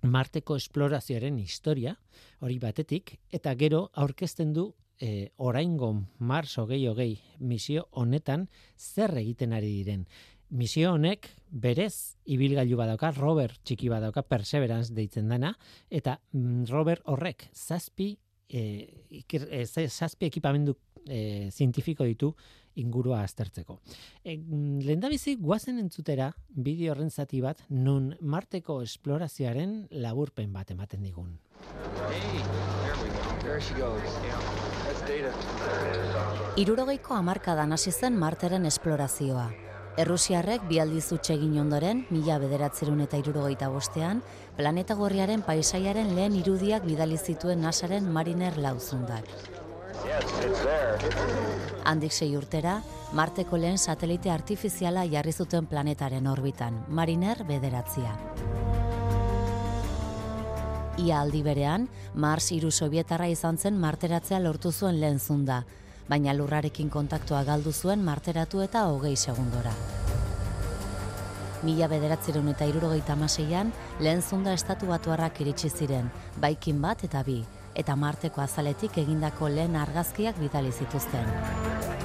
Marteko 0.02 0.56
esplorazioaren 0.60 1.38
historia, 1.40 1.96
hori 2.40 2.58
batetik, 2.60 3.16
eta 3.32 3.56
gero 3.56 3.86
aurkezten 3.94 4.52
du 4.52 4.70
e, 5.00 5.32
oraingo 5.36 5.94
Mars 6.18 6.58
hogei 6.58 6.86
hogei 6.88 7.14
misio 7.38 7.88
honetan 7.90 8.48
zer 8.76 9.16
egiten 9.18 9.56
ari 9.56 9.72
diren 9.80 10.04
misio 10.50 10.92
honek 10.94 11.28
berez 11.50 12.16
ibilgailu 12.30 12.76
badauka, 12.78 13.10
rover 13.14 13.54
txiki 13.64 13.88
badauka, 13.90 14.22
perseverance 14.26 14.94
deitzen 14.94 15.30
dena, 15.30 15.54
eta 15.90 16.18
mm, 16.32 16.64
rover 16.70 17.02
horrek 17.10 17.48
zazpi, 17.54 18.12
e, 18.48 18.62
ikir, 19.22 19.46
e, 19.50 19.64
zazpi 19.66 20.26
ekipamendu 20.26 20.76
e, 21.06 21.50
zientifiko 21.50 22.04
ditu 22.04 22.32
ingurua 22.80 23.22
aztertzeko. 23.24 23.80
E, 24.24 24.36
Lehen 24.86 25.02
bizi, 25.08 25.36
guazen 25.40 25.78
entzutera 25.82 26.30
bideo 26.50 26.94
horren 26.94 27.10
zati 27.10 27.40
bat, 27.42 27.62
nun 27.70 28.14
marteko 28.20 28.80
esplorazioaren 28.82 29.86
laburpen 29.90 30.52
bat 30.52 30.70
ematen 30.70 31.02
digun. 31.06 31.38
Irurogeiko 36.60 37.14
amarkadan 37.14 37.72
hasi 37.72 37.92
zen 37.92 38.18
marteren 38.18 38.66
esplorazioa. 38.66 39.48
Errusiarrek 40.00 40.62
bi 40.68 40.78
aldiz 40.78 41.06
egin 41.12 41.58
ondoren, 41.60 42.04
mila 42.10 42.38
bederatzerun 42.38 43.00
eta 43.04 43.18
irurogeita 43.18 43.68
bostean, 43.68 44.22
planeta 44.56 44.94
gorriaren 44.94 45.42
paisaiaren 45.42 46.14
lehen 46.14 46.36
irudiak 46.36 46.84
bidali 46.84 47.18
zituen 47.18 47.60
nasaren 47.60 48.10
mariner 48.12 48.56
lauzundak. 48.58 49.24
Handik 51.84 52.12
sei 52.12 52.36
urtera, 52.36 52.80
Marteko 53.12 53.58
lehen 53.58 53.78
satelite 53.78 54.30
artifiziala 54.30 55.02
jarri 55.10 55.32
zuten 55.32 55.66
planetaren 55.66 56.28
orbitan, 56.30 56.84
mariner 56.88 57.42
bederatzia. 57.48 58.14
Ia 61.00 61.20
aldi 61.24 61.40
berean, 61.40 61.86
Mars 62.14 62.50
iru 62.52 62.70
sovietarra 62.70 63.28
izan 63.32 63.56
zen 63.56 63.78
marteratzea 63.80 64.40
lortu 64.40 64.72
zuen 64.72 64.98
lehen 65.00 65.18
zunda, 65.18 65.62
baina 66.10 66.34
lurrarekin 66.36 66.90
kontaktua 66.90 67.40
galdu 67.48 67.72
zuen 67.72 68.02
marteratu 68.04 68.60
eta 68.60 68.84
hogei 68.90 69.14
segundora. 69.16 69.72
Mila 71.64 71.88
bederatzeron 71.92 72.48
eta 72.52 72.68
irurogeita 72.68 73.14
amaseian, 73.16 73.72
lehen 74.00 74.20
zunda 74.22 74.52
estatu 74.56 74.90
batuarrak 74.92 75.40
iritsi 75.44 75.70
ziren, 75.70 76.10
baikin 76.40 76.80
bat 76.82 77.04
eta 77.08 77.22
bi, 77.24 77.40
eta 77.74 77.96
marteko 77.96 78.44
azaletik 78.44 79.00
egindako 79.04 79.48
lehen 79.48 79.76
argazkiak 79.76 80.40
bidali 80.40 80.72
zituzten. 80.72 81.99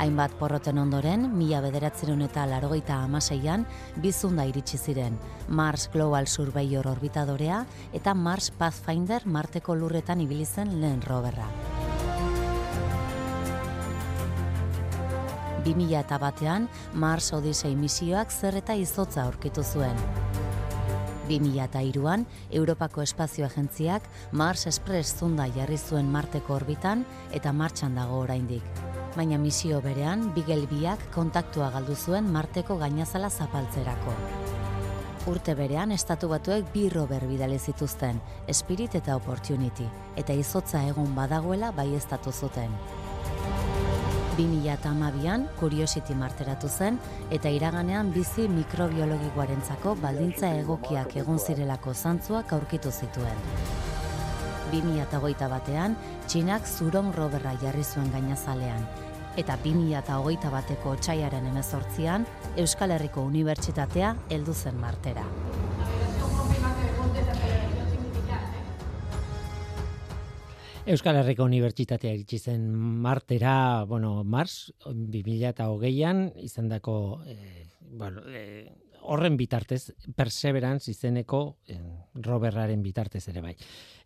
Hainbat 0.00 0.32
porroten 0.40 0.78
ondoren, 0.80 1.26
mila 1.36 1.58
bederatzeron 1.60 2.22
eta 2.24 2.46
larogeita 2.48 3.02
amaseian, 3.04 3.66
bizunda 4.00 4.46
iritsi 4.48 4.78
ziren, 4.80 5.18
Mars 5.48 5.90
Global 5.92 6.24
Surveyor 6.26 6.86
orbitadorea 6.88 7.66
eta 7.92 8.14
Mars 8.16 8.48
Pathfinder 8.50 9.26
marteko 9.26 9.76
lurretan 9.76 10.22
ibilizen 10.24 10.78
lehen 10.80 11.02
roberra. 11.04 11.50
2000 15.66 16.00
eta 16.00 16.16
batean 16.18 16.70
Mars 16.94 17.34
Odyssey 17.36 17.76
misioak 17.76 18.32
zer 18.32 18.56
eta 18.56 18.72
izotza 18.80 19.26
aurkitu 19.26 19.62
zuen. 19.62 20.00
2000 21.28 21.60
eta 21.66 21.82
iruan, 21.84 22.24
Europako 22.48 23.04
Espazio 23.04 23.44
Agentziak 23.44 24.08
Mars 24.32 24.64
Express 24.66 25.20
zunda 25.20 25.44
jarri 25.52 25.76
zuen 25.76 26.08
Marteko 26.08 26.56
orbitan 26.56 27.04
eta 27.36 27.52
martxan 27.52 28.00
dago 28.00 28.24
oraindik. 28.24 28.64
Baina 29.16 29.38
misio 29.42 29.80
berean, 29.82 30.28
Bigel 30.36 30.68
biak 30.70 31.00
kontaktua 31.14 31.70
galdu 31.74 31.96
zuen 31.96 32.28
Marteko 32.30 32.76
gainazala 32.78 33.30
zapaltzerako. 33.30 34.14
Urte 35.30 35.56
berean, 35.58 35.90
estatu 35.90 36.30
batuek 36.30 36.70
bi 36.72 36.88
rober 36.88 37.26
bidale 37.26 37.58
zituzten, 37.58 38.20
Spirit 38.54 38.94
eta 38.94 39.16
Opportunity, 39.18 39.88
eta 40.16 40.32
izotza 40.32 40.84
egun 40.86 41.14
badagoela 41.14 41.72
bai 41.72 41.88
zuten. 42.32 42.70
2008an 44.38 45.48
Curiosity 45.58 46.14
marteratu 46.14 46.68
zen 46.68 46.98
eta 47.30 47.50
iraganean 47.50 48.12
bizi 48.12 48.48
mikrobiologikoarentzako 48.48 49.96
baldintza 50.00 50.54
egokiak 50.62 51.16
egon 51.16 51.38
zirelako 51.38 51.94
zantzuak 51.94 52.52
aurkitu 52.52 52.90
zituen. 52.90 53.79
2008 54.72 55.48
batean, 55.50 55.96
Txinak 56.26 56.66
zuron 56.66 57.12
roberra 57.12 57.56
jarri 57.62 57.84
zuen 57.84 58.10
gainazalean, 58.14 58.86
eta 59.40 59.56
2008 59.64 60.50
bateko 60.52 60.96
txaiaren 60.96 61.46
emezortzian, 61.52 62.26
Euskal 62.56 62.96
Herriko 62.96 63.24
Unibertsitatea 63.26 64.14
heldu 64.30 64.54
zen 64.54 64.78
martera. 64.80 65.26
Euskal 70.90 71.20
Herriko 71.20 71.44
Unibertsitatea 71.44 72.14
iritsi 72.16 72.38
zen 72.38 72.70
Martera, 72.74 73.84
bueno, 73.86 74.24
Mars 74.24 74.72
2020an 74.86 76.30
izandako 76.40 76.94
eh, 77.28 77.66
bueno, 77.92 78.22
eh, 78.26 78.72
horren 79.10 79.36
bitartez, 79.36 79.90
Perseverance 80.14 80.90
izeneko 80.92 81.40
eh, 81.66 81.78
roberraren 82.22 82.82
bitartez 82.82 83.24
ere 83.32 83.42
bai. 83.42 83.56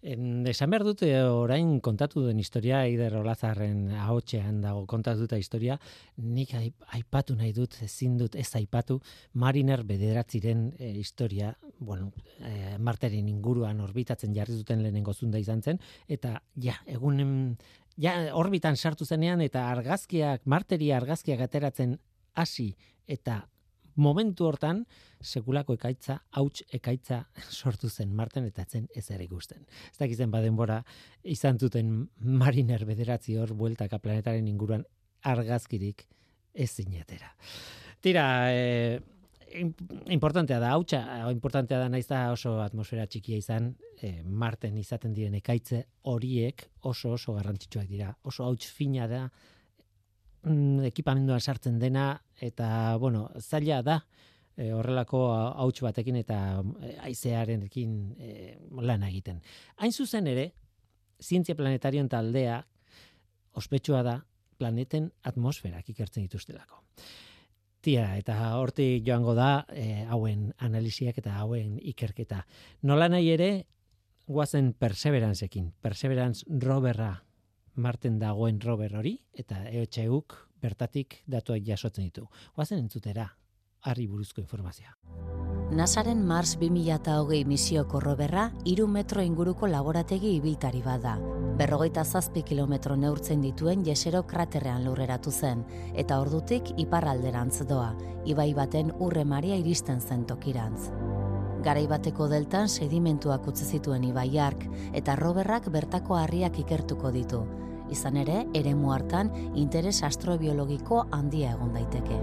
Esan 0.05 0.72
behar 0.72 0.84
dute 0.84 1.11
orain 1.28 1.78
kontatu 1.84 2.22
duen 2.24 2.40
historia, 2.40 2.82
Eider 2.88 3.16
Olazarren 3.20 3.90
ahotxean 4.05 4.62
dago 4.64 4.86
kontatu 4.88 5.24
dute 5.24 5.38
historia, 5.40 5.78
nik 6.16 6.55
aipatu 6.57 7.36
nahi 7.36 7.52
dut, 7.57 7.78
ezin 7.84 8.16
dut 8.20 8.36
ez 8.36 8.48
aipatu, 8.57 8.98
Mariner 9.40 9.84
bederatziren 9.84 10.66
e, 10.78 10.90
historia, 11.00 11.55
bueno, 11.78 12.11
e, 12.40 12.76
marteren 12.80 13.28
inguruan 13.28 13.80
orbitatzen 13.84 14.36
jarri 14.36 14.57
duten 14.61 14.84
lehenengo 14.84 15.12
zunda 15.14 15.40
izan 15.40 15.62
zen, 15.62 15.80
eta 16.09 16.38
ja, 16.57 16.76
egunen, 16.84 17.57
ja, 18.00 18.18
orbitan 18.36 18.76
sartu 18.76 19.05
zenean, 19.05 19.44
eta 19.44 19.70
argazkiak, 19.72 20.44
marteri 20.44 20.92
argazkiak 20.92 21.44
ateratzen 21.48 21.98
hasi 22.34 22.72
eta 23.07 23.44
momentu 23.97 24.47
hortan 24.49 24.84
sekulako 25.20 25.76
ekaitza, 25.78 26.18
hauts 26.38 26.64
ekaitza 26.72 27.22
sortu 27.61 27.88
zen 27.90 28.14
Marten 28.14 28.47
eta 28.49 28.64
zen 28.64 28.88
ez 28.95 29.07
ere 29.11 29.24
ikusten. 29.24 29.64
Ez 29.92 29.99
dakizen 29.99 30.30
badenbora 30.30 30.82
izan 31.22 31.59
zuten 31.59 31.97
mariner 32.18 32.84
bederatzi 32.84 33.38
hor 33.38 33.55
bueltaka 33.55 33.99
planetaren 33.99 34.49
inguruan 34.49 34.84
argazkirik 35.24 36.07
ez 36.55 36.70
zinetera. 36.70 37.32
Tira, 38.05 38.24
e, 38.53 39.01
importantea 40.12 40.59
da, 40.61 40.74
hautsa, 40.74 41.01
importantea 41.30 41.78
da 41.80 41.88
naiz 41.88 42.07
da 42.11 42.26
oso 42.34 42.59
atmosfera 42.62 43.07
txikia 43.07 43.38
izan, 43.40 43.72
e, 44.03 44.20
Marten 44.24 44.76
izaten 44.78 45.14
diren 45.14 45.34
ekaitze 45.38 45.84
horiek 46.11 46.66
oso 46.90 47.14
oso 47.16 47.34
garrantzitsuak 47.38 47.88
dira. 47.88 48.12
Oso 48.28 48.45
hauts 48.45 48.68
fina 48.70 49.09
da, 49.11 49.28
mm, 50.45 50.84
ekipamenduan 50.90 51.40
sartzen 51.40 51.78
dena, 51.78 52.12
eta, 52.40 52.97
bueno, 53.01 53.28
zaila 53.40 53.82
da, 53.82 53.99
e, 54.57 54.70
horrelako 54.72 55.24
hauts 55.34 55.80
batekin 55.84 56.20
eta 56.20 56.38
e, 56.61 56.95
aizearenekin 57.09 57.97
e, 58.18 58.36
lan 58.82 59.05
egiten. 59.09 59.40
Hain 59.76 59.92
zuzen 59.92 60.28
ere, 60.30 60.53
zientzia 61.22 61.57
planetarioen 61.59 62.09
taldea 62.09 62.61
ospetsua 63.55 64.03
da 64.03 64.18
planeten 64.59 65.11
atmosferak 65.26 65.88
ikertzen 65.90 66.26
dituztelako. 66.26 66.82
Tia, 67.84 68.14
eta 68.16 68.55
hortik 68.57 69.05
joango 69.05 69.34
da 69.36 69.66
e, 69.68 70.07
hauen 70.09 70.49
analiziak 70.64 71.18
eta 71.20 71.34
hauen 71.42 71.76
ikerketa. 71.82 72.45
Nola 72.82 73.11
nahi 73.12 73.28
ere, 73.34 73.51
guazen 74.26 74.72
Perseveranceekin. 74.72 75.72
Perseverance 75.84 76.47
roverra 76.64 77.12
marten 77.74 78.18
dagoen 78.18 78.60
rover 78.60 78.96
hori, 78.96 79.18
eta 79.32 79.64
EHUk 79.70 80.36
bertatik 80.62 81.22
datuak 81.26 81.62
jasotzen 81.66 82.04
ditu. 82.08 82.28
Guazen 82.56 82.78
entzutera, 82.78 83.28
harri 83.84 84.06
buruzko 84.08 84.40
informazioa. 84.40 84.96
Nasaren 85.74 86.20
Mars 86.26 86.56
2008 86.60 87.44
misioko 87.48 88.00
roberra, 88.00 88.50
iru 88.64 88.86
metro 88.86 89.22
inguruko 89.22 89.66
laborategi 89.66 90.36
ibiltari 90.36 90.82
bada. 90.84 91.16
Berrogeita 91.58 92.04
zazpi 92.04 92.42
kilometro 92.42 92.96
neurtzen 92.96 93.42
dituen 93.42 93.84
jesero 93.86 94.24
kraterrean 94.26 94.84
lurreratu 94.84 95.30
zen, 95.30 95.64
eta 95.94 96.20
ordutik 96.20 96.72
iparralderantz 96.78 97.62
doa, 97.70 97.92
ibai 98.26 98.52
baten 98.54 98.92
urre 98.98 99.24
maria 99.24 99.56
iristen 99.56 100.00
zen 100.00 100.26
tokirantz. 100.26 100.90
Garai 101.64 101.86
bateko 101.88 102.26
deltan 102.28 102.68
sedimentuak 102.68 103.46
utzi 103.48 103.64
zituen 103.64 104.04
ibaiark, 104.04 104.66
eta 104.92 105.14
roberrak 105.16 105.70
bertako 105.72 106.18
harriak 106.18 106.58
ikertuko 106.60 107.12
ditu. 107.14 107.40
Izan 107.92 108.18
ere, 108.20 108.42
eremu 108.56 108.92
hartan 108.92 109.30
interes 109.54 110.02
astrobiologiko 110.04 111.06
handia 111.12 111.54
egon 111.56 111.72
daiteke. 111.72 112.18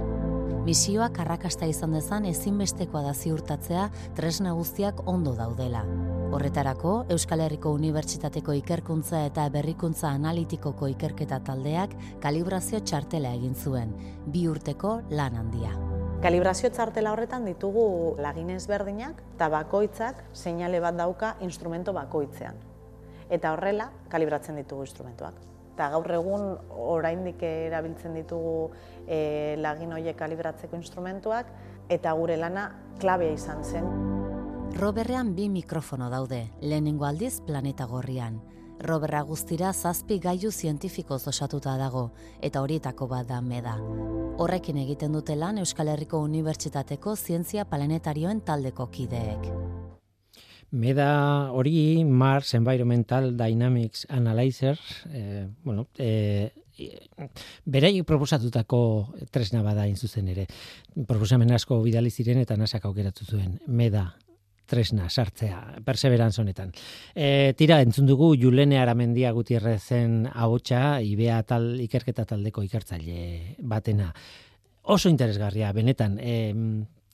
Misioak 0.62 1.18
arrakasta 1.24 1.66
izan 1.66 1.96
dezan 1.98 2.26
ezinbestekoa 2.30 3.02
da 3.08 3.14
ziurtatzea 3.18 3.88
tresna 4.18 4.54
guztiak 4.54 5.02
ondo 5.10 5.34
daudela. 5.34 5.82
Horretarako, 6.32 6.92
Euskal 7.16 7.42
Herriko 7.42 7.74
Unibertsitateko 7.76 8.54
ikerkuntza 8.60 9.24
eta 9.26 9.48
berrikuntza 9.50 10.14
analitikoko 10.14 10.92
ikerketa 10.94 11.42
taldeak 11.50 11.98
kalibrazio 12.22 12.80
txartela 12.86 13.34
egin 13.40 13.58
zuen, 13.58 13.98
bi 14.28 14.46
urteko 14.54 15.00
lan 15.10 15.42
handia. 15.42 15.74
Kalibrazio 16.22 16.70
txartela 16.70 17.16
horretan 17.16 17.48
ditugu 17.50 18.16
lagin 18.22 18.52
ezberdinak 18.54 19.24
eta 19.36 19.48
bakoitzak 19.50 20.20
seinale 20.38 20.80
bat 20.84 20.94
dauka 21.00 21.36
instrumento 21.42 21.96
bakoitzean. 21.98 22.60
Eta 23.32 23.56
horrela, 23.56 23.90
kalibratzen 24.12 24.60
ditugu 24.62 24.86
instrumentuak 24.86 25.40
eta 25.72 25.88
gaur 25.96 26.12
egun 26.14 26.44
oraindik 26.78 27.42
erabiltzen 27.42 28.14
ditugu 28.14 28.70
e, 29.08 29.56
lagin 29.58 29.96
horiek 29.96 30.18
kalibratzeko 30.20 30.78
instrumentuak 30.78 31.50
eta 31.90 32.14
gure 32.20 32.38
lana 32.38 32.68
klabea 33.02 33.34
izan 33.34 33.64
zen. 33.64 33.88
Roberrean 34.78 35.34
bi 35.34 35.50
mikrofono 35.50 36.12
daude, 36.14 36.52
lehenengo 36.62 37.08
aldiz 37.10 37.40
planeta 37.48 37.88
gorrian. 37.90 38.38
Roberra 38.82 39.22
guztira 39.22 39.72
zazpi 39.74 40.18
gaiu 40.20 40.52
zientifikoz 40.52 41.28
osatuta 41.28 41.76
dago, 41.78 42.12
eta 42.42 42.62
horietako 42.62 43.08
bat 43.08 43.28
da 43.30 43.42
meda. 43.42 43.76
Horrekin 44.42 44.78
egiten 44.82 45.14
dute 45.14 45.36
lan 45.36 45.60
Euskal 45.62 45.92
Herriko 45.92 46.22
Unibertsitateko 46.26 47.16
Zientzia 47.16 47.66
Planetarioen 47.66 48.42
taldeko 48.42 48.88
kideek. 48.90 49.48
Meda 50.72 51.52
hori 51.52 52.04
Mars 52.08 52.54
Environmental 52.56 53.36
Dynamics 53.38 54.06
Analyzer, 54.10 54.80
eh, 55.12 55.48
bueno, 55.64 55.88
eh, 55.98 56.52
berei 57.66 58.02
proposatutako 58.04 59.14
tresna 59.30 59.62
bada 59.62 59.86
zuzen 59.96 60.28
ere. 60.30 60.48
Proposamen 61.08 61.52
asko 61.52 61.82
bidali 61.84 62.10
ziren 62.10 62.40
eta 62.40 62.58
nasak 62.58 62.86
aukeratu 62.86 63.26
zuen. 63.26 63.60
Meda 63.68 64.16
tresna 64.72 65.10
sartzea 65.10 65.82
perseverance 65.86 66.40
honetan. 66.42 66.72
E, 67.16 67.52
tira 67.60 67.82
entzun 67.84 68.08
dugu 68.08 68.32
Julene 68.40 68.80
Aramendia 68.80 69.34
Gutierrezen 69.36 70.24
ahotsa 70.32 71.02
Ibea 71.04 71.42
tal 71.44 71.74
ikerketa 71.84 72.26
taldeko 72.30 72.64
ikertzaile 72.64 73.58
batena. 73.60 74.12
Oso 74.96 75.12
interesgarria 75.12 75.74
benetan. 75.76 76.18
Eh, 76.22 76.56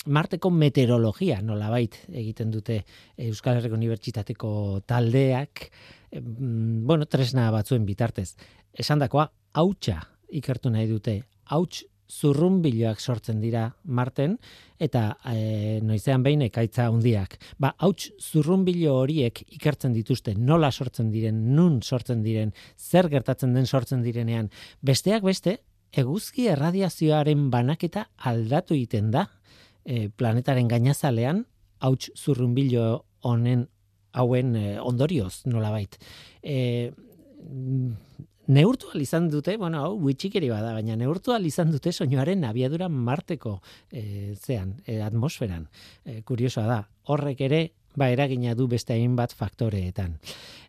Marteko 0.08 0.47
meteorologia 0.55 1.41
nolabait 1.43 1.97
egiten 2.08 2.51
dute 2.53 2.78
Euskal 3.26 3.58
Herriko 3.58 3.76
Unibertsitateko 3.76 4.51
taldeak, 4.88 5.66
bueno, 6.14 7.10
tresna 7.12 7.49
batzuen 7.51 7.84
bitartez. 7.84 8.30
Esandakoa 8.72 9.28
hautsa 9.60 9.99
ikertu 10.32 10.72
nahi 10.72 10.88
dute. 10.88 11.18
Hauts 11.51 11.84
zurrunbiloak 12.08 12.99
sortzen 12.99 13.41
dira 13.41 13.68
Marten 13.84 14.38
eta 14.80 15.18
e, 15.28 15.80
noizean 15.84 16.24
behin 16.24 16.45
ekaitza 16.47 16.88
handiak. 16.88 17.38
Ba, 17.60 17.74
hauts 17.84 18.12
zurrunbilo 18.22 18.95
horiek 19.01 19.43
ikertzen 19.58 19.95
dituzte 19.95 20.36
nola 20.38 20.72
sortzen 20.72 21.12
diren, 21.12 21.41
nun 21.55 21.82
sortzen 21.82 22.24
diren, 22.24 22.53
zer 22.78 23.10
gertatzen 23.12 23.53
den 23.53 23.68
sortzen 23.68 24.03
direnean. 24.05 24.51
Besteak 24.82 25.26
beste, 25.28 25.60
eguzki 25.91 26.47
erradiazioaren 26.51 27.49
banaketa 27.51 28.08
aldatu 28.30 28.76
egiten 28.76 29.12
da 29.12 29.28
e, 29.84 30.08
planetaren 30.10 30.68
gainazalean, 30.72 31.45
hauts 31.80 32.12
zurrunbilo 32.16 33.05
honen 33.28 33.68
hauen 34.18 34.55
e, 34.55 34.66
ondorioz 34.82 35.45
nolabait. 35.45 35.97
E, 36.41 36.91
neurtu 38.48 38.91
izan 39.00 39.30
dute, 39.32 39.58
bueno, 39.58 39.84
hau 39.84 39.98
witxikeri 40.04 40.50
bada, 40.50 40.74
baina 40.78 40.95
neurtu 41.00 41.36
izan 41.45 41.72
dute 41.72 41.91
soinuaren 41.91 42.43
abiadura 42.45 42.88
marteko 42.89 43.60
e, 43.91 44.36
zean, 44.36 44.76
e, 44.86 45.02
atmosferan. 45.02 45.68
E, 46.06 46.22
kuriosoa 46.22 46.66
da, 46.68 46.80
horrek 47.12 47.41
ere, 47.41 47.62
ba, 47.95 48.10
eragina 48.10 48.56
du 48.56 48.68
beste 48.68 48.93
hainbat 48.93 49.34
faktoreetan. 49.34 50.18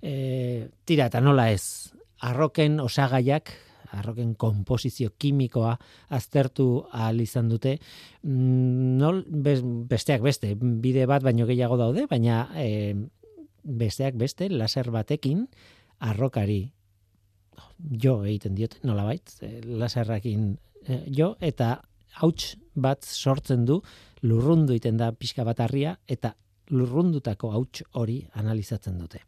E, 0.02 0.68
tira, 0.84 1.06
eta 1.06 1.20
nola 1.20 1.50
ez, 1.52 1.92
arroken 2.20 2.80
osagaiak, 2.80 3.54
arroken 3.96 4.34
komposizio 4.34 5.14
kimikoa 5.18 5.76
aztertu 6.12 6.84
ahal 6.92 7.22
izan 7.24 7.48
dute 7.48 7.78
mm, 7.78 8.98
nol 9.00 9.22
besteak 9.88 10.20
beste 10.20 10.54
bide 10.58 11.06
bat 11.08 11.24
baino 11.24 11.46
gehiago 11.48 11.78
daude 11.80 12.04
baina 12.10 12.50
e, 12.56 12.94
besteak 13.64 14.18
beste 14.20 14.50
laser 14.52 14.90
batekin 14.92 15.46
arrokari 16.04 16.66
jo 18.02 18.18
egiten 18.24 18.54
diot 18.58 18.78
nolabait 18.84 19.34
e, 19.42 19.60
laserrakin 19.64 20.50
e, 20.86 21.04
jo 21.14 21.34
eta 21.40 21.76
hauts 22.22 22.56
bat 22.74 23.04
sortzen 23.04 23.64
du 23.64 23.80
lurrundu 24.22 24.74
iten 24.74 24.96
da 24.96 25.12
pixka 25.12 25.44
bat 25.44 25.60
harria 25.60 25.96
eta 26.08 26.34
lurrundutako 26.70 27.52
hauts 27.52 27.84
hori 27.92 28.22
analizatzen 28.34 28.98
dute 28.98 29.22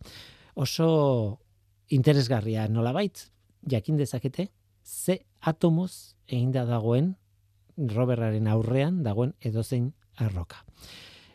oso 0.55 1.41
interesgarria 1.89 2.69
nolabait 2.69 3.31
jakin 3.67 3.97
dezakete 3.97 4.51
ze 4.85 5.21
atomoz 5.41 6.15
egin 6.29 6.53
da 6.53 6.65
dagoen 6.65 7.15
roberraren 7.77 8.49
aurrean 8.49 9.03
dagoen 9.03 9.33
edozein 9.41 9.93
arroka. 10.17 10.65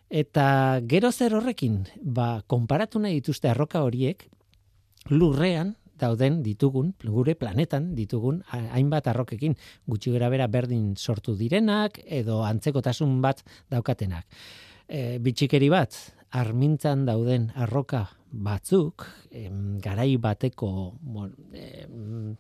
Eta 0.10 0.82
gero 0.88 1.12
zer 1.12 1.34
horrekin, 1.34 1.84
ba, 2.02 2.44
konparatu 2.48 3.02
nahi 3.02 3.20
dituzte 3.20 3.50
arroka 3.50 3.82
horiek, 3.84 4.28
lurrean 5.10 5.74
dauden 6.00 6.42
ditugun, 6.44 6.94
gure 7.04 7.36
planetan 7.40 7.94
ditugun 7.96 8.42
hainbat 8.52 9.08
arrokekin, 9.12 9.56
gutxi 9.88 10.14
gara 10.16 10.30
bera 10.30 10.48
berdin 10.48 10.96
sortu 10.96 11.36
direnak, 11.40 12.00
edo 12.06 12.44
antzekotasun 12.46 13.22
bat 13.22 13.44
daukatenak. 13.72 14.26
E, 14.88 15.18
bitxikeri 15.24 15.70
bat, 15.74 15.96
armintzan 16.36 17.06
dauden 17.08 17.50
arroka 17.56 18.06
batzuk, 18.32 19.06
em, 19.32 19.80
garai 19.80 20.18
bateko 20.18 20.70
bon, 21.02 21.32
em, 21.54 22.36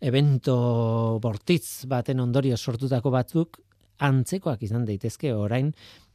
evento 0.00 1.18
bortitz 1.22 1.86
baten 1.88 2.20
ondorio 2.20 2.56
sortutako 2.56 3.10
batzuk, 3.10 3.60
antzekoak 4.02 4.62
izan 4.62 4.84
daitezke 4.84 5.32
orain 5.34 5.72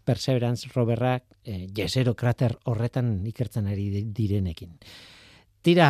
Perseverance 0.08 0.70
roberrak 0.72 1.26
e, 1.44 1.68
jesero 1.76 2.14
krater 2.16 2.54
horretan 2.72 3.26
ikertzen 3.28 3.68
ari 3.68 4.06
direnekin. 4.16 4.78
Tira, 5.62 5.90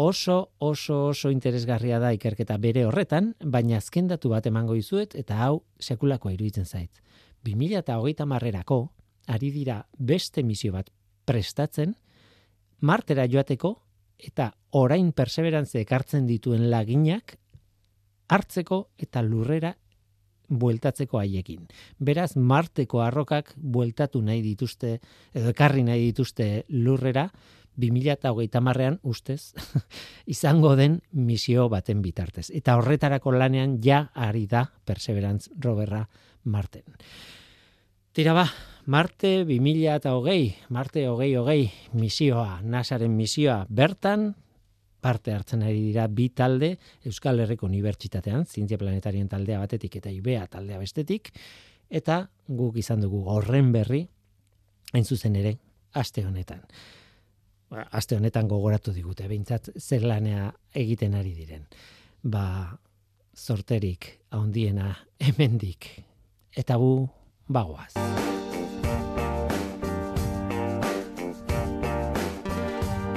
oso, 0.00 0.52
oso, 0.58 1.08
oso 1.08 1.30
interesgarria 1.30 1.98
da 2.00 2.12
ikerketa 2.16 2.56
bere 2.56 2.86
horretan, 2.88 3.34
baina 3.44 3.76
azken 3.76 4.08
datu 4.08 4.30
bat 4.32 4.46
emango 4.48 4.76
izuet, 4.78 5.14
eta 5.14 5.36
hau 5.44 5.60
sekulakoa 5.78 6.32
iruditzen 6.32 6.64
zait. 6.64 7.02
2008 7.44 8.26
marrerako, 8.26 8.80
ari 9.28 9.50
dira 9.52 9.82
beste 9.98 10.42
misio 10.42 10.72
bat 10.72 10.88
prestatzen, 11.28 11.94
martera 12.80 13.26
joateko 13.28 13.74
eta 14.30 14.50
orain 14.80 15.12
perseverantze 15.12 15.82
ekartzen 15.84 16.26
dituen 16.28 16.70
laginak 16.72 17.36
hartzeko 18.30 18.82
eta 18.98 19.22
lurrera 19.22 19.74
bueltatzeko 20.50 21.20
haiekin. 21.20 21.66
Beraz, 22.02 22.34
marteko 22.36 23.04
arrokak 23.04 23.52
bueltatu 23.56 24.20
nahi 24.22 24.42
dituzte, 24.42 24.96
edo 25.34 25.52
ekarri 25.54 25.84
nahi 25.86 26.08
dituzte 26.08 26.64
lurrera, 26.74 27.28
2008 27.80 28.60
marrean 28.60 28.98
ustez, 29.02 29.52
izango 30.26 30.76
den 30.76 31.00
misio 31.12 31.68
baten 31.72 32.02
bitartez. 32.02 32.50
Eta 32.54 32.76
horretarako 32.76 33.32
lanean 33.32 33.78
ja 33.82 34.10
ari 34.14 34.46
da 34.46 34.66
Perseverance 34.84 35.50
roverra 35.58 36.06
marten. 36.44 36.84
Tira 38.12 38.34
ba, 38.34 38.48
Marte 38.90 39.44
2000 39.44 39.94
eta 39.94 40.14
hogei, 40.16 40.56
Marte 40.68 41.04
hogei 41.08 41.34
hogei 41.36 41.70
misioa, 41.94 42.60
NASAren 42.62 43.12
misioa 43.14 43.64
bertan, 43.68 44.32
parte 45.00 45.32
hartzen 45.32 45.62
ari 45.62 45.80
dira 45.80 46.06
bi 46.08 46.28
talde 46.34 46.72
Euskal 47.06 47.40
Herriko 47.40 47.66
Unibertsitatean, 47.66 48.46
Zientzia 48.46 48.78
Planetarien 48.78 49.28
taldea 49.28 49.60
batetik 49.62 49.96
eta 50.00 50.10
IBEA 50.10 50.46
taldea 50.50 50.80
bestetik, 50.80 51.30
eta 51.88 52.22
guk 52.48 52.76
izan 52.82 53.00
dugu 53.04 53.22
horren 53.30 53.72
berri, 53.72 54.06
hain 54.92 55.04
zuzen 55.04 55.36
ere, 55.36 55.56
aste 55.94 56.24
honetan. 56.26 56.64
Ba, 57.70 57.86
aste 57.90 58.18
honetan 58.18 58.48
gogoratu 58.50 58.92
digute, 58.92 59.28
behintzat 59.30 59.72
zer 59.78 60.04
lanea 60.06 60.50
egiten 60.76 61.14
ari 61.14 61.34
diren. 61.38 61.66
Ba, 62.22 62.76
sorterik 63.34 64.10
handiena 64.36 64.92
hemendik 65.22 65.88
eta 66.56 66.76
gu 66.76 67.08
bagoaz. 67.48 67.94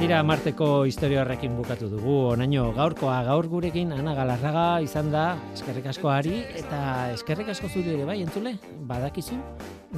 Tira 0.04 0.18
Marteko 0.28 0.84
historia 0.84 1.22
horrekin 1.22 1.54
bukatu 1.56 1.88
dugu. 1.88 2.16
Onaino 2.34 2.66
gaurkoa 2.76 3.22
gaur 3.24 3.48
gurekin 3.48 3.94
Ana 3.96 4.12
Galarraga 4.18 4.66
izan 4.84 5.14
da 5.14 5.38
eskerrik 5.54 5.88
asko 5.94 6.12
ari 6.12 6.42
eta 6.60 6.84
eskerrik 7.16 7.56
asko 7.56 7.72
zuri 7.72 7.96
ere 7.96 8.12
bai 8.12 8.20
entzule. 8.26 8.58
Badakizu 8.92 9.40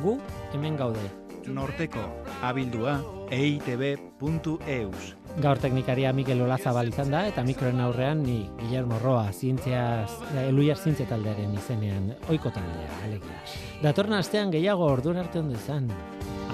gu 0.05 0.19
hemen 0.53 0.77
gaude. 0.77 1.24
Norteko 1.47 2.01
abildua 2.45 2.99
eitb.eus. 3.33 5.05
Gaur 5.43 5.59
teknikaria 5.59 6.13
Mikel 6.15 6.41
Olazabal 6.45 6.89
izan 6.89 7.11
da 7.11 7.25
eta 7.27 7.43
mikroen 7.43 7.81
aurrean 7.83 8.23
ni 8.23 8.37
Guillermo 8.61 8.99
Roa, 9.03 9.31
zientziaz, 9.33 10.11
eluiar 10.45 10.79
zientzia 10.79 11.09
taldearen 11.09 11.53
izenean 11.59 12.13
oiko 12.29 12.53
taldea, 12.55 13.01
alegia. 13.03 13.39
Datorna 13.83 14.21
astean 14.23 14.53
gehiago 14.55 14.87
ordura 14.87 15.25
arte 15.25 15.43
ondo 15.43 15.57
izan. 15.59 15.91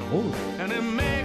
Agur! 0.07 1.20